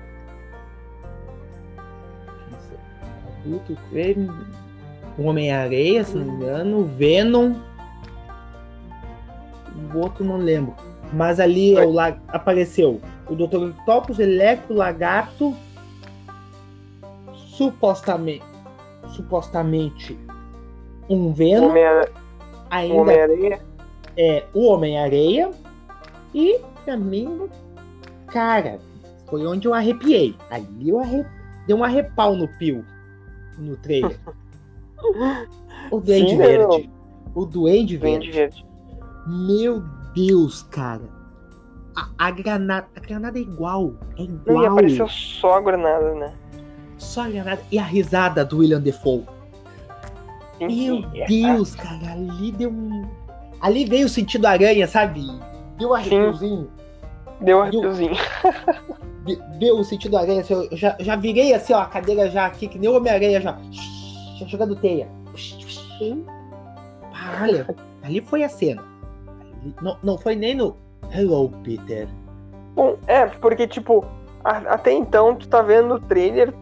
Abutre, 3.44 3.74
o 3.74 3.76
Craven, 3.90 4.30
o 5.18 5.22
Homem-Areia, 5.24 6.04
se 6.04 6.16
não 6.16 6.24
me 6.24 6.32
engano, 6.32 6.78
o 6.78 6.84
Venom. 6.84 7.54
O 9.92 9.98
outro 9.98 10.24
não 10.24 10.36
lembro. 10.36 10.74
Mas 11.12 11.38
ali 11.38 11.76
é 11.76 11.84
o, 11.84 11.98
apareceu 12.28 13.00
o 13.28 13.34
Dr. 13.34 13.56
Octopus, 13.56 14.18
Electro, 14.18 14.74
Lagarto. 14.74 15.54
Supostamente. 17.34 18.53
Supostamente 19.08 20.18
um 21.08 21.32
Venom. 21.32 21.68
Homem 21.68 21.84
ainda 22.70 22.94
Homem-Areia. 22.94 23.60
é 24.16 24.44
o 24.54 24.66
Homem-Areia. 24.68 25.50
E 26.34 26.60
pra 26.84 26.96
mim, 26.96 27.48
cara, 28.26 28.78
foi 29.28 29.46
onde 29.46 29.68
eu 29.68 29.74
arrepiei. 29.74 30.36
Ali 30.50 30.88
eu 30.90 30.98
arre... 30.98 31.24
dei 31.66 31.76
um 31.76 31.84
arrepau 31.84 32.34
no 32.34 32.48
pio 32.58 32.84
no 33.58 33.76
trailer. 33.76 34.18
o 35.90 36.00
Duende 36.00 36.30
Sim, 36.30 36.36
Verde. 36.38 36.90
O 37.34 37.44
Duende 37.44 37.96
Verde. 37.96 38.30
Verde. 38.30 38.66
Meu 39.26 39.82
Deus, 40.14 40.62
cara. 40.64 41.02
A, 41.96 42.26
a 42.26 42.30
granada, 42.30 42.88
a 42.96 43.00
granada 43.00 43.38
é 43.38 43.42
igual. 43.42 43.94
É 44.18 44.22
Não, 44.22 44.26
e 44.26 44.32
igual. 44.50 44.72
apareceu 44.72 45.08
só 45.08 45.58
a 45.58 45.60
granada, 45.60 46.14
né? 46.14 46.34
Só 46.98 47.22
a 47.22 47.28
granada. 47.28 47.62
E 47.70 47.78
a 47.78 47.84
risada 47.84 48.44
do 48.44 48.58
William 48.58 48.80
Defoe. 48.80 49.24
Sim, 50.58 51.00
Meu. 51.12 51.22
É, 51.22 51.26
Deus, 51.26 51.74
cara. 51.74 52.12
Ali 52.12 52.52
deu 52.52 52.70
um. 52.70 53.06
Ali 53.60 53.84
veio 53.84 54.06
o 54.06 54.08
sentido 54.08 54.46
aranha, 54.46 54.86
sabe? 54.86 55.26
Deu 55.78 55.90
um 55.90 55.94
arrepiozinho. 55.94 56.70
Deu 57.40 57.58
um 57.58 57.62
arrepiozinho. 57.62 58.14
De- 59.24 59.40
Deu 59.58 59.78
o 59.78 59.84
sentido 59.84 60.16
aranha. 60.18 60.42
Assim, 60.42 60.54
eu 60.70 60.76
já, 60.76 60.96
já 61.00 61.16
virei 61.16 61.54
assim, 61.54 61.72
ó, 61.72 61.80
a 61.80 61.86
cadeira 61.86 62.30
já 62.30 62.46
aqui, 62.46 62.68
que 62.68 62.78
nem 62.78 62.88
o 62.90 62.96
Homem-Aranha 62.96 63.40
já. 63.40 63.58
Já 64.36 64.46
jogando 64.48 64.74
teia. 64.74 65.08
Olha, 67.40 67.66
ali 68.02 68.20
foi 68.20 68.42
a 68.42 68.48
cena. 68.48 68.82
Não, 69.80 69.96
não 70.02 70.18
foi 70.18 70.34
nem 70.34 70.56
no 70.56 70.76
Hello, 71.12 71.50
Peter. 71.62 72.08
Bom, 72.74 72.96
é, 73.06 73.26
porque, 73.26 73.68
tipo, 73.68 74.04
até 74.42 74.92
então 74.92 75.36
tu 75.36 75.46
tá 75.48 75.62
vendo 75.62 75.94
o 75.94 76.00
trailer. 76.00 76.52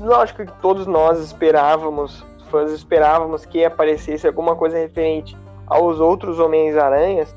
Lógico 0.00 0.44
que 0.46 0.52
todos 0.60 0.86
nós 0.86 1.18
esperávamos, 1.18 2.24
fãs 2.50 2.72
esperávamos 2.72 3.44
que 3.44 3.64
aparecesse 3.64 4.26
alguma 4.26 4.54
coisa 4.54 4.76
referente 4.78 5.36
aos 5.66 6.00
outros 6.00 6.38
Homens-Aranhas, 6.38 7.34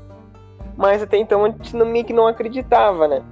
mas 0.76 1.02
até 1.02 1.16
então 1.18 1.44
a 1.44 1.48
gente 1.50 1.76
não, 1.76 1.84
meio 1.86 2.04
que 2.04 2.12
não 2.12 2.26
acreditava, 2.26 3.06
né? 3.08 3.22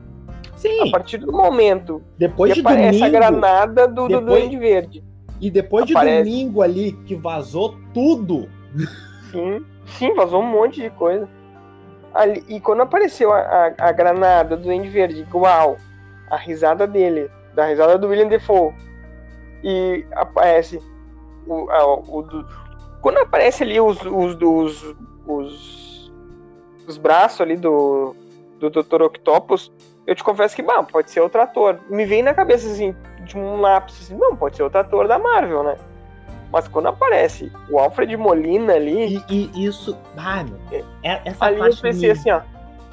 Sim, 0.56 0.88
A 0.88 0.90
partir 0.90 1.18
do 1.18 1.32
momento 1.32 2.02
depois 2.18 2.52
que 2.52 2.60
de 2.60 2.66
aparece 2.66 2.98
domingo. 2.98 3.16
a 3.16 3.20
granada 3.20 3.88
do, 3.88 3.94
do 4.02 4.08
depois- 4.08 4.24
Duende 4.26 4.56
Verde. 4.58 5.04
E 5.40 5.50
depois 5.50 5.86
de 5.86 5.94
aparece- 5.96 6.28
domingo 6.28 6.60
ali 6.60 6.92
que 7.06 7.14
vazou 7.14 7.74
tudo. 7.94 8.46
Sim, 9.30 9.64
sim, 9.86 10.14
vazou 10.14 10.42
um 10.42 10.46
monte 10.46 10.82
de 10.82 10.90
coisa. 10.90 11.26
Ali, 12.12 12.44
e 12.48 12.60
quando 12.60 12.82
apareceu 12.82 13.32
a, 13.32 13.38
a, 13.38 13.74
a 13.88 13.92
granada 13.92 14.56
do 14.56 14.64
Duende 14.64 14.88
Verde, 14.88 15.20
igual 15.20 15.76
a 16.28 16.36
risada 16.36 16.86
dele, 16.86 17.30
da 17.54 17.64
risada 17.66 17.96
do 17.96 18.08
William 18.08 18.26
Defoe, 18.28 18.74
e 19.62 20.04
aparece 20.12 20.80
o, 21.46 21.66
o 22.18 22.22
do- 22.22 22.46
quando 23.00 23.18
aparece 23.18 23.62
ali 23.62 23.80
os, 23.80 24.00
os, 24.02 24.36
os, 24.40 24.96
os, 25.26 26.12
os 26.86 26.98
braços 26.98 27.40
ali 27.40 27.56
do, 27.56 28.14
do 28.58 28.68
Dr. 28.70 29.02
Octopus, 29.02 29.72
eu 30.06 30.14
te 30.14 30.22
confesso 30.24 30.54
que, 30.54 30.62
bah, 30.62 30.82
pode 30.82 31.10
ser 31.10 31.20
outro 31.20 31.40
ator. 31.40 31.78
Me 31.88 32.04
vem 32.04 32.22
na 32.22 32.34
cabeça, 32.34 32.66
assim, 32.70 32.94
de 33.24 33.38
um 33.38 33.60
lápis, 33.60 34.00
assim, 34.02 34.16
não, 34.16 34.36
pode 34.36 34.56
ser 34.56 34.62
outro 34.64 34.80
ator 34.80 35.08
da 35.08 35.18
Marvel, 35.18 35.62
né? 35.62 35.76
Mas 36.52 36.66
quando 36.66 36.88
aparece 36.88 37.50
o 37.70 37.78
Alfred 37.78 38.16
Molina 38.16 38.74
ali, 38.74 39.22
E, 39.30 39.50
e 39.54 39.64
isso. 39.66 39.96
Ah, 40.16 40.42
meu, 40.42 40.58
é- 41.02 41.20
essa 41.24 41.44
ali 41.44 41.60
eu 41.60 41.76
pensei 41.76 42.10
assim, 42.10 42.30
ó. 42.30 42.40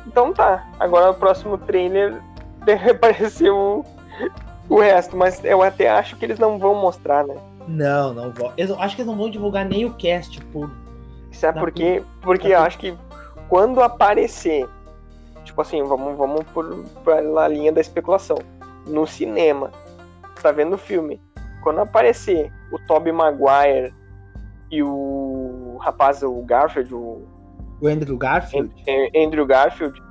Então 0.06 0.32
tá, 0.32 0.66
agora 0.80 1.08
no 1.08 1.16
próximo 1.16 1.58
trailer 1.58 2.22
deve 2.64 2.92
aparecer 2.92 3.52
o, 4.70 4.80
resto, 4.80 5.16
mas 5.16 5.44
eu 5.44 5.62
até 5.62 5.90
acho 5.90 6.16
que 6.18 6.26
eles 6.26 6.40
não 6.40 6.58
vão 6.60 6.76
mostrar, 6.76 7.26
né? 7.26 7.36
Não, 7.68 8.14
não 8.14 8.32
vou. 8.32 8.52
Eu 8.58 8.80
acho 8.80 8.96
que 8.96 9.02
eles 9.02 9.12
não 9.12 9.18
vão 9.18 9.30
divulgar 9.30 9.66
nem 9.66 9.86
o 9.86 9.94
cast 9.94 10.44
por. 10.46 10.70
Sabe 11.32 11.56
Tá 11.56 11.60
por 11.60 11.72
quê? 11.72 12.04
Porque 12.22 12.48
eu 12.48 12.60
acho 12.60 12.78
que 12.78 12.98
quando 13.50 13.82
aparecer, 13.82 14.68
tipo 15.44 15.62
assim, 15.62 15.84
vamos, 15.84 16.18
vamos 16.18 16.44
por, 16.54 16.84
pela 17.04 17.48
linha 17.48 17.72
da 17.72 17.82
especulação. 17.82 18.38
No 18.88 19.06
cinema, 19.06 19.72
tá 20.42 20.52
vendo 20.52 20.74
o 20.74 20.78
filme. 20.78 21.22
Quando 21.62 21.80
aparecer 21.82 22.52
o 22.72 22.80
Tobey 22.88 23.12
Maguire 23.12 23.94
e 24.72 24.82
o 24.82 25.78
rapaz, 25.82 26.24
o 26.24 26.42
Garfield, 26.44 26.94
o 26.96 27.28
O 27.82 27.88
Andrew 27.88 28.18
Garfield. 28.18 28.74
An- 28.88 29.26
Andrew 29.26 29.46
Garfield, 29.46 30.02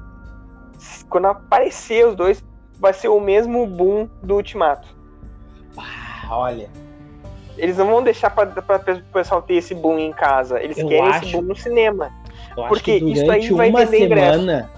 quando 1.09 1.27
aparecer 1.27 2.07
os 2.07 2.15
dois, 2.15 2.45
vai 2.79 2.93
ser 2.93 3.09
o 3.09 3.20
mesmo 3.20 3.66
boom 3.66 4.09
do 4.22 4.35
Ultimato. 4.37 4.89
Ah, 5.77 6.29
olha. 6.39 6.68
Eles 7.57 7.79
não 7.79 7.87
vão 7.87 8.03
deixar 8.03 8.31
pra 8.31 8.45
o 8.45 9.12
pessoal 9.12 9.41
ter 9.43 9.55
esse 9.55 9.74
boom 9.74 9.99
em 9.99 10.12
casa. 10.12 10.61
Eles 10.62 10.77
Eu 10.77 10.89
querem 10.89 11.09
acho- 11.09 11.24
esse 11.24 11.33
boom 11.37 11.43
no 11.43 11.57
cinema. 11.57 12.11
Porque 12.68 13.01
que 13.01 13.12
isso 13.12 13.31
aí 13.31 13.51
vai 13.51 13.70
vender 13.87 14.05
ingresso. 14.07 14.39
semana. 14.41 14.70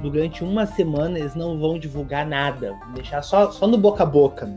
Durante 0.00 0.44
uma 0.44 0.66
semana 0.66 1.18
eles 1.18 1.34
não 1.34 1.58
vão 1.58 1.78
divulgar 1.78 2.26
nada. 2.26 2.76
Vão 2.84 2.94
deixar 2.94 3.22
só, 3.22 3.50
só 3.50 3.66
no 3.66 3.78
boca 3.78 4.02
a 4.02 4.06
boca. 4.06 4.48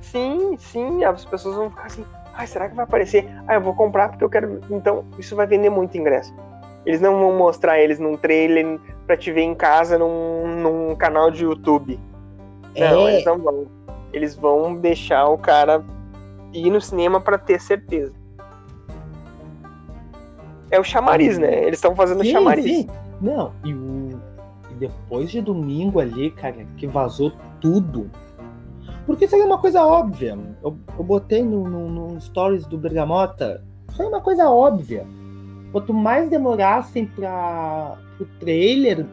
Sim, 0.00 0.56
sim, 0.58 1.04
as 1.04 1.24
pessoas 1.24 1.54
vão 1.56 1.70
ficar 1.70 1.84
assim, 1.86 2.04
ai, 2.34 2.46
será 2.46 2.68
que 2.68 2.74
vai 2.74 2.84
aparecer? 2.84 3.28
Ah, 3.46 3.54
eu 3.54 3.60
vou 3.60 3.74
comprar 3.74 4.08
porque 4.08 4.24
eu 4.24 4.30
quero. 4.30 4.60
Então, 4.70 5.04
isso 5.18 5.36
vai 5.36 5.46
vender 5.46 5.70
muito 5.70 5.96
ingresso. 5.96 6.34
Eles 6.84 7.00
não 7.00 7.18
vão 7.20 7.36
mostrar 7.36 7.78
eles 7.78 7.98
num 7.98 8.16
trailer 8.16 8.78
pra 9.06 9.16
te 9.16 9.30
ver 9.30 9.42
em 9.42 9.54
casa 9.54 9.98
num, 9.98 10.46
num 10.46 10.96
canal 10.96 11.30
de 11.30 11.44
YouTube. 11.44 12.00
Não, 12.78 13.08
É. 13.08 13.12
eles 13.14 13.24
não 13.24 13.38
vão. 13.38 13.66
Eles 14.12 14.34
vão 14.34 14.74
deixar 14.76 15.28
o 15.28 15.38
cara 15.38 15.84
ir 16.52 16.70
no 16.70 16.80
cinema 16.80 17.20
pra 17.20 17.38
ter 17.38 17.60
certeza. 17.60 18.12
É 20.70 20.78
o 20.78 20.84
chamariz, 20.84 21.38
né? 21.38 21.64
Eles 21.64 21.78
estão 21.78 21.94
fazendo 21.94 22.22
Sim, 22.22 22.32
chamariz. 22.32 22.64
sim. 22.64 22.86
Não, 23.20 23.52
e, 23.64 23.74
o... 23.74 24.08
e 24.70 24.74
depois 24.74 25.30
de 25.30 25.40
domingo 25.40 26.00
ali, 26.00 26.30
cara, 26.30 26.64
que 26.76 26.86
vazou 26.86 27.32
tudo. 27.60 28.10
Porque 29.06 29.24
isso 29.24 29.34
aí 29.34 29.40
é 29.40 29.44
uma 29.44 29.58
coisa 29.58 29.84
óbvia. 29.84 30.38
Eu, 30.62 30.76
eu 30.96 31.04
botei 31.04 31.42
no, 31.42 31.64
no, 31.68 31.88
no 31.88 32.20
stories 32.20 32.66
do 32.66 32.78
Bergamota. 32.78 33.62
Isso 33.90 34.00
aí 34.00 34.06
é 34.06 34.10
uma 34.10 34.20
coisa 34.20 34.48
óbvia. 34.48 35.04
Quanto 35.72 35.92
mais 35.92 36.28
demorassem 36.30 37.06
para 37.06 37.96
o 38.20 38.24
trailer, 38.38 39.06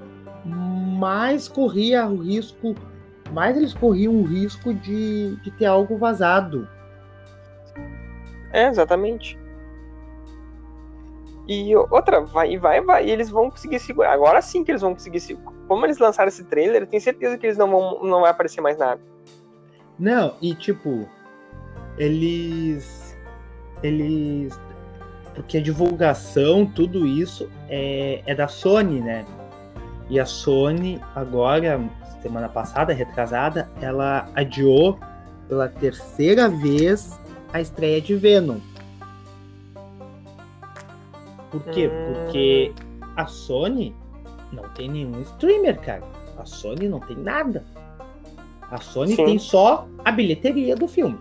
mais 0.45 1.47
corria 1.47 2.08
o 2.08 2.18
risco, 2.18 2.76
mais 3.32 3.57
eles 3.57 3.73
corriam 3.73 4.15
o 4.15 4.23
risco 4.23 4.73
de, 4.73 5.36
de 5.38 5.51
ter 5.51 5.65
algo 5.65 5.97
vazado. 5.97 6.67
É, 8.51 8.67
exatamente. 8.67 9.38
E 11.47 11.73
outra, 11.75 12.21
vai, 12.21 12.57
vai, 12.57 12.82
vai, 12.82 13.05
e 13.05 13.11
eles 13.11 13.30
vão 13.30 13.49
conseguir 13.49 13.80
segurar. 13.80 14.11
Agora 14.11 14.41
sim 14.41 14.63
que 14.63 14.71
eles 14.71 14.82
vão 14.82 14.93
conseguir 14.93 15.21
segurar. 15.21 15.55
Como 15.67 15.86
eles 15.86 15.97
lançaram 15.97 16.28
esse 16.28 16.43
trailer, 16.43 16.82
eu 16.82 16.88
tenho 16.88 17.01
certeza 17.01 17.38
que 17.38 17.45
eles 17.45 17.57
não 17.57 17.69
vão 17.69 18.03
não 18.03 18.21
vai 18.21 18.32
aparecer 18.32 18.59
mais 18.59 18.78
nada. 18.78 18.99
Não, 19.97 20.36
e 20.41 20.53
tipo, 20.53 21.07
eles. 21.97 23.17
Eles. 23.82 24.59
Porque 25.34 25.57
a 25.57 25.61
divulgação, 25.61 26.65
tudo 26.65 27.05
isso 27.07 27.49
é, 27.69 28.21
é 28.25 28.36
da 28.36 28.47
Sony, 28.47 28.99
né? 28.99 29.23
E 30.09 30.19
a 30.19 30.25
Sony, 30.25 30.99
agora, 31.15 31.80
semana 32.22 32.49
passada, 32.49 32.93
retrasada, 32.93 33.70
ela 33.82 34.28
adiou 34.36 34.99
pela 35.47 35.68
terceira 35.70 36.49
vez 36.49 37.20
a 37.53 37.61
estreia 37.61 38.01
de 38.01 38.15
Venom. 38.15 38.57
Por 41.51 41.63
quê? 41.65 41.88
Hum. 41.88 42.13
Porque 42.26 42.74
a 43.15 43.26
Sony 43.26 43.95
não 44.51 44.63
tem 44.70 44.89
nenhum 44.89 45.22
streamer, 45.22 45.80
cara. 45.80 46.03
A 46.38 46.45
Sony 46.45 46.88
não 46.88 46.99
tem 46.99 47.15
nada. 47.18 47.63
A 48.70 48.78
Sony 48.78 49.15
Sim. 49.15 49.26
tem 49.26 49.39
só 49.39 49.88
a 50.03 50.11
bilheteria 50.11 50.76
do 50.76 50.88
filme. 50.88 51.18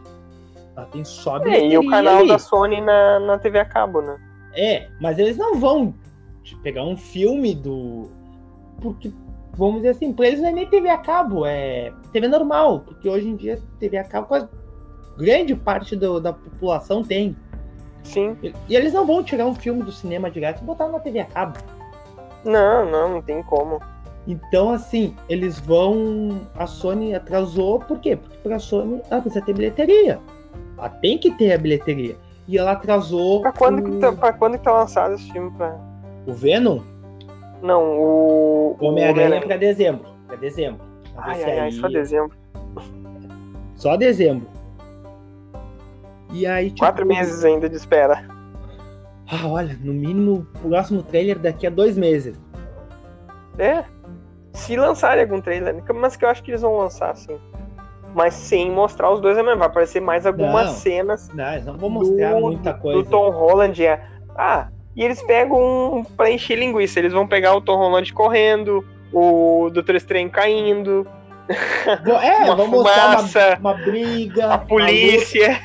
Ela 0.77 0.87
tem 0.87 1.05
só 1.05 1.37
a 1.37 1.39
É, 1.39 1.45
bilheteria. 1.45 1.75
e 1.75 1.79
o 1.79 1.89
canal 1.91 2.19
ali. 2.19 2.29
da 2.29 2.39
Sony 2.39 2.81
na, 2.81 3.21
na 3.21 3.39
TV 3.39 3.61
a 3.61 3.65
cabo, 3.65 4.01
né? 4.03 4.19
É, 4.55 4.89
mas 5.01 5.19
eles 5.19 5.37
não 5.37 5.59
vão 5.61 5.95
pegar 6.63 6.85
um 6.85 6.97
filme 6.97 7.55
do. 7.55 8.11
Porque, 8.81 9.13
vamos 9.57 9.77
dizer 9.77 9.91
assim, 9.91 10.13
pra 10.13 10.27
eles 10.27 10.41
não 10.41 10.49
é 10.49 10.53
nem 10.53 10.67
TV 10.67 10.89
a 10.89 10.99
cabo, 10.99 11.45
é 11.47 11.93
TV 12.13 12.29
normal. 12.29 12.81
Porque 12.81 13.09
hoje 13.09 13.29
em 13.29 13.37
dia, 13.37 13.59
TV 13.81 13.97
a 13.99 14.05
cabo, 14.05 14.27
quase 14.29 14.47
grande 15.17 15.55
parte 15.55 15.97
do- 15.97 16.21
da 16.21 16.33
população 16.33 17.03
tem. 17.03 17.37
Sim. 18.05 18.37
E 18.43 18.53
e 18.69 18.77
eles 18.77 18.93
não 18.93 19.05
vão 19.07 19.23
tirar 19.23 19.47
um 19.47 19.55
filme 19.55 19.83
do 19.83 19.91
cinema 19.91 20.31
direto 20.31 20.63
e 20.63 20.65
botar 20.65 20.89
na 20.89 21.01
TV 21.01 21.21
a 21.21 21.25
cabo. 21.25 21.59
Não, 22.45 22.89
não, 22.89 23.09
não 23.15 23.23
tem 23.23 23.43
como. 23.43 23.81
Então, 24.29 24.71
assim, 24.71 25.15
eles 25.29 25.59
vão. 25.61 26.41
A 26.57 26.67
Sony 26.67 27.15
atrasou, 27.15 27.79
por 27.81 27.99
quê? 28.01 28.17
Porque 28.17 28.37
pra 28.43 28.59
Sony 28.59 29.01
ela 29.11 29.21
precisa 29.21 29.45
ter 29.45 29.55
bilheteria. 29.55 30.21
Ela 30.77 30.89
tem 30.89 31.17
que 31.19 31.31
ter 31.33 31.53
a 31.53 31.59
bilheteria. 31.59 32.17
E 32.49 32.57
ela 32.59 32.73
atrasou 32.73 33.41
Pra 33.41 33.53
quando, 33.53 33.83
que 33.83 33.91
o, 33.91 33.99
tá, 33.99 34.13
pra 34.13 34.33
quando 34.33 34.59
que 34.59 34.65
tá 34.65 34.73
lançado 34.73 35.15
esse 35.15 35.31
filme? 35.33 35.51
Pra... 35.57 35.77
o 36.27 36.33
Venom, 36.33 36.81
Não, 37.63 37.99
o. 37.99 38.77
o 38.79 38.85
Homem-Aranha 38.87 39.41
pra 39.43 39.57
dezembro. 39.57 40.07
Pra 40.27 40.37
dezembro. 40.37 40.81
Mas 41.15 41.27
Ai, 41.27 41.35
esse 41.35 41.45
ai, 41.45 41.59
ai, 41.59 41.67
aí- 41.67 41.73
só 41.73 41.89
dezembro. 41.89 42.37
Só 43.75 43.97
dezembro. 43.97 44.49
E 46.33 46.47
aí, 46.47 46.67
tipo, 46.69 46.81
Quatro 46.81 47.07
meses 47.07 47.45
ainda 47.45 47.69
de 47.69 47.77
espera. 47.77 48.25
Ah, 49.31 49.47
olha, 49.49 49.77
no 49.83 49.93
mínimo, 49.93 50.47
o 50.63 50.69
próximo 50.69 51.03
trailer 51.03 51.39
daqui 51.39 51.67
a 51.67 51.71
dois 51.71 51.97
meses. 51.97 52.39
É. 53.59 53.85
Se 54.53 54.77
lançarem 54.77 55.23
algum 55.25 55.41
trailer, 55.41 55.75
né? 55.75 55.83
mas 55.95 56.17
que 56.17 56.25
eu 56.25 56.29
acho 56.29 56.43
que 56.43 56.51
eles 56.51 56.63
vão 56.63 56.77
lançar, 56.79 57.15
sim. 57.17 57.39
Mas 58.15 58.35
sem 58.35 58.71
mostrar 58.71 59.11
os 59.13 59.21
dois 59.21 59.37
mesmo. 59.37 59.57
Vai 59.59 59.67
aparecer 59.69 60.01
mais 60.01 60.25
algumas 60.25 60.67
Não. 60.67 60.73
cenas 60.75 61.29
Não, 61.35 61.53
eles 61.53 61.67
não 61.67 61.77
vão 61.77 61.91
mostrar 61.91 62.35
do, 62.35 62.41
muita 62.41 62.73
do 62.73 62.81
coisa. 62.81 63.11
Tom 63.11 63.31
Holland. 63.31 63.85
É. 63.85 64.03
Ah, 64.35 64.69
e 64.97 65.05
eles 65.05 65.23
pegam 65.23 65.99
um, 65.99 66.05
pra 66.05 66.31
encher 66.31 66.59
linguiça. 66.59 66.99
Eles 66.99 67.13
vão 67.13 67.27
pegar 67.27 67.55
o 67.55 67.61
Tom 67.61 67.77
Holland 67.77 68.13
correndo, 68.13 68.85
o 69.13 69.69
Doutor 69.73 69.95
Estranho 69.95 70.31
caindo, 70.31 71.07
É, 71.49 72.45
uma 72.45 72.57
vão 72.57 72.67
mostrar 72.69 73.19
fumaça, 73.19 73.59
uma, 73.61 73.73
uma 73.73 73.85
briga. 73.85 74.53
a 74.55 74.59
polícia. 74.59 75.61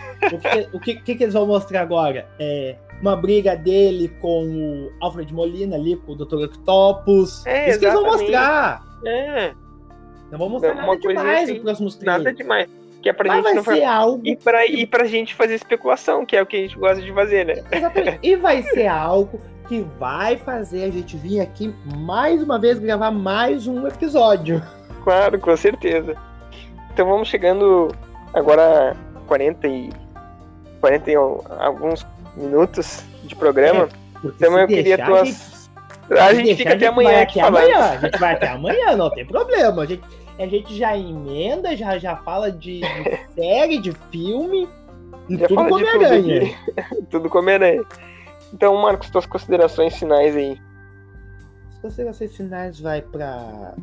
O, 0.73 0.79
que, 0.79 0.93
o 0.93 1.01
que, 1.03 1.15
que 1.15 1.23
eles 1.23 1.33
vão 1.33 1.47
mostrar 1.47 1.81
agora? 1.81 2.27
É 2.39 2.75
uma 3.01 3.15
briga 3.15 3.55
dele 3.55 4.09
com 4.21 4.45
o 4.45 4.91
Alfred 5.03 5.33
Molina 5.33 5.75
ali, 5.75 5.95
com 5.95 6.11
o 6.11 6.15
Dr. 6.15 6.43
Octopus. 6.45 7.43
É, 7.47 7.69
Isso 7.69 7.79
que 7.79 7.85
eles 7.85 7.95
vão 7.99 8.03
mostrar. 8.11 8.83
É, 9.03 9.53
Não 10.29 10.37
vão 10.37 10.49
mostrar 10.49 10.73
Uma 10.73 10.85
nada 10.85 10.99
demais 10.99 11.43
assim, 11.43 11.53
nos 11.53 11.61
próximos 11.63 11.99
nada 11.99 12.23
trailers. 12.23 12.37
demais. 12.37 12.69
Que 13.01 13.09
é 13.09 13.13
pra 13.13 13.27
Mas 13.27 13.45
gente 13.45 13.55
não 13.55 13.63
ser 13.63 13.83
algo 13.83 14.21
E 14.23 14.35
pra, 14.35 14.65
e 14.65 14.85
pra 14.85 15.05
gente 15.05 15.33
fazer 15.33 15.55
especulação, 15.55 16.25
que 16.25 16.35
é 16.35 16.41
o 16.41 16.45
que 16.45 16.57
a 16.57 16.59
gente 16.59 16.77
gosta 16.77 17.01
de 17.01 17.11
fazer, 17.11 17.45
né? 17.45 17.63
Exatamente. 17.71 18.19
E 18.21 18.35
vai 18.35 18.61
ser 18.61 18.87
algo 18.87 19.41
que 19.67 19.81
vai 19.97 20.37
fazer 20.37 20.83
a 20.83 20.89
gente 20.89 21.17
vir 21.17 21.39
aqui 21.39 21.73
mais 21.97 22.43
uma 22.43 22.59
vez 22.59 22.77
gravar 22.77 23.09
mais 23.09 23.67
um 23.67 23.87
episódio. 23.87 24.61
Claro, 25.03 25.39
com 25.39 25.55
certeza. 25.57 26.15
Então 26.93 27.07
vamos 27.07 27.29
chegando 27.29 27.87
agora 28.33 28.95
a 29.15 29.19
40 29.27 29.67
e 29.67 29.89
40 30.81 31.11
e 31.11 31.15
alguns 31.15 32.05
minutos 32.35 33.03
de 33.23 33.35
programa. 33.35 33.87
Porque 34.21 34.45
então 34.45 34.59
eu 34.59 34.67
queria 34.67 35.03
tuas. 35.03 35.69
A 36.09 36.33
gente 36.33 36.43
deixar, 36.43 36.57
fica 36.57 36.73
até 36.73 36.87
amanhã 36.87 37.21
aqui 37.21 37.39
falando. 37.39 37.63
amanhã. 37.63 37.91
A 37.91 37.97
gente 37.97 38.19
vai 38.19 38.33
até 38.33 38.47
amanhã, 38.49 38.97
não 38.97 39.09
tem 39.09 39.25
problema. 39.25 39.83
A 39.83 39.85
gente, 39.85 40.03
a 40.37 40.47
gente 40.47 40.75
já 40.75 40.97
emenda, 40.97 41.75
já, 41.75 41.97
já 41.97 42.15
fala 42.17 42.51
de, 42.51 42.81
de 42.81 43.19
série, 43.35 43.79
de 43.79 43.91
filme. 44.11 44.67
E 45.29 45.37
Já 45.37 45.47
tudo 45.47 45.61
Homem-Aranha. 45.61 46.57
tudo 47.09 47.29
com 47.29 47.39
Homem-Aranha. 47.39 47.83
Então, 48.53 48.75
Marcos, 48.81 49.09
tuas 49.09 49.25
considerações 49.25 49.95
finais 49.97 50.35
aí. 50.35 50.59
As 51.69 51.79
considerações 51.79 52.35
finais 52.35 52.77
vai 52.81 53.01
para 53.01 53.73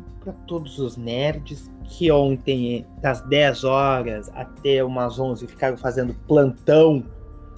todos 0.45 0.77
os 0.77 0.95
nerds 0.95 1.71
que 1.85 2.11
ontem, 2.11 2.85
das 3.01 3.19
10 3.21 3.63
horas 3.63 4.29
até 4.35 4.83
umas 4.83 5.19
11, 5.19 5.47
ficaram 5.47 5.75
fazendo 5.75 6.13
plantão, 6.27 7.03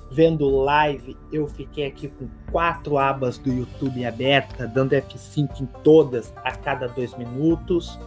vendo 0.10 0.50
live. 0.50 1.18
Eu 1.34 1.48
fiquei 1.48 1.88
aqui 1.88 2.08
com 2.08 2.30
quatro 2.50 2.98
abas 2.98 3.38
do 3.38 3.52
YouTube 3.52 4.06
aberta, 4.06 4.66
dando 4.66 4.94
F5 4.94 5.62
em 5.62 5.66
todas 5.84 6.34
a 6.46 6.52
cada 6.52 6.88
dois 6.88 7.14
minutos. 7.18 8.00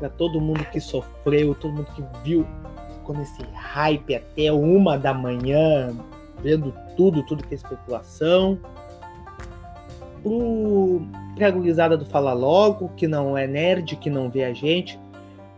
Para 0.00 0.08
todo 0.08 0.40
mundo 0.40 0.64
que 0.72 0.80
sofreu, 0.80 1.54
todo 1.54 1.74
mundo 1.74 1.86
que 1.94 2.02
viu 2.24 2.44
ficou 2.94 3.14
nesse 3.14 3.40
hype 3.52 4.16
até 4.16 4.50
uma 4.50 4.98
da 4.98 5.14
manhã, 5.14 5.94
vendo 6.42 6.74
tudo, 6.96 7.24
tudo 7.24 7.46
que 7.46 7.54
é 7.54 7.56
especulação 7.56 8.58
pro, 10.22 11.02
pra 11.34 11.50
gurizada 11.50 11.96
do 11.96 12.06
Fala 12.06 12.32
Logo, 12.32 12.92
que 12.96 13.08
não 13.08 13.36
é 13.36 13.44
nerd, 13.46 13.96
que 13.96 14.08
não 14.10 14.30
vê 14.30 14.44
a 14.44 14.52
gente. 14.52 15.00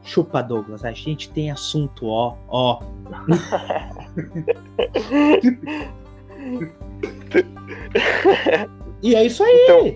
Chupa, 0.05 0.43
Douglas, 0.43 0.85
a 0.85 0.93
gente 0.93 1.31
tem 1.31 1.51
assunto, 1.51 2.09
ó, 2.09 2.37
ó. 2.49 2.81
e 9.01 9.15
é 9.15 9.25
isso 9.25 9.45
aí. 9.45 9.65
Então, 9.65 9.95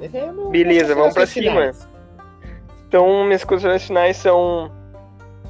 Esse 0.00 0.16
é 0.16 0.32
Beleza, 0.50 0.96
vamos 0.96 1.14
pra 1.14 1.22
considerações 1.22 1.76
cima. 1.76 1.85
Então, 2.88 3.24
minhas 3.24 3.44
considerações 3.44 3.86
finais 3.86 4.16
são 4.16 4.70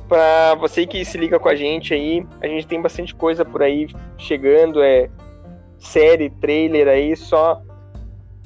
pra 0.08 0.54
você 0.54 0.86
que 0.86 1.04
se 1.04 1.18
liga 1.18 1.38
com 1.38 1.48
a 1.48 1.54
gente 1.54 1.92
aí. 1.92 2.26
A 2.40 2.46
gente 2.46 2.66
tem 2.66 2.80
bastante 2.80 3.14
coisa 3.14 3.44
por 3.44 3.62
aí 3.62 3.88
chegando, 4.16 4.82
é 4.82 5.10
série, 5.78 6.30
trailer 6.30 6.88
aí, 6.88 7.14
só 7.16 7.60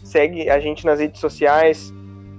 segue 0.02 0.50
a 0.50 0.58
gente 0.58 0.84
nas 0.84 0.98
redes 0.98 1.20
sociais, 1.20 1.92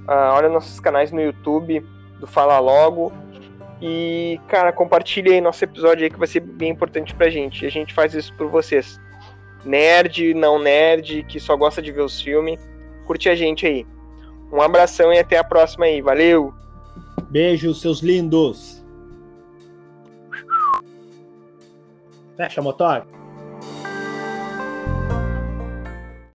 ah, 0.08 0.34
olha 0.36 0.50
nossos 0.50 0.80
canais 0.80 1.12
no 1.12 1.22
YouTube 1.22 1.86
do 2.20 2.28
Fala 2.28 2.60
Logo 2.60 3.12
e, 3.82 4.40
cara, 4.48 4.72
compartilha 4.72 5.32
aí 5.32 5.42
nosso 5.42 5.64
episódio 5.64 6.04
aí 6.04 6.10
que 6.10 6.20
vai 6.20 6.28
ser 6.28 6.42
bem 6.42 6.70
importante 6.70 7.16
pra 7.16 7.30
gente. 7.30 7.66
A 7.66 7.70
gente 7.70 7.94
faz 7.94 8.14
isso 8.14 8.34
por 8.36 8.48
vocês. 8.48 9.00
Nerd, 9.66 10.34
não 10.34 10.60
nerd, 10.60 11.24
que 11.24 11.40
só 11.40 11.56
gosta 11.56 11.82
de 11.82 11.92
ver 11.92 12.02
os 12.02 12.22
filmes, 12.22 12.60
curte 13.06 13.30
a 13.30 13.36
gente 13.36 13.66
aí. 13.66 13.86
Um 14.52 14.62
abração 14.62 15.14
e 15.14 15.20
até 15.20 15.38
a 15.38 15.44
próxima 15.44 15.86
aí. 15.86 16.02
Valeu! 16.02 16.54
Beijo, 17.30 17.74
seus 17.74 18.00
lindos. 18.00 18.84
Fecha, 22.36 22.62
motor. 22.62 23.06